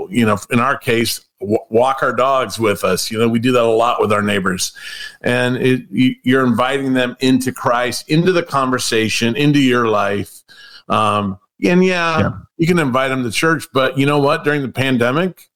you 0.09 0.27
know, 0.27 0.39
in 0.51 0.61
our 0.61 0.77
case, 0.77 1.21
w- 1.41 1.59
walk 1.69 2.03
our 2.03 2.13
dogs 2.13 2.59
with 2.59 2.85
us. 2.85 3.11
You 3.11 3.19
know, 3.19 3.29
we 3.29 3.39
do 3.39 3.53
that 3.53 3.63
a 3.63 3.67
lot 3.67 4.01
with 4.01 4.13
our 4.13 4.23
neighbors, 4.23 4.73
and 5.21 5.57
it, 5.57 5.83
you, 5.91 6.39
are 6.39 6.45
inviting 6.45 6.93
them 6.93 7.17
into 7.21 7.53
Christ, 7.53 8.09
into 8.09 8.33
the 8.33 8.43
conversation, 8.43 9.37
into 9.37 9.61
your 9.61 9.87
life. 9.89 10.43
Um, 10.89 11.39
and 11.65 11.85
yeah, 11.85 12.19
yeah, 12.19 12.33
you 12.57 12.67
can 12.67 12.79
invite 12.79 13.11
them 13.11 13.23
to 13.23 13.31
church, 13.31 13.67
but 13.73 13.99
you 13.99 14.07
know 14.07 14.19
what? 14.19 14.45
During 14.45 14.63
the 14.63 14.69
pandemic, 14.69 15.49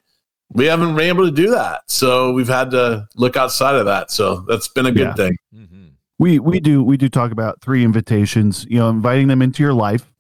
we 0.53 0.67
haven't 0.67 0.95
been 0.95 1.09
able 1.09 1.25
to 1.25 1.33
do 1.33 1.51
that, 1.51 1.83
so 1.91 2.33
we've 2.33 2.49
had 2.49 2.71
to 2.73 3.09
look 3.17 3.37
outside 3.37 3.75
of 3.75 3.87
that. 3.87 4.11
So 4.11 4.45
that's 4.49 4.69
been 4.69 4.87
a 4.87 4.93
good 4.93 5.09
yeah. 5.09 5.15
thing. 5.15 5.37
Mm-hmm. 5.55 5.87
We 6.19 6.39
we 6.39 6.61
do 6.61 6.83
we 6.83 6.97
do 6.97 7.09
talk 7.09 7.33
about 7.33 7.61
three 7.61 7.85
invitations. 7.85 8.67
You 8.69 8.79
know, 8.79 8.91
inviting 8.91 9.29
them 9.29 9.43
into 9.43 9.63
your 9.63 9.75
life, 9.75 10.11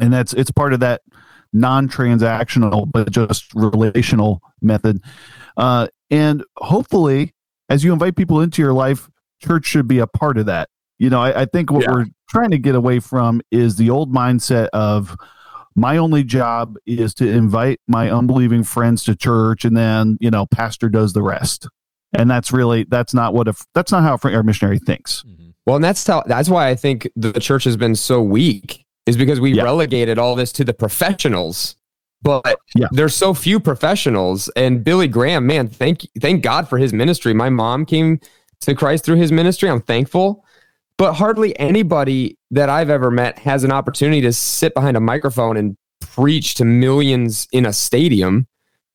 and 0.00 0.12
that's 0.12 0.32
it's 0.32 0.50
part 0.50 0.72
of 0.72 0.80
that 0.80 1.02
non-transactional 1.56 2.90
but 2.90 3.10
just 3.10 3.52
relational 3.54 4.40
method 4.60 5.02
uh, 5.56 5.86
and 6.10 6.44
hopefully 6.56 7.34
as 7.68 7.84
you 7.84 7.92
invite 7.92 8.16
people 8.16 8.40
into 8.40 8.62
your 8.62 8.72
life 8.72 9.08
church 9.42 9.66
should 9.66 9.88
be 9.88 9.98
a 9.98 10.06
part 10.06 10.38
of 10.38 10.46
that 10.46 10.68
you 10.98 11.10
know 11.10 11.20
i, 11.20 11.42
I 11.42 11.44
think 11.46 11.70
what 11.70 11.84
yeah. 11.84 11.92
we're 11.92 12.06
trying 12.28 12.50
to 12.50 12.58
get 12.58 12.74
away 12.74 13.00
from 13.00 13.40
is 13.50 13.76
the 13.76 13.90
old 13.90 14.12
mindset 14.12 14.68
of 14.72 15.16
my 15.74 15.98
only 15.98 16.24
job 16.24 16.76
is 16.86 17.12
to 17.14 17.28
invite 17.28 17.80
my 17.86 18.10
unbelieving 18.10 18.64
friends 18.64 19.04
to 19.04 19.14
church 19.14 19.64
and 19.64 19.76
then 19.76 20.16
you 20.20 20.30
know 20.30 20.46
pastor 20.46 20.88
does 20.88 21.12
the 21.12 21.22
rest 21.22 21.68
and 22.12 22.30
that's 22.30 22.52
really 22.52 22.84
that's 22.84 23.14
not 23.14 23.34
what 23.34 23.48
if 23.48 23.64
that's 23.74 23.92
not 23.92 24.02
how 24.02 24.28
a 24.28 24.42
missionary 24.42 24.78
thinks. 24.78 25.24
Well, 25.66 25.76
and 25.76 25.84
that's 25.84 26.06
how 26.06 26.22
that's 26.26 26.48
why 26.48 26.68
I 26.68 26.74
think 26.74 27.08
the 27.16 27.32
church 27.32 27.64
has 27.64 27.76
been 27.76 27.94
so 27.94 28.22
weak 28.22 28.84
is 29.06 29.16
because 29.16 29.40
we 29.40 29.52
Yeah. 29.54 29.62
relegated 29.64 30.18
all 30.18 30.34
this 30.34 30.52
to 30.52 30.64
the 30.64 30.74
professionals. 30.74 31.76
But 32.22 32.58
Yeah. 32.74 32.88
there's 32.90 33.14
so 33.14 33.34
few 33.34 33.60
professionals. 33.60 34.50
And 34.56 34.82
Billy 34.82 35.06
Graham, 35.08 35.46
man, 35.46 35.68
thank 35.68 36.06
thank 36.20 36.42
God 36.42 36.68
for 36.68 36.78
his 36.78 36.92
ministry. 36.92 37.32
My 37.32 37.50
mom 37.50 37.84
came 37.86 38.20
to 38.62 38.74
Christ 38.74 39.04
through 39.04 39.16
his 39.16 39.30
ministry. 39.30 39.68
I'm 39.70 39.80
thankful. 39.82 40.44
But 40.98 41.12
hardly 41.14 41.56
anybody 41.58 42.38
that 42.50 42.70
I've 42.70 42.88
ever 42.90 43.10
met 43.10 43.38
has 43.40 43.64
an 43.64 43.70
opportunity 43.70 44.22
to 44.22 44.32
sit 44.32 44.74
behind 44.74 44.96
a 44.96 45.00
microphone 45.00 45.56
and 45.58 45.76
preach 46.00 46.54
to 46.54 46.64
millions 46.64 47.46
in 47.52 47.66
a 47.66 47.72
stadium. 47.72 48.46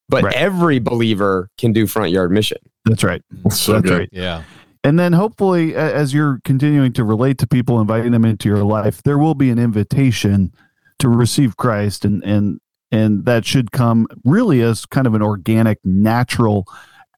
But 0.10 0.24
Right. 0.24 0.34
every 0.36 0.80
believer 0.80 1.50
can 1.60 1.72
do 1.74 1.86
front 1.88 2.12
yard 2.12 2.32
mission. 2.32 2.58
That's 2.86 3.04
right. 3.04 3.22
So 3.52 3.74
that's 3.74 3.84
good. 3.86 4.00
right. 4.00 4.10
Yeah. 4.12 4.42
And 4.84 4.98
then 4.98 5.14
hopefully, 5.14 5.76
as 5.76 6.14
you're 6.14 6.40
continuing 6.44 6.92
to 6.94 7.04
relate 7.04 7.38
to 7.40 7.48
people, 7.48 7.80
inviting 7.80 8.12
them 8.12 8.26
into 8.26 8.50
your 8.50 8.64
life, 8.64 9.04
there 9.04 9.18
will 9.18 9.36
be 9.36 9.52
an 9.52 9.60
invitation 9.60 10.52
to 11.00 11.08
receive 11.08 11.58
Christ, 11.58 12.04
and 12.04 12.24
and 12.24 12.60
and 12.92 13.26
that 13.26 13.46
should 13.46 13.72
come 13.72 14.08
really 14.26 14.62
as 14.62 14.86
kind 14.86 15.06
of 15.06 15.14
an 15.14 15.22
organic, 15.22 15.80
natural 15.84 16.66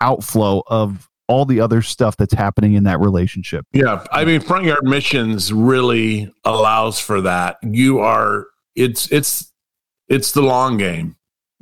outflow 0.01 0.63
of 0.67 1.09
all 1.27 1.45
the 1.45 1.59
other 1.61 1.81
stuff 1.81 2.17
that's 2.17 2.33
happening 2.33 2.73
in 2.73 2.83
that 2.83 2.99
relationship. 2.99 3.65
Yeah, 3.71 4.05
I 4.11 4.25
mean, 4.25 4.41
front 4.41 4.65
yard 4.65 4.83
missions 4.83 5.53
really 5.53 6.31
allows 6.43 6.99
for 6.99 7.21
that. 7.21 7.57
You 7.63 7.99
are 7.99 8.47
it's 8.75 9.11
it's 9.11 9.51
it's 10.09 10.33
the 10.33 10.41
long 10.41 10.77
game, 10.77 11.15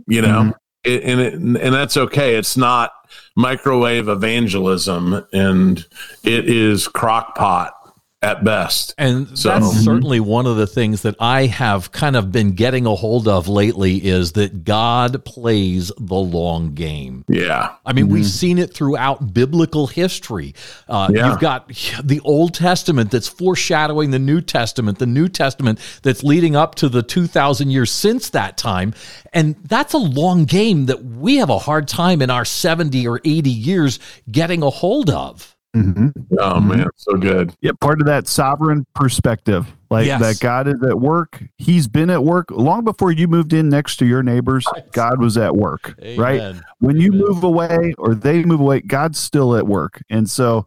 you 0.07 0.21
know, 0.21 0.41
mm-hmm. 0.41 0.51
It, 0.83 1.03
and 1.03 1.19
it, 1.19 1.33
and 1.33 1.55
that's 1.55 1.97
okay. 1.97 2.35
It's 2.35 2.57
not 2.57 2.91
microwave 3.35 4.07
evangelism, 4.07 5.25
and 5.33 5.85
it 6.23 6.49
is 6.49 6.87
crock 6.87 7.35
pot 7.35 7.80
at 8.23 8.43
best. 8.43 8.93
And 8.99 9.27
So- 9.33 9.49
that's 9.49 9.65
Mhm. 9.73 9.83
certainly 9.83 10.19
one 10.19 10.45
of 10.45 10.55
the 10.55 10.67
things 10.67 11.01
that 11.01 11.15
I 11.19 11.47
have 11.47 11.91
kind 11.91 12.15
of 12.15 12.31
been 12.31 12.51
getting 12.51 12.85
a 12.85 12.93
hold 12.93 13.27
of 13.27 13.47
lately 13.47 13.95
is 13.97 14.33
that 14.33 14.63
God 14.63 15.25
plays 15.25 15.91
the 15.99 16.15
long 16.15 16.75
game. 16.75 17.25
Yeah, 17.27 17.69
I 17.83 17.93
mean, 17.93 18.09
we've 18.09 18.27
seen 18.27 18.59
it 18.59 18.75
throughout 18.75 19.33
biblical 19.33 19.87
history. 19.87 20.53
Uh, 20.87 21.09
Yeah. 21.11 21.29
You've 21.31 21.39
got 21.39 21.71
the 22.03 22.19
Old 22.23 22.53
Testament 22.53 23.09
that's 23.09 23.27
foreshadowing 23.27 24.11
the 24.11 24.19
New 24.19 24.39
Testament, 24.41 24.99
the 24.99 25.07
New 25.07 25.27
Testament 25.27 25.79
that's 26.03 26.23
leading 26.23 26.55
up 26.55 26.75
to 26.75 26.89
the 26.89 27.01
2,000 27.01 27.71
years 27.71 27.89
since 27.91 28.29
that 28.29 28.55
time. 28.55 28.93
And 29.33 29.55
that's 29.67 29.93
a 29.93 29.97
long 29.97 30.45
game 30.45 30.85
that 30.85 31.03
we 31.03 31.37
have 31.37 31.49
a 31.49 31.57
hard 31.59 31.87
time 31.87 32.21
in 32.21 32.29
our 32.29 32.45
70 32.45 33.07
or 33.07 33.19
80 33.25 33.49
years 33.49 33.97
getting 34.31 34.61
a 34.61 34.69
hold 34.69 35.09
of. 35.09 35.55
Mm-hmm. 35.75 36.09
oh 36.39 36.59
man, 36.59 36.87
so 36.97 37.13
good. 37.15 37.53
Yeah, 37.61 37.71
part 37.79 38.01
of 38.01 38.07
that 38.07 38.27
sovereign 38.27 38.85
perspective, 38.93 39.73
like 39.89 40.05
Yes. 40.05 40.19
that 40.21 40.39
God 40.41 40.67
is 40.67 40.83
at 40.83 40.99
work. 40.99 41.41
He's 41.57 41.87
been 41.87 42.09
at 42.09 42.23
work 42.23 42.51
long 42.51 42.83
before 42.83 43.11
you 43.13 43.27
moved 43.29 43.53
in 43.53 43.69
next 43.69 43.95
to 43.97 44.05
your 44.05 44.21
neighbors. 44.21 44.65
God 44.91 45.21
was 45.21 45.37
at 45.37 45.55
work, 45.55 45.95
right? 46.17 46.41
Amen. 46.41 46.63
when 46.79 46.97
you 46.97 47.11
move 47.13 47.43
away 47.43 47.93
or 47.97 48.15
they 48.15 48.43
move 48.43 48.59
away 48.59 48.81
god's 48.81 49.17
still 49.19 49.55
at 49.55 49.65
work 49.65 50.01
and 50.09 50.29
so 50.29 50.65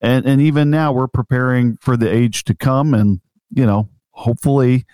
and 0.00 0.24
and 0.26 0.40
even 0.40 0.70
now 0.70 0.92
we're 0.92 1.08
preparing 1.08 1.76
for 1.78 1.96
the 1.96 2.08
age 2.12 2.44
to 2.44 2.54
come 2.54 2.94
and 2.94 3.20
you 3.52 3.64
know 3.66 3.88
hopefully 4.12 4.84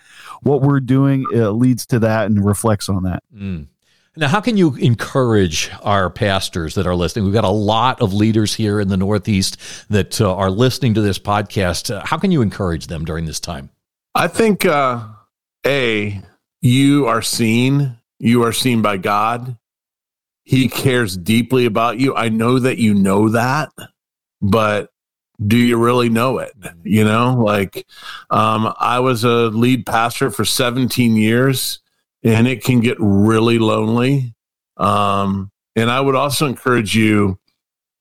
what 0.41 0.61
we're 0.61 0.79
doing 0.79 1.25
uh, 1.35 1.51
leads 1.51 1.85
to 1.85 1.99
that 1.99 2.25
and 2.25 2.43
reflects 2.43 2.89
on 2.89 3.03
that 3.03 3.21
Mm. 3.35 3.67
Now, 4.17 4.27
how 4.27 4.41
can 4.41 4.57
you 4.57 4.75
encourage 4.75 5.71
our 5.83 6.09
pastors 6.09 6.75
that 6.75 6.85
are 6.85 6.95
listening? 6.95 7.23
We've 7.23 7.33
got 7.33 7.45
a 7.45 7.49
lot 7.49 8.01
of 8.01 8.13
leaders 8.13 8.53
here 8.53 8.81
in 8.81 8.89
the 8.89 8.97
Northeast 8.97 9.57
that 9.89 10.19
uh, 10.19 10.35
are 10.35 10.51
listening 10.51 10.95
to 10.95 11.01
this 11.01 11.17
podcast. 11.17 11.95
Uh, 11.95 12.05
how 12.05 12.17
can 12.17 12.29
you 12.29 12.41
encourage 12.41 12.87
them 12.87 13.05
during 13.05 13.25
this 13.25 13.39
time? 13.39 13.69
I 14.13 14.27
think 14.27 14.65
uh 14.65 15.07
a 15.65 16.21
you 16.61 17.07
are 17.07 17.21
seen, 17.21 17.97
you 18.19 18.43
are 18.43 18.51
seen 18.51 18.81
by 18.81 18.97
God. 18.97 19.57
He 20.43 20.67
cares 20.67 21.15
deeply 21.15 21.65
about 21.65 21.97
you. 21.97 22.13
I 22.13 22.27
know 22.27 22.59
that 22.59 22.77
you 22.77 22.93
know 22.93 23.29
that, 23.29 23.69
but 24.41 24.91
do 25.45 25.55
you 25.55 25.77
really 25.77 26.09
know 26.09 26.39
it? 26.39 26.51
You 26.83 27.05
know, 27.05 27.35
like 27.35 27.87
um 28.29 28.73
I 28.77 28.99
was 28.99 29.23
a 29.23 29.47
lead 29.47 29.85
pastor 29.85 30.29
for 30.29 30.43
17 30.43 31.15
years 31.15 31.79
and 32.23 32.47
it 32.47 32.63
can 32.63 32.79
get 32.79 32.97
really 32.99 33.59
lonely. 33.59 34.33
Um 34.77 35.51
and 35.75 35.89
I 35.89 36.01
would 36.01 36.15
also 36.15 36.47
encourage 36.47 36.95
you 36.95 37.39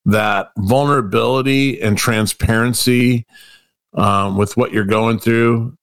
that 0.07 0.51
vulnerability 0.59 1.81
and 1.81 1.97
transparency 1.97 3.27
um, 3.95 4.37
with 4.37 4.57
what 4.57 4.73
you're 4.73 4.85
going 4.85 5.19
through 5.21 5.77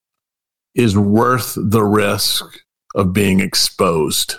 is 0.75 0.97
worth 0.97 1.53
the 1.55 1.83
risk 1.83 2.43
of 2.95 3.13
being 3.13 3.39
exposed. 3.39 4.35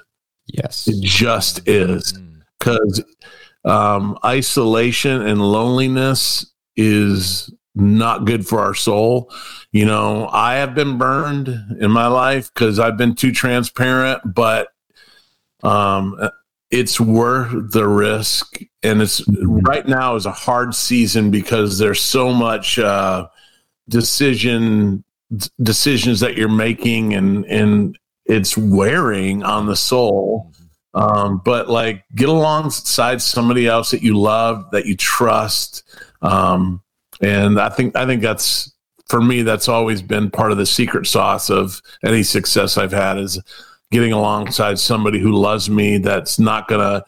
Yes. 0.46 0.88
It 0.88 1.02
just 1.02 1.66
is 1.68 2.12
Mm. 2.12 2.42
because 2.58 3.02
um, 3.64 4.18
isolation 4.24 5.22
and 5.22 5.40
loneliness 5.40 6.52
is 6.76 7.50
not 7.78 8.24
good 8.24 8.46
for 8.46 8.60
our 8.60 8.74
soul. 8.74 9.32
You 9.72 9.86
know, 9.86 10.28
I 10.28 10.56
have 10.56 10.74
been 10.74 10.98
burned 10.98 11.48
in 11.80 11.90
my 11.90 12.06
life 12.06 12.52
because 12.52 12.78
I've 12.78 12.96
been 12.96 13.14
too 13.14 13.32
transparent, 13.32 14.22
but 14.34 14.68
um, 15.62 16.18
it's 16.70 17.00
worth 17.00 17.72
the 17.72 17.86
risk. 17.86 18.58
And 18.82 19.02
it's 19.02 19.22
right 19.28 19.86
now 19.86 20.16
is 20.16 20.26
a 20.26 20.32
hard 20.32 20.74
season 20.74 21.30
because 21.30 21.78
there's 21.78 22.00
so 22.00 22.32
much 22.32 22.78
uh, 22.78 23.28
decision 23.88 25.04
d- 25.36 25.48
decisions 25.62 26.20
that 26.20 26.36
you're 26.36 26.48
making, 26.48 27.14
and 27.14 27.44
and 27.46 27.98
it's 28.26 28.56
wearing 28.56 29.42
on 29.42 29.66
the 29.66 29.76
soul 29.76 30.52
um, 30.94 31.40
but 31.44 31.68
like 31.68 32.04
get 32.14 32.28
alongside 32.28 33.20
somebody 33.20 33.66
else 33.66 33.90
that 33.90 34.02
you 34.02 34.18
love 34.18 34.70
that 34.72 34.86
you 34.86 34.96
trust 34.96 35.84
um, 36.22 36.82
and 37.20 37.60
i 37.60 37.68
think 37.68 37.94
i 37.96 38.06
think 38.06 38.22
that's 38.22 38.72
for 39.08 39.20
me 39.20 39.42
that's 39.42 39.68
always 39.68 40.02
been 40.02 40.30
part 40.30 40.52
of 40.52 40.58
the 40.58 40.66
secret 40.66 41.06
sauce 41.06 41.50
of 41.50 41.80
any 42.04 42.22
success 42.22 42.76
i've 42.76 42.92
had 42.92 43.18
is 43.18 43.40
getting 43.90 44.12
alongside 44.12 44.78
somebody 44.78 45.18
who 45.18 45.32
loves 45.32 45.70
me 45.70 45.98
that's 45.98 46.38
not 46.38 46.68
gonna 46.68 47.02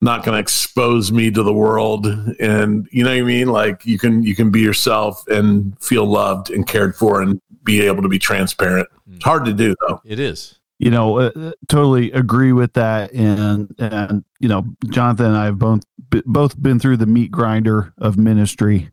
not 0.00 0.24
gonna 0.24 0.38
expose 0.38 1.10
me 1.10 1.30
to 1.30 1.42
the 1.42 1.52
world. 1.52 2.06
And 2.38 2.88
you 2.92 3.02
know 3.02 3.10
what 3.10 3.18
i 3.18 3.22
mean? 3.22 3.48
Like 3.48 3.84
you 3.84 3.98
can 3.98 4.22
you 4.22 4.34
can 4.34 4.50
be 4.50 4.60
yourself 4.60 5.26
and 5.28 5.76
feel 5.82 6.06
loved 6.06 6.50
and 6.50 6.66
cared 6.66 6.94
for 6.94 7.20
and 7.20 7.40
be 7.64 7.82
able 7.82 8.02
to 8.02 8.08
be 8.08 8.18
transparent. 8.18 8.88
It's 9.12 9.24
hard 9.24 9.44
to 9.46 9.52
do 9.52 9.74
though. 9.86 10.00
It 10.04 10.20
is. 10.20 10.58
you 10.78 10.90
know 10.90 11.18
uh, 11.18 11.52
totally 11.68 12.12
agree 12.12 12.52
with 12.52 12.72
that. 12.74 13.12
And 13.12 13.74
and 13.78 14.24
you 14.40 14.48
know 14.48 14.64
jonathan 14.90 15.26
and 15.26 15.36
i 15.36 15.46
have 15.46 15.58
both 15.58 15.82
both 16.26 16.60
been 16.60 16.78
through 16.78 16.96
the 16.96 17.06
meat 17.06 17.30
grinder 17.30 17.92
of 17.98 18.16
ministry 18.16 18.90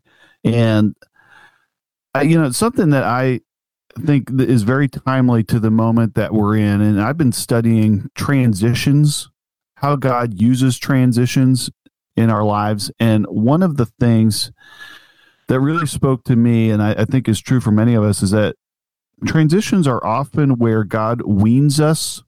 and 0.54 0.94
I, 2.14 2.22
you 2.22 2.40
know 2.40 2.50
something 2.50 2.90
that 2.90 3.04
i 3.04 3.40
think 3.98 4.28
is 4.38 4.62
very 4.62 4.88
timely 4.88 5.42
to 5.44 5.58
the 5.58 5.70
moment 5.70 6.14
that 6.14 6.32
we're 6.32 6.56
in 6.56 6.80
and 6.80 7.00
i've 7.00 7.16
been 7.16 7.32
studying 7.32 8.10
transitions 8.14 9.30
how 9.76 9.96
god 9.96 10.40
uses 10.40 10.78
transitions 10.78 11.70
in 12.16 12.30
our 12.30 12.44
lives. 12.44 12.90
And 12.98 13.26
one 13.26 13.62
of 13.62 13.76
the 13.76 13.86
things 13.86 14.50
that 15.48 15.60
really 15.60 15.86
spoke 15.86 16.24
to 16.24 16.34
me 16.34 16.70
and 16.70 16.82
I, 16.82 16.92
I 16.92 17.04
think 17.04 17.28
is 17.28 17.40
true 17.40 17.60
for 17.60 17.70
many 17.70 17.94
of 17.94 18.02
us 18.02 18.22
is 18.22 18.30
that 18.32 18.56
transitions 19.26 19.86
are 19.86 20.04
often 20.04 20.58
where 20.58 20.82
God 20.82 21.22
weans 21.22 21.78
us 21.78 22.22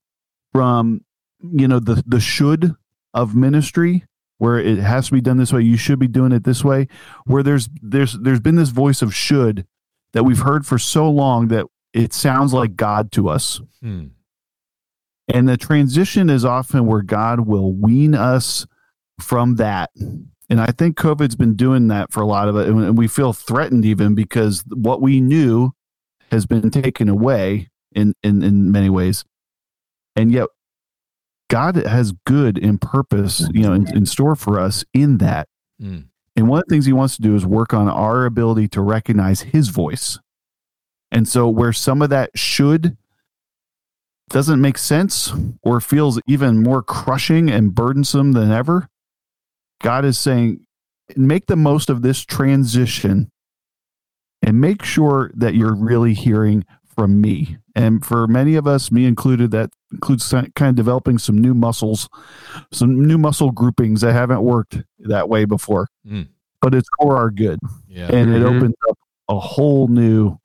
from, 0.53 1.01
you 1.41 1.67
know, 1.67 1.81
the 1.81 2.03
the 2.07 2.21
should 2.21 2.75
of 3.15 3.35
ministry, 3.35 4.05
where 4.39 4.59
it 4.59 4.79
has 4.79 5.07
to 5.07 5.13
be 5.13 5.21
done 5.21 5.37
this 5.37 5.53
way. 5.53 5.63
You 5.63 5.77
should 5.77 5.99
be 5.99 6.09
doing 6.09 6.33
it 6.33 6.45
this 6.45 6.65
way. 6.65 6.89
Where 7.27 7.43
there's 7.43 7.69
there's 7.83 8.15
there's 8.15 8.41
been 8.41 8.57
this 8.57 8.71
voice 8.71 9.03
of 9.03 9.15
should 9.15 9.67
that 10.13 10.25
we've 10.25 10.41
heard 10.41 10.67
for 10.67 10.79
so 10.79 11.11
long 11.11 11.49
that 11.49 11.67
it 11.93 12.13
sounds 12.13 12.53
like 12.53 12.77
God 12.77 13.13
to 13.13 13.29
us. 13.29 13.61
Hmm. 13.83 14.07
And 15.29 15.49
the 15.49 15.57
transition 15.57 16.31
is 16.31 16.45
often 16.45 16.87
where 16.87 17.03
God 17.03 17.41
will 17.41 17.73
wean 17.73 18.15
us 18.15 18.67
from 19.21 19.57
that. 19.57 19.91
And 20.51 20.61
I 20.61 20.69
think 20.69 20.97
COVID's 20.97 21.37
been 21.37 21.55
doing 21.55 21.89
that 21.89 22.11
for 22.13 22.23
a 22.23 22.27
lot 22.27 22.49
of 22.49 22.57
it. 22.57 22.69
And 22.69 22.97
we 22.97 23.09
feel 23.09 23.35
threatened 23.35 23.85
even 23.85 24.15
because 24.15 24.65
what 24.69 25.03
we 25.03 25.21
knew 25.21 25.73
has 26.31 26.47
been 26.47 26.71
taken 26.71 27.11
away 27.11 27.69
in, 27.93 28.15
in, 28.23 28.43
in 28.43 28.73
many 28.73 28.89
ways. 28.89 29.25
And 30.17 30.33
yet 30.33 30.49
God 31.49 31.77
has 31.77 32.13
good 32.27 32.59
in 32.59 32.79
purpose, 32.79 33.49
you 33.53 33.63
know, 33.63 33.73
in, 33.73 33.97
in 33.97 34.07
store 34.07 34.37
for 34.37 34.61
us 34.61 34.85
in 34.93 35.19
that. 35.19 35.49
Mm. 35.81 36.07
And 36.37 36.49
one 36.49 36.61
of 36.61 36.67
the 36.69 36.75
things 36.75 36.87
he 36.87 36.93
wants 36.93 37.17
to 37.17 37.23
do 37.23 37.35
is 37.35 37.45
work 37.45 37.75
on 37.75 37.89
our 37.89 38.25
ability 38.25 38.69
to 38.69 38.81
recognize 38.81 39.41
his 39.41 39.69
voice. 39.69 40.19
And 41.11 41.27
so 41.27 41.49
where 41.49 41.73
some 41.73 42.03
of 42.03 42.11
that 42.11 42.31
should 42.37 42.97
doesn't 44.29 44.61
make 44.61 44.77
sense 44.79 45.33
or 45.63 45.81
feels 45.81 46.21
even 46.27 46.63
more 46.63 46.83
crushing 46.83 47.51
and 47.51 47.75
burdensome 47.75 48.33
than 48.33 48.53
ever, 48.53 48.89
God 49.81 50.05
is 50.05 50.19
saying, 50.19 50.67
make 51.17 51.47
the 51.47 51.57
most 51.57 51.89
of 51.89 52.03
this 52.03 52.25
transition 52.25 53.31
and 54.43 54.61
make 54.61 54.85
sure 54.85 55.31
that 55.35 55.55
you're 55.55 55.75
really 55.75 56.15
hearing 56.15 56.65
from 56.95 57.21
me. 57.21 57.57
And 57.79 58.05
for 58.05 58.27
many 58.27 58.57
of 58.57 58.67
us, 58.67 58.91
me 58.91 59.07
included, 59.07 59.53
that 59.53 59.71
includes 59.93 60.29
kind 60.31 60.51
of 60.61 60.75
developing 60.75 61.19
some 61.19 61.39
new 61.39 61.55
muscles, 61.55 62.09
some 62.73 63.07
new 63.07 63.19
muscle 63.19 63.53
groupings 63.53 64.01
that 64.01 64.13
haven't 64.13 64.43
worked 64.43 64.83
that 65.01 65.29
way 65.29 65.45
before. 65.45 65.87
Mm. 66.07 66.29
But 66.61 66.75
it's 66.75 66.89
for 67.01 67.17
our 67.17 67.31
good. 67.31 67.61
Yeah. 67.87 68.07
And 68.07 68.31
mm-hmm. 68.31 68.35
it 68.35 68.43
opens 68.43 68.75
up 68.91 68.99
a 69.29 69.39
whole 69.39 69.87
new 69.87 70.39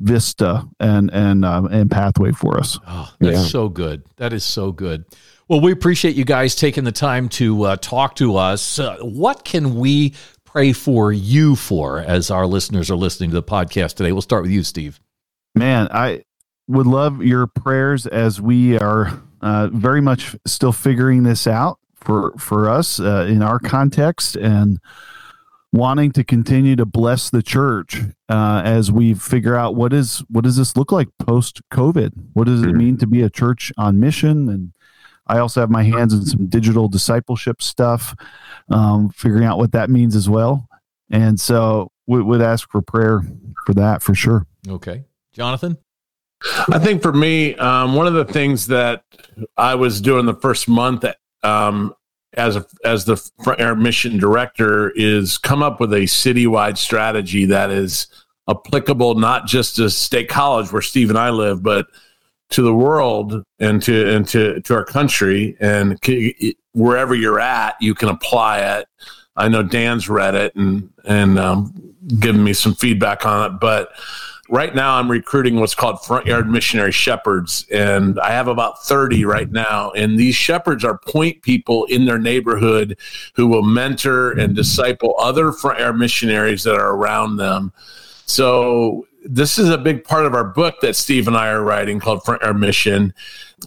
vista 0.00 0.68
and 0.80 1.12
and 1.12 1.44
um, 1.44 1.66
and 1.66 1.88
pathway 1.88 2.32
for 2.32 2.58
us. 2.58 2.78
Oh, 2.84 3.14
that's 3.20 3.42
yeah. 3.42 3.44
so 3.44 3.68
good. 3.68 4.02
That 4.16 4.32
is 4.32 4.44
so 4.44 4.72
good. 4.72 5.04
Well, 5.46 5.60
we 5.60 5.70
appreciate 5.70 6.16
you 6.16 6.24
guys 6.24 6.56
taking 6.56 6.82
the 6.82 6.90
time 6.92 7.28
to 7.30 7.62
uh, 7.62 7.76
talk 7.76 8.16
to 8.16 8.36
us. 8.36 8.80
Uh, 8.80 8.96
what 9.02 9.44
can 9.44 9.76
we 9.76 10.14
pray 10.44 10.72
for 10.72 11.12
you 11.12 11.54
for 11.54 12.00
as 12.00 12.30
our 12.30 12.46
listeners 12.46 12.90
are 12.90 12.96
listening 12.96 13.30
to 13.30 13.34
the 13.34 13.42
podcast 13.42 13.94
today? 13.94 14.10
We'll 14.10 14.22
start 14.22 14.42
with 14.42 14.50
you, 14.50 14.64
Steve. 14.64 14.98
Man, 15.54 15.86
I 15.92 16.24
would 16.72 16.86
love 16.86 17.22
your 17.22 17.46
prayers 17.46 18.06
as 18.06 18.40
we 18.40 18.78
are 18.78 19.22
uh, 19.40 19.68
very 19.72 20.00
much 20.00 20.36
still 20.46 20.72
figuring 20.72 21.22
this 21.22 21.46
out 21.46 21.78
for 21.96 22.32
for 22.38 22.68
us 22.68 23.00
uh, 23.00 23.26
in 23.28 23.42
our 23.42 23.58
context 23.58 24.36
and 24.36 24.80
wanting 25.72 26.12
to 26.12 26.22
continue 26.22 26.76
to 26.76 26.84
bless 26.84 27.30
the 27.30 27.42
church 27.42 28.00
uh, 28.28 28.62
as 28.64 28.92
we 28.92 29.14
figure 29.14 29.56
out 29.56 29.74
what 29.74 29.92
is 29.92 30.18
what 30.28 30.44
does 30.44 30.56
this 30.56 30.76
look 30.76 30.92
like 30.92 31.08
post 31.18 31.60
COVID? 31.70 32.12
What 32.34 32.46
does 32.46 32.62
it 32.62 32.66
mm-hmm. 32.66 32.78
mean 32.78 32.96
to 32.98 33.06
be 33.06 33.22
a 33.22 33.30
church 33.30 33.72
on 33.76 33.98
mission? 33.98 34.48
And 34.48 34.72
I 35.26 35.38
also 35.38 35.60
have 35.60 35.70
my 35.70 35.82
hands 35.82 36.12
in 36.12 36.24
some 36.26 36.46
digital 36.46 36.88
discipleship 36.88 37.62
stuff, 37.62 38.14
um, 38.68 39.08
figuring 39.10 39.44
out 39.44 39.58
what 39.58 39.72
that 39.72 39.88
means 39.88 40.14
as 40.14 40.28
well. 40.28 40.68
And 41.10 41.38
so 41.38 41.90
we 42.06 42.22
would 42.22 42.42
ask 42.42 42.68
for 42.70 42.82
prayer 42.82 43.22
for 43.66 43.74
that 43.74 44.02
for 44.02 44.14
sure. 44.14 44.46
Okay, 44.68 45.04
Jonathan. 45.32 45.78
I 46.68 46.78
think 46.78 47.02
for 47.02 47.12
me, 47.12 47.54
um, 47.56 47.94
one 47.94 48.06
of 48.06 48.14
the 48.14 48.24
things 48.24 48.66
that 48.68 49.04
I 49.56 49.74
was 49.74 50.00
doing 50.00 50.26
the 50.26 50.34
first 50.34 50.68
month 50.68 51.04
um, 51.42 51.94
as 52.34 52.56
a, 52.56 52.66
as 52.84 53.04
the 53.04 53.16
front 53.42 53.60
yard 53.60 53.78
mission 53.78 54.18
director 54.18 54.90
is 54.90 55.38
come 55.38 55.62
up 55.62 55.80
with 55.80 55.92
a 55.92 56.02
citywide 56.02 56.78
strategy 56.78 57.44
that 57.46 57.70
is 57.70 58.06
applicable 58.48 59.14
not 59.14 59.46
just 59.46 59.76
to 59.76 59.90
state 59.90 60.28
college 60.28 60.72
where 60.72 60.82
Steve 60.82 61.10
and 61.10 61.18
I 61.18 61.30
live, 61.30 61.62
but 61.62 61.86
to 62.50 62.62
the 62.62 62.74
world 62.74 63.42
and 63.58 63.82
to 63.82 64.14
and 64.14 64.28
to 64.28 64.60
to 64.60 64.74
our 64.74 64.84
country 64.84 65.56
and 65.60 65.98
wherever 66.72 67.14
you're 67.14 67.40
at, 67.40 67.76
you 67.80 67.94
can 67.94 68.08
apply 68.08 68.60
it. 68.78 68.86
I 69.36 69.48
know 69.48 69.62
Dan's 69.62 70.08
read 70.08 70.34
it 70.34 70.54
and 70.54 70.90
and 71.04 71.38
um, 71.38 71.94
given 72.18 72.44
me 72.44 72.52
some 72.52 72.74
feedback 72.74 73.24
on 73.24 73.52
it, 73.52 73.60
but 73.60 73.90
right 74.52 74.74
now 74.74 74.98
I'm 74.98 75.10
recruiting 75.10 75.58
what's 75.58 75.74
called 75.74 76.04
front 76.04 76.26
yard 76.26 76.48
missionary 76.48 76.92
shepherds, 76.92 77.66
and 77.72 78.20
I 78.20 78.32
have 78.32 78.48
about 78.48 78.84
30 78.84 79.24
right 79.24 79.50
now. 79.50 79.90
And 79.92 80.18
these 80.18 80.36
shepherds 80.36 80.84
are 80.84 80.98
point 80.98 81.40
people 81.40 81.86
in 81.86 82.04
their 82.04 82.18
neighborhood 82.18 82.98
who 83.34 83.46
will 83.46 83.62
mentor 83.62 84.32
and 84.32 84.54
disciple 84.54 85.14
other 85.18 85.52
front 85.52 85.80
yard 85.80 85.98
missionaries 85.98 86.64
that 86.64 86.74
are 86.74 86.94
around 86.94 87.38
them. 87.38 87.72
So 88.26 89.06
this 89.24 89.58
is 89.58 89.70
a 89.70 89.78
big 89.78 90.04
part 90.04 90.26
of 90.26 90.34
our 90.34 90.44
book 90.44 90.80
that 90.82 90.96
Steve 90.96 91.28
and 91.28 91.36
I 91.36 91.48
are 91.48 91.62
writing 91.62 91.98
called 91.98 92.22
Front 92.22 92.42
Yard 92.42 92.60
Mission. 92.60 93.14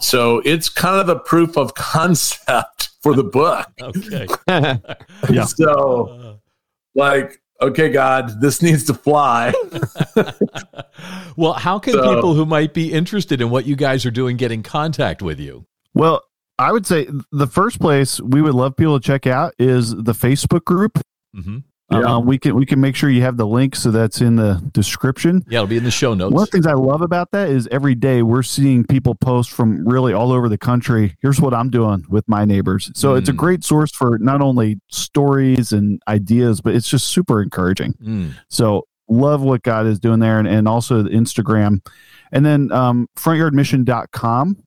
So 0.01 0.39
it's 0.45 0.69
kind 0.69 0.99
of 0.99 1.07
the 1.07 1.17
proof 1.17 1.57
of 1.57 1.73
concept 1.73 2.89
for 3.01 3.15
the 3.15 3.23
book. 3.23 3.67
Okay. 3.81 4.27
yeah. 5.29 5.45
So 5.45 6.39
like 6.93 7.41
okay, 7.61 7.89
God, 7.89 8.41
this 8.41 8.61
needs 8.61 8.85
to 8.85 8.93
fly. 8.93 9.53
well, 11.37 11.53
how 11.53 11.79
can 11.79 11.93
so, 11.93 12.15
people 12.15 12.33
who 12.33 12.45
might 12.45 12.73
be 12.73 12.91
interested 12.91 13.41
in 13.41 13.49
what 13.49 13.65
you 13.65 13.75
guys 13.75 14.05
are 14.05 14.11
doing 14.11 14.37
get 14.37 14.51
in 14.51 14.63
contact 14.63 15.21
with 15.21 15.39
you? 15.39 15.65
Well, 15.93 16.21
I 16.57 16.71
would 16.71 16.85
say 16.85 17.07
the 17.31 17.47
first 17.47 17.79
place 17.79 18.19
we 18.21 18.41
would 18.41 18.53
love 18.53 18.75
people 18.75 18.99
to 18.99 19.05
check 19.05 19.27
out 19.27 19.53
is 19.59 19.91
the 19.91 20.13
Facebook 20.13 20.63
group. 20.63 20.99
Mm-hmm. 21.35 21.59
Yeah. 21.91 21.99
Um, 21.99 22.25
we 22.25 22.39
can 22.39 22.55
we 22.55 22.65
can 22.65 22.81
make 22.81 22.95
sure 22.95 23.11
you 23.11 23.21
have 23.21 23.37
the 23.37 23.45
link 23.45 23.75
so 23.75 23.91
that's 23.91 24.19
in 24.19 24.37
the 24.37 24.61
description. 24.71 25.43
Yeah, 25.47 25.59
it'll 25.59 25.67
be 25.67 25.77
in 25.77 25.83
the 25.83 25.91
show 25.91 26.15
notes. 26.15 26.33
One 26.33 26.43
of 26.43 26.49
the 26.49 26.51
things 26.51 26.65
I 26.65 26.73
love 26.73 27.01
about 27.01 27.29
that 27.31 27.49
is 27.49 27.67
every 27.71 27.93
day 27.93 28.23
we're 28.23 28.41
seeing 28.41 28.83
people 28.83 29.13
post 29.13 29.51
from 29.51 29.87
really 29.87 30.11
all 30.11 30.31
over 30.31 30.49
the 30.49 30.57
country. 30.57 31.15
Here's 31.21 31.39
what 31.39 31.53
I'm 31.53 31.69
doing 31.69 32.03
with 32.09 32.27
my 32.27 32.43
neighbors. 32.43 32.91
So 32.95 33.13
mm. 33.13 33.19
it's 33.19 33.29
a 33.29 33.33
mm. 33.33 33.37
great 33.37 33.63
source 33.63 33.91
for 33.91 34.17
not 34.17 34.41
only 34.41 34.79
stories 34.89 35.71
and 35.73 36.01
ideas, 36.07 36.59
but 36.59 36.73
it's 36.73 36.89
just 36.89 37.09
super 37.09 37.41
encouraging. 37.41 37.93
Mm. 38.01 38.33
So 38.49 38.87
love 39.07 39.43
what 39.43 39.61
God 39.61 39.85
is 39.85 39.99
doing 39.99 40.19
there 40.19 40.39
and, 40.39 40.47
and 40.47 40.67
also 40.67 41.03
the 41.03 41.11
Instagram. 41.11 41.85
And 42.31 42.43
then 42.43 42.71
um, 42.71 43.07
frontyardmission.com 43.15 44.65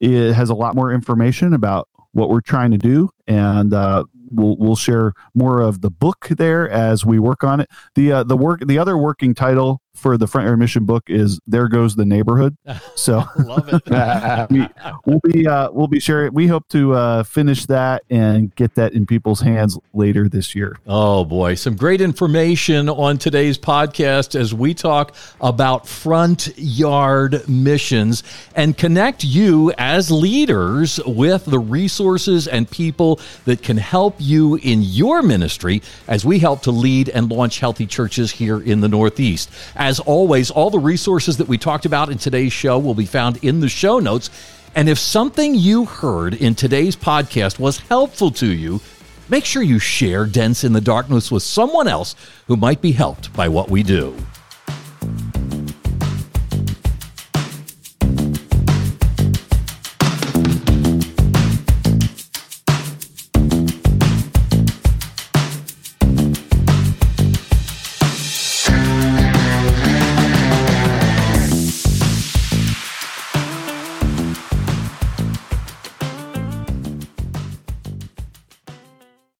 it 0.00 0.32
has 0.32 0.50
a 0.50 0.54
lot 0.54 0.74
more 0.74 0.92
information 0.92 1.52
about 1.52 1.88
what 2.12 2.30
we're 2.30 2.40
trying 2.40 2.70
to 2.72 2.78
do 2.78 3.10
and 3.26 3.72
uh, 3.72 4.04
we'll 4.30 4.56
we'll 4.56 4.76
share 4.76 5.12
more 5.34 5.60
of 5.60 5.80
the 5.80 5.90
book 5.90 6.28
there 6.30 6.68
as 6.68 7.04
we 7.04 7.18
work 7.18 7.44
on 7.44 7.60
it. 7.60 7.68
The 7.94 8.12
uh, 8.12 8.22
the 8.24 8.36
work 8.36 8.60
the 8.66 8.78
other 8.78 8.96
working 8.96 9.34
title 9.34 9.79
for 10.00 10.16
the 10.16 10.26
front 10.26 10.46
yard 10.46 10.58
mission 10.58 10.84
book 10.84 11.04
is 11.08 11.38
"There 11.46 11.68
Goes 11.68 11.94
the 11.96 12.04
Neighborhood." 12.04 12.56
So 12.96 13.24
love 13.36 13.68
it. 13.72 14.50
we, 14.50 14.66
will 15.06 15.20
be 15.20 15.46
uh, 15.46 15.70
we'll 15.70 15.86
be 15.86 16.00
sharing. 16.00 16.34
We 16.34 16.48
hope 16.48 16.68
to 16.68 16.92
uh, 16.92 17.22
finish 17.22 17.64
that 17.66 18.02
and 18.10 18.54
get 18.56 18.74
that 18.74 18.92
in 18.92 19.06
people's 19.06 19.40
hands 19.40 19.78
later 19.94 20.28
this 20.28 20.54
year. 20.54 20.78
Oh 20.86 21.24
boy, 21.24 21.54
some 21.54 21.76
great 21.76 22.00
information 22.00 22.88
on 22.88 23.16
today's 23.16 23.56
podcast 23.56 24.38
as 24.38 24.52
we 24.52 24.74
talk 24.74 25.14
about 25.40 25.88
front 25.88 26.48
yard 26.56 27.48
missions 27.48 28.22
and 28.54 28.76
connect 28.76 29.24
you 29.24 29.72
as 29.78 30.10
leaders 30.10 31.00
with 31.06 31.46
the 31.46 31.58
resources 31.58 32.46
and 32.46 32.70
people 32.70 33.18
that 33.44 33.62
can 33.62 33.76
help 33.76 34.16
you 34.18 34.56
in 34.56 34.82
your 34.82 35.22
ministry 35.22 35.82
as 36.06 36.24
we 36.24 36.38
help 36.38 36.62
to 36.62 36.70
lead 36.70 37.08
and 37.08 37.30
launch 37.30 37.60
healthy 37.60 37.86
churches 37.86 38.30
here 38.30 38.60
in 38.60 38.80
the 38.80 38.88
Northeast. 38.88 39.50
As 39.74 39.89
always, 39.98 40.50
all 40.50 40.70
the 40.70 40.78
resources 40.78 41.38
that 41.38 41.48
we 41.48 41.58
talked 41.58 41.86
about 41.86 42.10
in 42.10 42.18
today's 42.18 42.52
show 42.52 42.78
will 42.78 42.94
be 42.94 43.06
found 43.06 43.42
in 43.42 43.60
the 43.60 43.68
show 43.68 43.98
notes. 43.98 44.30
And 44.76 44.88
if 44.88 44.98
something 44.98 45.54
you 45.54 45.86
heard 45.86 46.34
in 46.34 46.54
today's 46.54 46.94
podcast 46.94 47.58
was 47.58 47.78
helpful 47.78 48.30
to 48.32 48.46
you, 48.46 48.80
make 49.28 49.44
sure 49.44 49.62
you 49.62 49.78
share 49.80 50.26
Dents 50.26 50.62
in 50.62 50.72
the 50.72 50.80
Darkness 50.80 51.32
with 51.32 51.42
someone 51.42 51.88
else 51.88 52.14
who 52.46 52.56
might 52.56 52.80
be 52.80 52.92
helped 52.92 53.32
by 53.32 53.48
what 53.48 53.70
we 53.70 53.82
do. 53.82 54.14